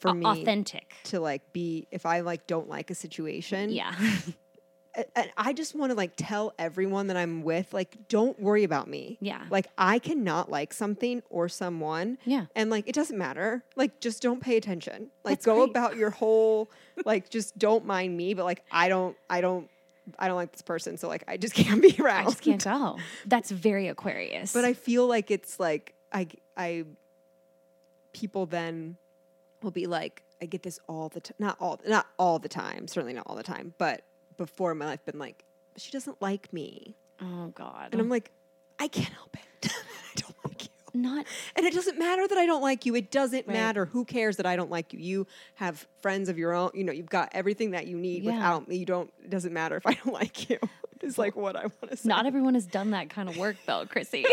[0.00, 0.94] for Au- me authentic.
[1.04, 3.70] to like be if I like don't like a situation.
[3.70, 3.94] Yeah,
[5.14, 8.88] and I just want to like tell everyone that I'm with, like, don't worry about
[8.88, 9.18] me.
[9.20, 9.44] Yeah.
[9.50, 12.18] Like, I cannot like something or someone.
[12.24, 12.46] Yeah.
[12.56, 13.62] And like, it doesn't matter.
[13.76, 15.10] Like, just don't pay attention.
[15.24, 15.70] Like, That's go great.
[15.70, 16.70] about your whole,
[17.04, 18.34] like, just don't mind me.
[18.34, 19.68] But like, I don't, I don't,
[20.18, 20.96] I don't like this person.
[20.96, 22.22] So like, I just can't be around.
[22.22, 22.98] I just can't go.
[23.26, 24.52] That's very Aquarius.
[24.52, 26.84] But I feel like it's like, I, I,
[28.12, 28.96] people then
[29.62, 31.34] will be like, I get this all the time.
[31.38, 32.86] Not all, not all the time.
[32.88, 33.74] Certainly not all the time.
[33.78, 34.02] But
[34.36, 35.44] before in my life, been like,
[35.76, 36.96] she doesn't like me.
[37.20, 38.30] oh God, And I'm like,
[38.78, 39.72] I can't help it.
[39.72, 40.70] I don't like you.
[40.94, 42.94] Not And it doesn't matter that I don't like you.
[42.94, 43.54] It doesn't Right.
[43.54, 43.86] matter.
[43.86, 44.98] Who cares that I don't like you?
[45.00, 46.70] You have friends of your own.
[46.74, 48.32] You know, you've got everything that you need Yeah.
[48.32, 48.76] without me.
[48.76, 50.58] You don't, it doesn't matter if I don't like you.
[51.00, 52.08] It's like what I want to say.
[52.08, 54.24] not everyone has done that kind of work though, Chrissy.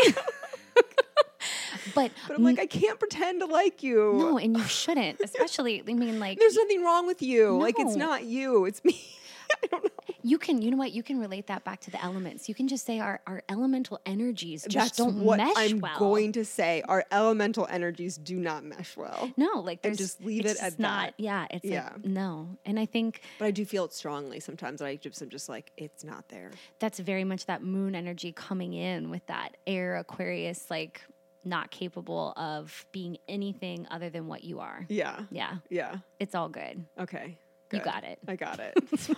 [1.94, 4.14] but but I'm like, I can't pretend to like you.
[4.18, 5.20] no, and you shouldn't.
[5.20, 7.56] Especially, I mean, like There's nothing wrong with you.
[7.58, 8.64] Like, it's not you.
[8.64, 9.00] It's me.
[9.62, 9.90] I don't know.
[10.28, 10.90] You can, you know what?
[10.90, 12.48] You can relate that back to the elements.
[12.48, 15.98] You can just say our, our elemental energies just That's don't what mesh I'm well.
[16.00, 16.82] going to say.
[16.88, 19.30] Our elemental energies do not mesh well.
[19.36, 21.06] no, like there's just leave it's it at not.
[21.06, 21.14] that.
[21.22, 21.90] Yeah, it's Yeah.
[21.92, 24.82] like no, and I think But I do feel it strongly sometimes.
[24.82, 26.50] I just, I'm just like, it's not there.
[26.80, 31.02] that's very much that moon energy coming in with that air Aquarius, like
[31.44, 34.86] not capable of being anything other than what you are.
[34.88, 35.20] Yeah.
[35.30, 35.98] Yeah, Yeah.
[36.18, 36.84] it's all good.
[36.98, 37.38] Okay.
[37.72, 38.18] You got it.
[38.28, 38.76] I got it.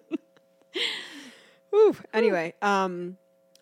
[1.70, 1.96] Whew.
[2.14, 3.16] Anyway, um,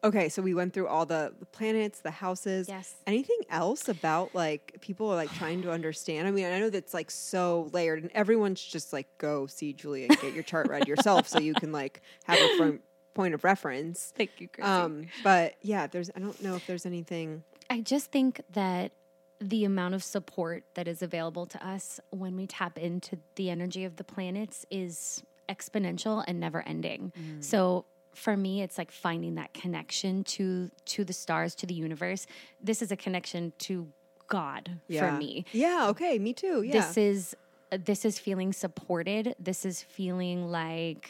[0.04, 2.68] okay, so we went through all the, the planets, the houses.
[2.68, 2.94] Yes.
[3.06, 6.28] Anything else about like people are like trying to understand?
[6.28, 10.06] I mean, I know that's like so layered, and everyone's just like go see Julia
[10.10, 12.82] and get your chart read yourself, so you can like have a front
[13.14, 14.12] point of reference.
[14.16, 14.70] Thank you, Chrissy.
[14.70, 17.42] Um, but yeah, there's I don't know if there's anything.
[17.70, 18.92] I just think that
[19.40, 23.84] the amount of support that is available to us when we tap into the energy
[23.84, 27.12] of the planets is exponential and never ending.
[27.18, 27.42] Mm.
[27.44, 27.84] So
[28.14, 32.26] for me it's like finding that connection to to the stars to the universe.
[32.62, 33.88] This is a connection to
[34.28, 35.10] God Yeah.
[35.10, 35.44] for me.
[35.52, 35.88] Yeah.
[35.90, 36.18] Okay.
[36.18, 36.62] Me too.
[36.62, 36.72] Yeah.
[36.72, 37.36] This is
[37.72, 39.34] uh, this is feeling supported.
[39.38, 41.08] This is feeling like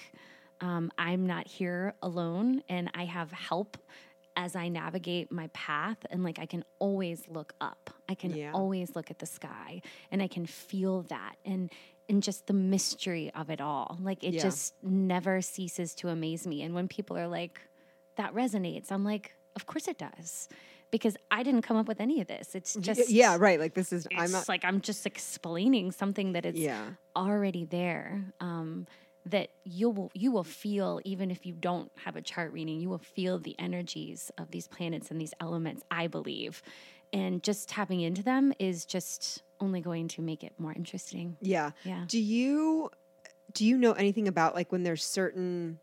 [0.60, 3.76] um, I'm not here alone and I have help
[4.36, 7.90] as I navigate my path and like I can always look up.
[8.08, 8.50] I can Yeah.
[8.52, 11.70] always look at the sky and I can feel that and
[12.08, 13.98] and just the mystery of it all.
[14.02, 14.42] Like it Yeah.
[14.42, 16.62] just never ceases to amaze me.
[16.62, 17.60] And when people are like
[18.16, 20.48] that resonates, I'm like, of course it does.
[20.90, 22.54] Because I didn't come up with any of this.
[22.54, 23.58] It's just yeah, right.
[23.58, 26.90] Like this is It's I'm not like I'm just explaining something that is Yeah.
[27.16, 28.32] already there.
[28.40, 28.86] Um,
[29.26, 32.90] that you will you will feel even if you don't have a chart reading, you
[32.90, 35.82] will feel the energies of these planets and these elements.
[35.90, 36.62] I believe,
[37.12, 41.36] and just tapping into them is just only going to make it more interesting.
[41.40, 41.70] Yeah.
[41.84, 42.04] Yeah.
[42.06, 42.90] Do you
[43.52, 45.78] do you know anything about like when there's certain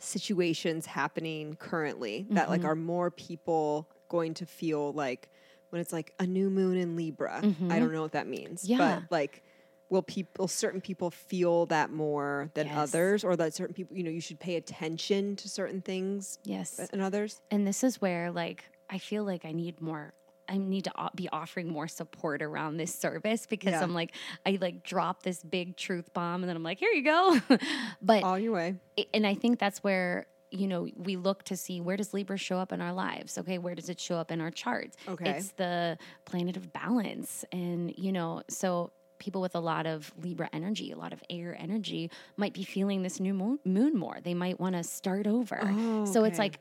[0.00, 2.68] situations happening currently that like Mm-hmm.
[2.70, 5.28] are more people going to feel like
[5.70, 7.38] when it's like a new moon in Libra?
[7.68, 8.62] I don't know what that means.
[8.62, 8.72] Mm-hmm.
[8.80, 9.00] Yeah.
[9.00, 9.42] But like
[9.90, 12.76] will people certain people feel that more than Yes.
[12.76, 16.78] others or that certain people you know you should pay attention to certain things Yes,
[16.92, 17.40] and others?
[17.50, 20.12] and this is where like I feel like I need more.
[20.48, 23.82] I need to uh, be offering more support around this service because Yeah.
[23.82, 24.12] I'm like
[24.46, 27.40] I like drop this big truth bomb and then I'm like here you go,
[28.02, 28.76] but all your way.
[29.12, 32.58] And I think that's where you know we look to see where does Libra show
[32.58, 33.36] up in our lives.
[33.36, 34.96] Okay, where does it show up in our charts?
[35.06, 35.30] Okay.
[35.30, 38.90] it's the planet of balance, and you know so.
[39.20, 43.02] People with a lot of Libra energy, a lot of air energy, might be feeling
[43.02, 44.16] this new moon, moon more.
[44.22, 45.58] They might want to start over.
[45.60, 46.60] Oh, So it's like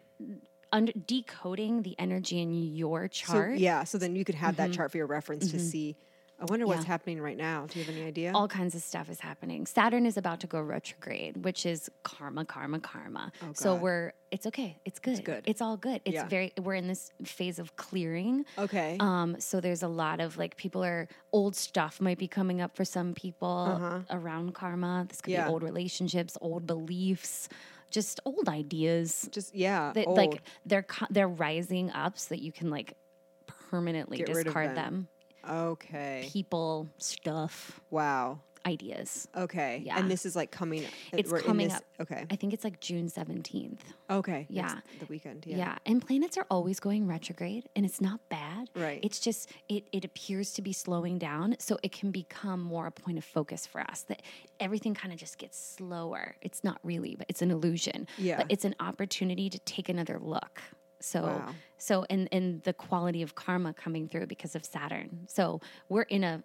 [0.71, 3.53] under, decoding the energy in your chart.
[3.55, 5.95] So yeah, so then you could have that chart for your reference to see
[6.39, 6.85] I wonder what's Mm-hmm.
[6.85, 6.91] Yeah.
[6.93, 7.65] happening right now.
[7.67, 8.31] Do you have any idea?
[8.35, 9.65] all kinds of stuff is happening.
[9.65, 13.31] Saturn is about to go retrograde, which is karma, karma, karma.
[13.55, 13.81] so Oh, God.
[13.81, 14.77] we're it's okay.
[14.85, 15.23] It's good.
[15.23, 15.43] good.
[15.47, 15.99] It's all good.
[16.05, 16.27] It's Yeah.
[16.27, 18.45] very we're in this phase of clearing.
[18.59, 18.97] okay.
[18.99, 22.75] Um, so there's a lot of like people are old stuff might be coming up
[22.75, 25.07] for some people around karma.
[25.09, 25.41] This could Uh-huh.
[25.41, 25.47] Yeah.
[25.47, 27.49] be old relationships, old beliefs,
[27.91, 30.17] just old ideas Just yeah, that old.
[30.17, 32.93] like they're they're rising up so that you can like
[33.69, 35.07] permanently Get discard them.
[35.45, 35.55] them.
[35.71, 36.27] okay.
[36.31, 38.39] People, stuff, Wow.
[38.67, 39.27] Ideas.
[39.35, 39.81] Okay.
[39.85, 39.97] Yeah.
[39.97, 40.83] And this is like coming.
[40.83, 41.83] Uh, it's we're coming this- up.
[42.01, 42.25] Okay.
[42.29, 43.79] I think it's like June 17th.
[44.09, 44.45] Okay.
[44.49, 44.75] Yeah.
[44.99, 45.45] the weekend.
[45.47, 45.57] Yeah.
[45.57, 45.77] Yeah.
[45.85, 48.69] And planets are always going retrograde and it's not bad.
[48.75, 48.99] Right.
[49.01, 52.91] It's just it it appears to be slowing down so it can become more a
[52.91, 54.21] point of focus for us that
[54.59, 56.35] everything kind of just gets slower.
[56.41, 58.07] It's not really, but it's an illusion.
[58.17, 58.37] Yeah.
[58.37, 60.61] But it's an opportunity to take another look.
[60.99, 61.55] So Wow.
[61.77, 65.25] so and and the quality of karma coming through because of Saturn.
[65.27, 66.43] So we're in a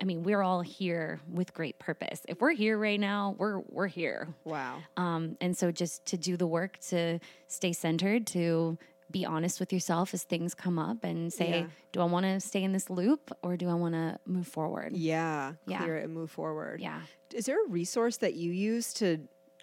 [0.00, 2.20] I mean, we're all here with great purpose.
[2.28, 4.28] If we're here right now, we're we're here.
[4.44, 4.82] Wow.
[4.96, 7.18] Um, and so just to do the work to
[7.48, 8.78] stay centered, to
[9.10, 11.66] be honest with yourself as things come up and say, Yeah.
[11.92, 14.96] do I want to stay in this loop or do I want to move forward?
[14.96, 15.52] Yeah.
[15.66, 15.78] Yeah.
[15.78, 16.80] Clear it and move forward.
[16.80, 17.00] Yeah.
[17.32, 19.18] Is there a resource that you use to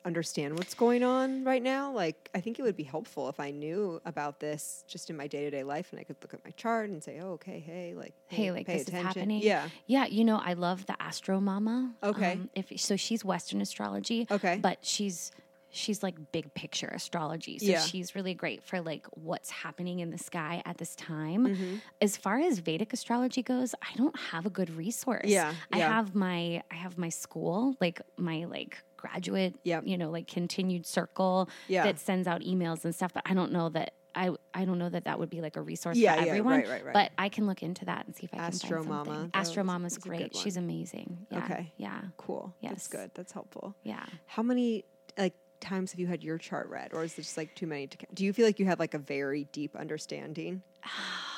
[0.05, 1.91] understand what's going on right now?
[1.91, 5.27] Like, I think it would be helpful if I knew about this just in my
[5.27, 7.59] day to day life, and I could look at my chart and say, "Oh, okay,
[7.59, 9.41] hey, like, Hey, like pay this attention." is happening.
[9.43, 9.69] Yeah.
[9.87, 10.05] Yeah.
[10.05, 11.93] You know, I love the Astro Mama.
[12.03, 12.33] Okay.
[12.33, 14.27] Um, if so, she's Western astrology.
[14.31, 14.59] Okay.
[14.61, 15.31] But she's
[15.73, 17.57] she's like big picture astrology.
[17.57, 17.79] So Yeah.
[17.79, 21.47] she's really great for like what's happening in the sky at this time.
[21.47, 21.75] Mm-hmm.
[22.01, 25.27] As far as Vedic astrology goes, I don't have a good resource.
[25.27, 25.87] Yeah, I yeah.
[25.93, 29.83] have my I have my school, like my like graduate, Yep.
[29.85, 31.83] you know, like continued circle Yeah.
[31.83, 34.89] that sends out emails and stuff, but I don't know that I, I don't know
[34.89, 36.59] that that would be like a resource Yeah, for yeah, everyone.
[36.59, 36.93] right, right, right.
[36.93, 39.31] But I can look into that and see if I can Astro find Mama, something.
[39.33, 40.35] Astro Mama's great.
[40.35, 41.25] She's amazing.
[41.29, 41.37] Yeah.
[41.45, 41.71] Okay.
[41.77, 42.01] Yeah.
[42.17, 42.53] Cool.
[42.61, 42.87] That's Yes.
[42.87, 43.11] good.
[43.13, 43.73] That's helpful.
[43.83, 44.05] Yeah.
[44.25, 44.83] How many
[45.17, 47.87] like times have you had your chart read, or is it just like too many
[47.87, 47.97] to?
[47.97, 48.13] count?
[48.13, 50.61] Do you feel like you have like a very deep understanding,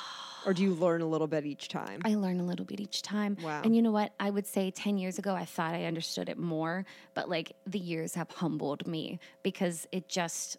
[0.46, 2.00] or do you learn a little bit each time?
[2.04, 3.36] I learn a little bit each time.
[3.42, 3.62] Wow.
[3.64, 4.12] And you know what?
[4.20, 6.84] I would say 10 years ago, I thought I understood it more,
[7.14, 10.58] but like the years have humbled me because it just,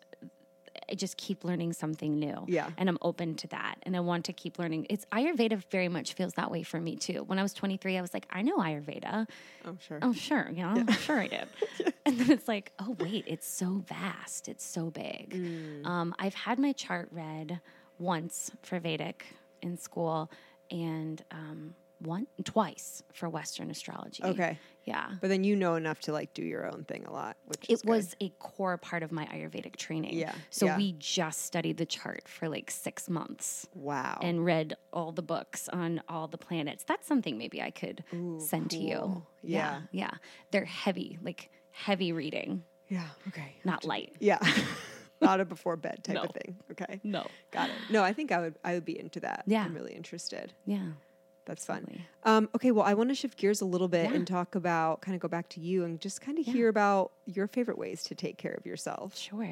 [0.90, 2.46] I just keep learning something new.
[2.48, 2.70] Yeah.
[2.78, 3.76] And I'm open to that.
[3.84, 4.88] And I want to keep learning.
[4.90, 7.24] It's Ayurveda very much feels that way for me too.
[7.24, 9.28] When I was 23, I was like, I know Ayurveda.
[9.66, 10.00] oh, sure.
[10.02, 10.50] Oh, sure.
[10.54, 11.48] Yeah, I'm sure I did.
[12.06, 14.48] and then it's like, oh, wait, it's so vast.
[14.48, 15.32] It's so big.
[15.32, 15.86] Mm.
[15.86, 17.62] Um, I've had my chart read
[17.98, 19.26] once for Vedic
[19.66, 20.32] in school
[20.72, 24.24] and um, one, twice for Western astrology.
[24.24, 24.60] Okay.
[24.84, 25.10] Yeah.
[25.22, 27.82] But then you know enough to like do your own thing a lot, which It
[27.82, 27.90] good.
[27.90, 30.14] was a core part of my Ayurvedic training.
[30.14, 30.78] Yeah, So yeah.
[30.78, 34.20] we just studied the chart for like six months wow.
[34.22, 36.84] and read all the books on all the planets.
[36.84, 38.04] That's something maybe I could
[38.40, 38.98] send to you.
[38.98, 39.28] cool.
[39.42, 39.82] Yeah.
[39.92, 40.12] Yeah.
[40.52, 43.08] They're heavy, like heavy reading, yeah.
[43.30, 43.56] Okay.
[43.64, 44.16] not light.
[44.20, 44.40] Yeah.
[45.26, 46.24] Not a before bed type No.
[46.24, 46.56] of thing.
[46.72, 47.00] Okay.
[47.04, 47.28] No.
[47.52, 47.76] Got it.
[47.90, 49.44] No, I think I would I would be into that.
[49.48, 49.64] Yeah.
[49.66, 50.54] I'm really interested.
[50.66, 50.88] Yeah.
[51.46, 52.02] That's fun.
[52.24, 54.16] Um, okay, well, I want to shift gears a little bit Yeah.
[54.16, 57.12] and talk about kind of go back to you and just kind of hear about
[57.28, 59.16] your favorite ways to take care of yourself.
[59.16, 59.48] Sure.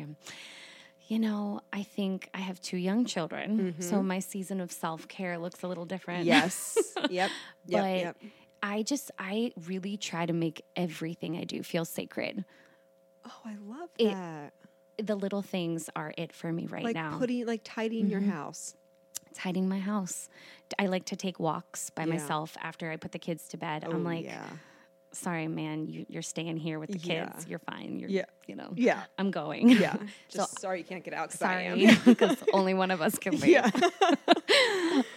[1.08, 5.38] You know, I think I have two young children, so my season of self care
[5.38, 6.26] looks a little different.
[6.26, 6.78] Yes.
[7.12, 7.30] yep.
[7.68, 7.82] Yep.
[7.84, 8.18] but yep.
[8.64, 12.46] I just, I really try to make everything I do feel sacred.
[13.26, 14.54] Oh, I love it- that.
[14.98, 16.88] The little things are it for me right now.
[16.88, 17.18] like now.
[17.18, 18.76] putting, like tidying your house.
[19.34, 20.30] Tidying my house.
[20.78, 22.10] I like to take walks by Yeah.
[22.14, 23.84] myself after I put the kids to bed.
[23.88, 24.46] Oh, I'm like, yeah.
[25.12, 27.32] sorry, man, you, you're staying here with the kids.
[27.40, 27.44] Yeah.
[27.48, 27.98] You're fine.
[28.00, 28.26] You're, Yeah.
[28.48, 29.04] you know, Yeah.
[29.18, 29.70] I'm going.
[29.70, 29.96] Yeah.
[30.30, 31.98] So- Just sorry you can't get out because I sorry, am.
[32.06, 33.46] because only one of us can leave.
[33.52, 33.72] yeah.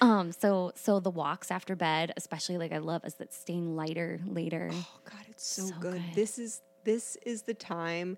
[0.00, 0.32] Um.
[0.32, 4.70] So, so the walks after bed, especially like I love, is that staying lighter later.
[4.72, 5.92] Oh God, it's so, So good.
[5.94, 6.02] good.
[6.14, 8.16] This is this is the time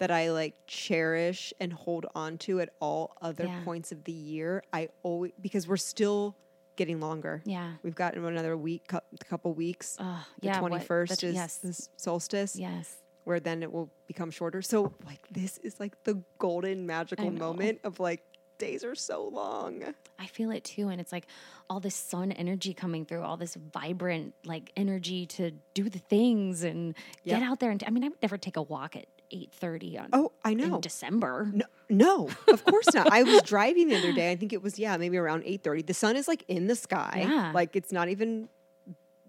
[0.00, 3.62] that I like cherish and hold on to at all other Yeah.
[3.64, 4.62] points of the year.
[4.72, 6.34] I always because we're still
[6.76, 7.42] getting longer.
[7.44, 7.74] Yeah.
[7.82, 8.90] We've got another week,
[9.28, 9.98] couple weeks.
[10.00, 10.58] Oh, the yeah.
[10.58, 11.58] twenty first is yes.
[11.58, 12.96] this solstice, Yes.
[13.24, 14.62] where then it will become shorter.
[14.62, 18.22] So like this is like the golden magical moment of like
[18.56, 19.82] days are so long.
[20.18, 20.88] I feel it too.
[20.88, 21.26] And it's like
[21.68, 26.62] all this sun energy coming through, all this vibrant like energy to do the things
[26.62, 26.94] and
[27.26, 27.70] get out there.
[27.70, 30.76] And I mean, I would never take a walk at 8.30 on Oh, I know.
[30.76, 31.50] in December.
[31.52, 33.10] No, no, of course not.
[33.12, 34.30] I was driving the other day.
[34.30, 35.82] I think it was yeah, maybe around eight thirty.
[35.82, 37.26] The sun is like in the sky.
[37.28, 37.52] Yeah.
[37.54, 38.48] Like it's not even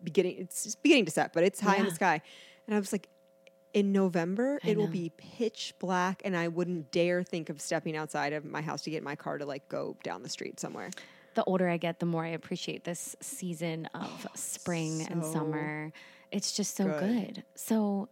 [0.04, 0.38] beginning.
[0.40, 2.22] It's just beginning to set, but it's high in the sky.
[2.68, 3.08] And I was like,
[3.74, 7.96] in November, I it will be pitch black, and I wouldn't dare think of stepping
[7.96, 10.90] outside of my house to get my car to like go down the street somewhere.
[11.34, 15.94] The older I get, the more I appreciate this season of spring and summer.
[16.32, 17.00] It's just so good.
[17.36, 17.44] good.
[17.56, 18.10] So,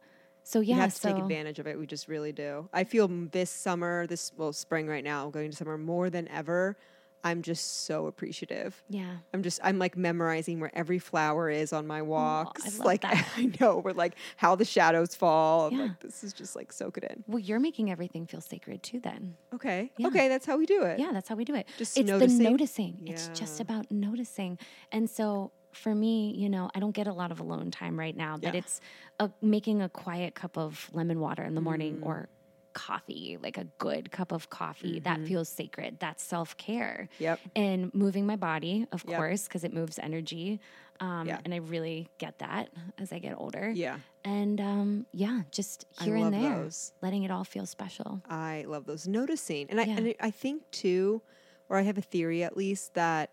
[0.50, 0.78] so yeah.
[0.78, 1.78] we have to so take advantage of it.
[1.78, 2.68] We just really do.
[2.74, 6.76] I feel this summer, this well, spring right now, going to summer more than ever.
[7.24, 8.82] I'm just so appreciative.
[8.90, 9.18] yeah.
[9.32, 12.66] I'm just I'm like memorizing where every flower is on my walks.
[12.66, 13.28] love like that.
[13.38, 15.72] I know where like how the shadows fall.
[15.72, 15.84] Yeah.
[15.84, 17.24] like this is just like soak it in.
[17.28, 19.00] Well, you're making everything feel sacred too.
[19.02, 19.36] Then.
[19.54, 19.92] Okay.
[19.98, 20.08] Yeah.
[20.08, 20.98] Okay, that's how we do it.
[20.98, 21.68] Yeah, that's how we do it.
[21.78, 22.38] Just it's noticing.
[22.40, 23.02] the noticing.
[23.06, 24.58] It's just about noticing.
[24.92, 28.16] And so for me, you know, I don't get a lot of alone time right
[28.16, 28.60] now, but Yeah.
[28.60, 28.82] it's
[29.20, 32.06] a, making a quiet cup of lemon water in the morning Mm.
[32.06, 32.30] or
[32.74, 35.00] coffee, like a good cup of coffee.
[35.00, 36.00] That feels sacred.
[36.00, 37.10] That's self care.
[37.16, 37.24] Mm-hmm.
[37.24, 37.40] Yep.
[37.56, 39.18] And moving my body, of Yep.
[39.18, 40.60] course, because it moves energy.
[41.00, 41.40] Um, Yeah.
[41.44, 43.70] And I really get that as I get older.
[43.70, 44.00] Yeah.
[44.24, 46.94] And um, yeah, just here and there, those.
[47.02, 48.22] letting it all feel special.
[48.30, 49.70] I love those noticing.
[49.70, 51.22] And I and I think too,
[51.70, 53.30] or I have a theory at least that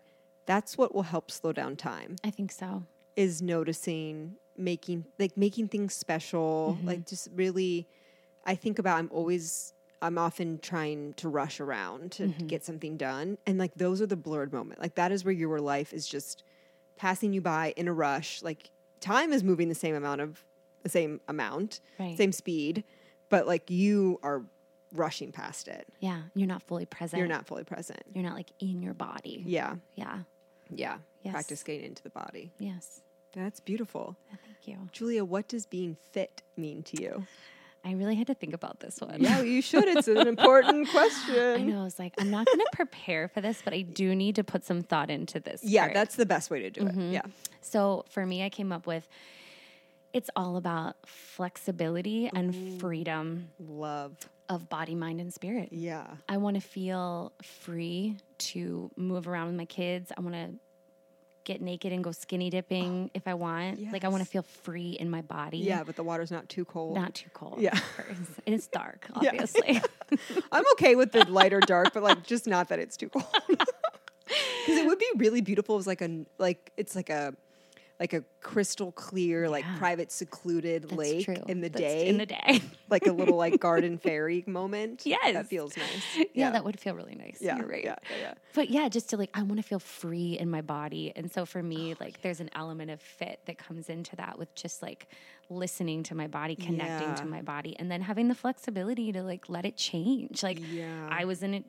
[0.47, 2.83] that's what will help slow down time I think so.
[3.15, 6.87] is noticing making like making things special Mm-hmm.
[6.87, 7.87] like just really
[8.45, 12.47] i think about i'm always i'm often trying to rush around to Mm-hmm.
[12.47, 15.59] get something done and like those are the blurred moment like that is where your
[15.59, 16.43] life is just
[16.97, 20.43] passing you by in a rush like time is moving the same amount of
[20.83, 22.17] the same amount Right.
[22.17, 22.83] same speed
[23.29, 24.41] but like you are
[24.93, 26.21] rushing past it Yeah.
[26.33, 27.19] You're not fully present.
[27.19, 29.43] you're not fully present You're not like in your body.
[29.45, 30.19] yeah Yeah.
[30.73, 31.33] Yeah Yes.
[31.33, 33.01] practice getting into the body Yes.
[33.33, 34.89] that's beautiful Thank you.
[34.91, 37.27] julia what does being fit mean to you
[37.85, 39.21] I really had to think about this one.
[39.21, 39.87] Yeah, you should.
[39.87, 41.61] It's an important question.
[41.61, 41.81] I know.
[41.81, 44.43] I was like, I'm not going to prepare for this, but I do need to
[44.43, 45.61] put some thought into this.
[45.63, 45.93] Yeah, part.
[45.93, 46.99] that's the best way to do Mm-hmm.
[47.01, 47.13] it.
[47.13, 47.21] Yeah.
[47.61, 49.07] So for me, I came up with
[50.11, 54.17] it's all about flexibility and freedom Love.
[54.49, 55.69] Of body, mind, and spirit.
[55.71, 56.05] Yeah.
[56.29, 60.11] I want to feel free to move around with my kids.
[60.17, 60.49] I want to
[61.43, 63.91] get naked and go skinny dipping if I want.
[63.93, 65.59] Like I want to feel free in my body.
[65.59, 66.95] Yeah, but the water's not too cold.
[66.95, 67.59] Not too cold.
[67.59, 67.77] Yeah.
[68.45, 69.29] And it's dark, Yeah.
[69.29, 69.81] obviously.
[70.51, 73.25] I'm okay with the lighter dark, but like just not that it's too cold.
[73.47, 75.75] Because it would be really beautiful.
[75.75, 77.33] It was like a like it's like a
[77.99, 81.35] like a crystal clear, like private secluded That's lake true.
[81.47, 82.07] in the That's day.
[82.07, 82.61] In the day.
[82.89, 85.01] like a little like garden fairy moment.
[85.03, 85.33] Yes.
[85.33, 86.25] That feels nice.
[86.35, 86.51] yeah.
[86.51, 87.39] that would feel really nice.
[87.41, 87.57] yeah.
[87.57, 87.83] You're right.
[87.83, 88.33] Yeah, yeah, yeah.
[88.53, 91.11] But yeah, just to like, I want to feel free in my body.
[91.15, 94.37] And so for me, Oh, like, there's an element of fit that comes into that
[94.37, 95.07] with just like
[95.49, 97.15] listening to my body, connecting Yeah.
[97.15, 100.43] to my body, and then having the flexibility to like let it change.
[100.43, 101.07] Like, Yeah.
[101.09, 101.63] I was in a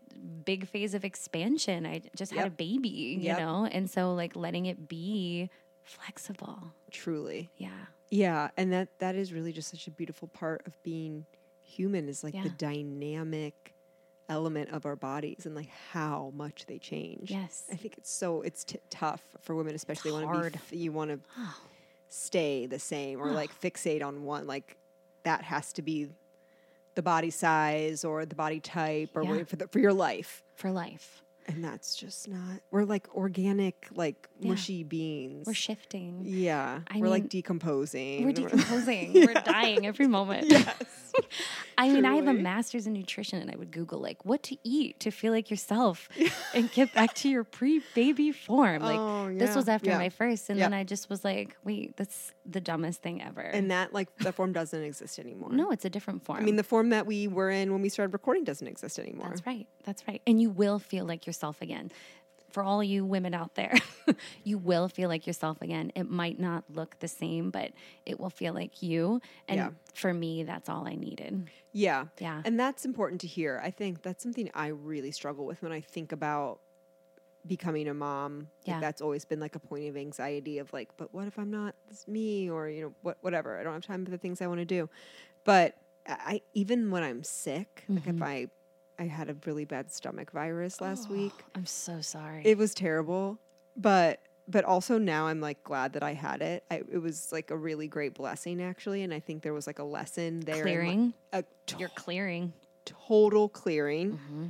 [0.44, 1.86] big phase of expansion.
[1.86, 3.38] I just had a baby, you Yep.
[3.38, 3.64] know?
[3.64, 5.48] And so, like, letting it be
[5.88, 6.72] flexible.
[6.90, 7.50] Truly.
[7.56, 7.70] Yeah.
[8.10, 11.26] Yeah, and that that is really just such a beautiful part of being
[11.62, 13.74] human is like the dynamic
[14.30, 17.30] element of our bodies and like how much they change.
[17.30, 17.64] Yes.
[17.70, 20.52] I think it's so it's t- tough for women, especially want to hard.
[20.52, 21.20] be f- you want to
[22.08, 24.76] stay the same or like fixate on one like
[25.24, 26.08] that has to be
[26.94, 29.44] the body size or the body type or Yeah.
[29.44, 30.42] for the, for your life.
[30.56, 31.22] For life.
[31.48, 32.60] And that's just not.
[32.70, 34.50] We're like organic, like Yeah.
[34.50, 35.46] mushy beans.
[35.46, 36.22] We're shifting.
[36.26, 38.24] yeah, I we're mean, like decomposing.
[38.24, 39.12] We're decomposing.
[39.26, 40.46] We're dying every moment.
[40.50, 41.07] yes.
[41.76, 44.56] I mean, I have a master's in nutrition, and I would Google like what to
[44.64, 46.08] eat to feel like yourself
[46.54, 48.82] and get back to your pre-baby form.
[48.82, 49.98] Like Oh, this was after Yeah.
[49.98, 50.66] my first, and Yeah.
[50.66, 53.42] then I just was like, wait, that's the dumbest thing ever.
[53.42, 55.52] And that like that form doesn't exist anymore.
[55.52, 56.38] no, it's a different form.
[56.38, 59.28] I mean the form that we were in when we started recording doesn't exist anymore.
[59.28, 59.66] That's right.
[59.84, 60.20] That's right.
[60.26, 61.90] And you will feel like yourself again.
[62.50, 63.74] For all you women out there,
[64.44, 65.92] you will feel like yourself again.
[65.94, 67.72] It might not look the same, but
[68.06, 69.20] it will feel like you.
[69.48, 69.70] And Yeah.
[69.94, 71.50] for me, that's all I needed.
[71.72, 72.06] Yeah.
[72.18, 72.40] Yeah.
[72.44, 73.60] And that's important to hear.
[73.62, 76.60] I think that's something I really struggle with when I think about
[77.46, 78.48] becoming a mom.
[78.64, 78.74] Yeah.
[78.74, 81.50] Like that's always been like a point of anxiety of like, but what if I'm
[81.50, 83.58] not this me or, you know, what whatever.
[83.58, 84.88] I don't have time for the things I want to do.
[85.44, 85.76] But
[86.06, 88.16] I even when I'm sick, like Mm-hmm.
[88.16, 88.46] if I
[88.98, 91.32] I had a really bad stomach virus last week.
[91.54, 92.42] I'm so sorry.
[92.44, 93.38] It was terrible,
[93.76, 94.20] but
[94.50, 96.64] but also now I'm like glad that I had it.
[96.70, 99.78] I, it was like a really great blessing actually, and I think there was like
[99.78, 100.54] a lesson there.
[100.56, 101.14] in, like, clearing.
[101.32, 101.44] a
[101.78, 102.52] You're clearing.
[102.84, 104.46] total clearing, Mm-hmm.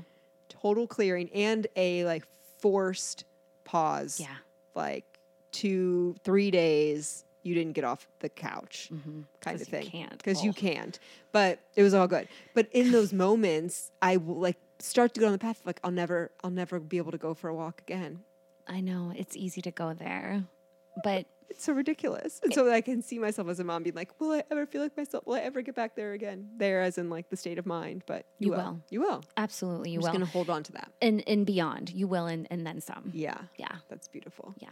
[0.49, 2.25] total clearing, and a like
[2.61, 3.25] forced
[3.65, 4.19] pause.
[4.21, 4.29] Yeah.
[4.75, 5.05] like
[5.53, 7.25] two, three days.
[7.43, 9.21] You didn't get off the couch, Mm-hmm.
[9.41, 10.19] kind of you thing, can't.
[10.19, 10.55] because you Oh.
[10.55, 10.99] can't.
[11.33, 12.29] But it was all good.
[12.55, 15.81] But in those moments, I will like start to go on the path of like
[15.85, 18.21] I'll never, I'll never be able to go for a walk again.
[18.67, 20.45] I know it's easy to go there,
[21.03, 22.41] but It's so ridiculous.
[22.43, 24.83] And so I can see myself as a mom being like, will I ever feel
[24.83, 25.27] like myself?
[25.27, 26.51] Will I ever get back there again?
[26.59, 28.03] There, as in like the state of mind.
[28.05, 28.59] But you, You will.
[28.59, 28.81] will.
[28.91, 29.23] You will.
[29.39, 30.91] absolutely you I'm just going to hold on to that.
[31.01, 33.11] and and beyond, you will, and, and then some.
[33.15, 33.39] Yeah.
[33.57, 33.77] Yeah.
[33.89, 34.55] That's beautiful.
[34.59, 34.69] Yeah.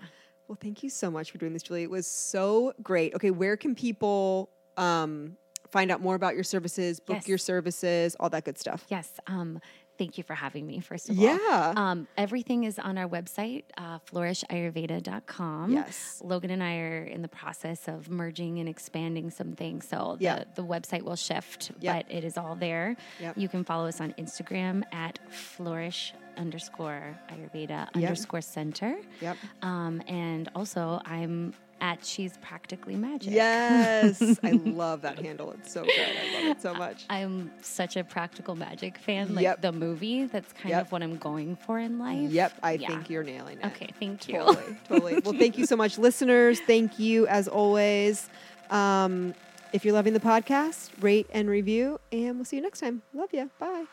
[0.48, 1.82] Well, thank you so much for doing this, Julie.
[1.82, 3.14] It was so great.
[3.14, 5.36] Okay, where can people um,
[5.70, 7.28] find out more about your services, book Yes.
[7.28, 8.84] your services, all that good stuff?
[8.88, 9.18] Yes.
[9.26, 9.60] Um,
[9.98, 11.24] thank you for having me, first of all.
[11.24, 11.72] Yeah.
[11.76, 15.72] Um, everything is on our website, uh, flourishayurveda.com.
[15.72, 16.20] Yes.
[16.24, 19.86] Logan and I are in the process of merging and expanding some things.
[19.88, 20.44] So Yeah.
[20.54, 22.06] the, the website will shift, Yep.
[22.06, 22.96] but it is all there.
[23.20, 23.38] Yep.
[23.38, 28.96] You can follow us on Instagram at flourish underscore Ayurveda underscore center.
[29.20, 29.36] Yep.
[29.62, 33.32] Um, and also, I'm at She's Practically Magic.
[33.32, 34.20] Yes.
[34.42, 35.52] I love that handle.
[35.52, 35.92] It's so good.
[35.98, 37.04] I love it so much.
[37.10, 39.62] I'm such a practical magic fan, like Yep.
[39.62, 40.24] the movie.
[40.24, 40.86] That's kind Yep.
[40.86, 42.30] of what I'm going for in life.
[42.30, 42.52] Yep.
[42.62, 42.88] I Yeah.
[42.88, 43.66] think you're nailing it.
[43.66, 44.38] Okay, thank you.
[44.38, 44.76] Totally.
[44.88, 45.20] Totally.
[45.24, 46.60] Well, thank you so much, listeners.
[46.60, 48.28] Thank you as always.
[48.70, 49.34] Um,
[49.72, 53.02] if you're loving the podcast, rate and review, and we'll see you next time.
[53.14, 53.50] Love you.
[53.58, 53.84] Bye.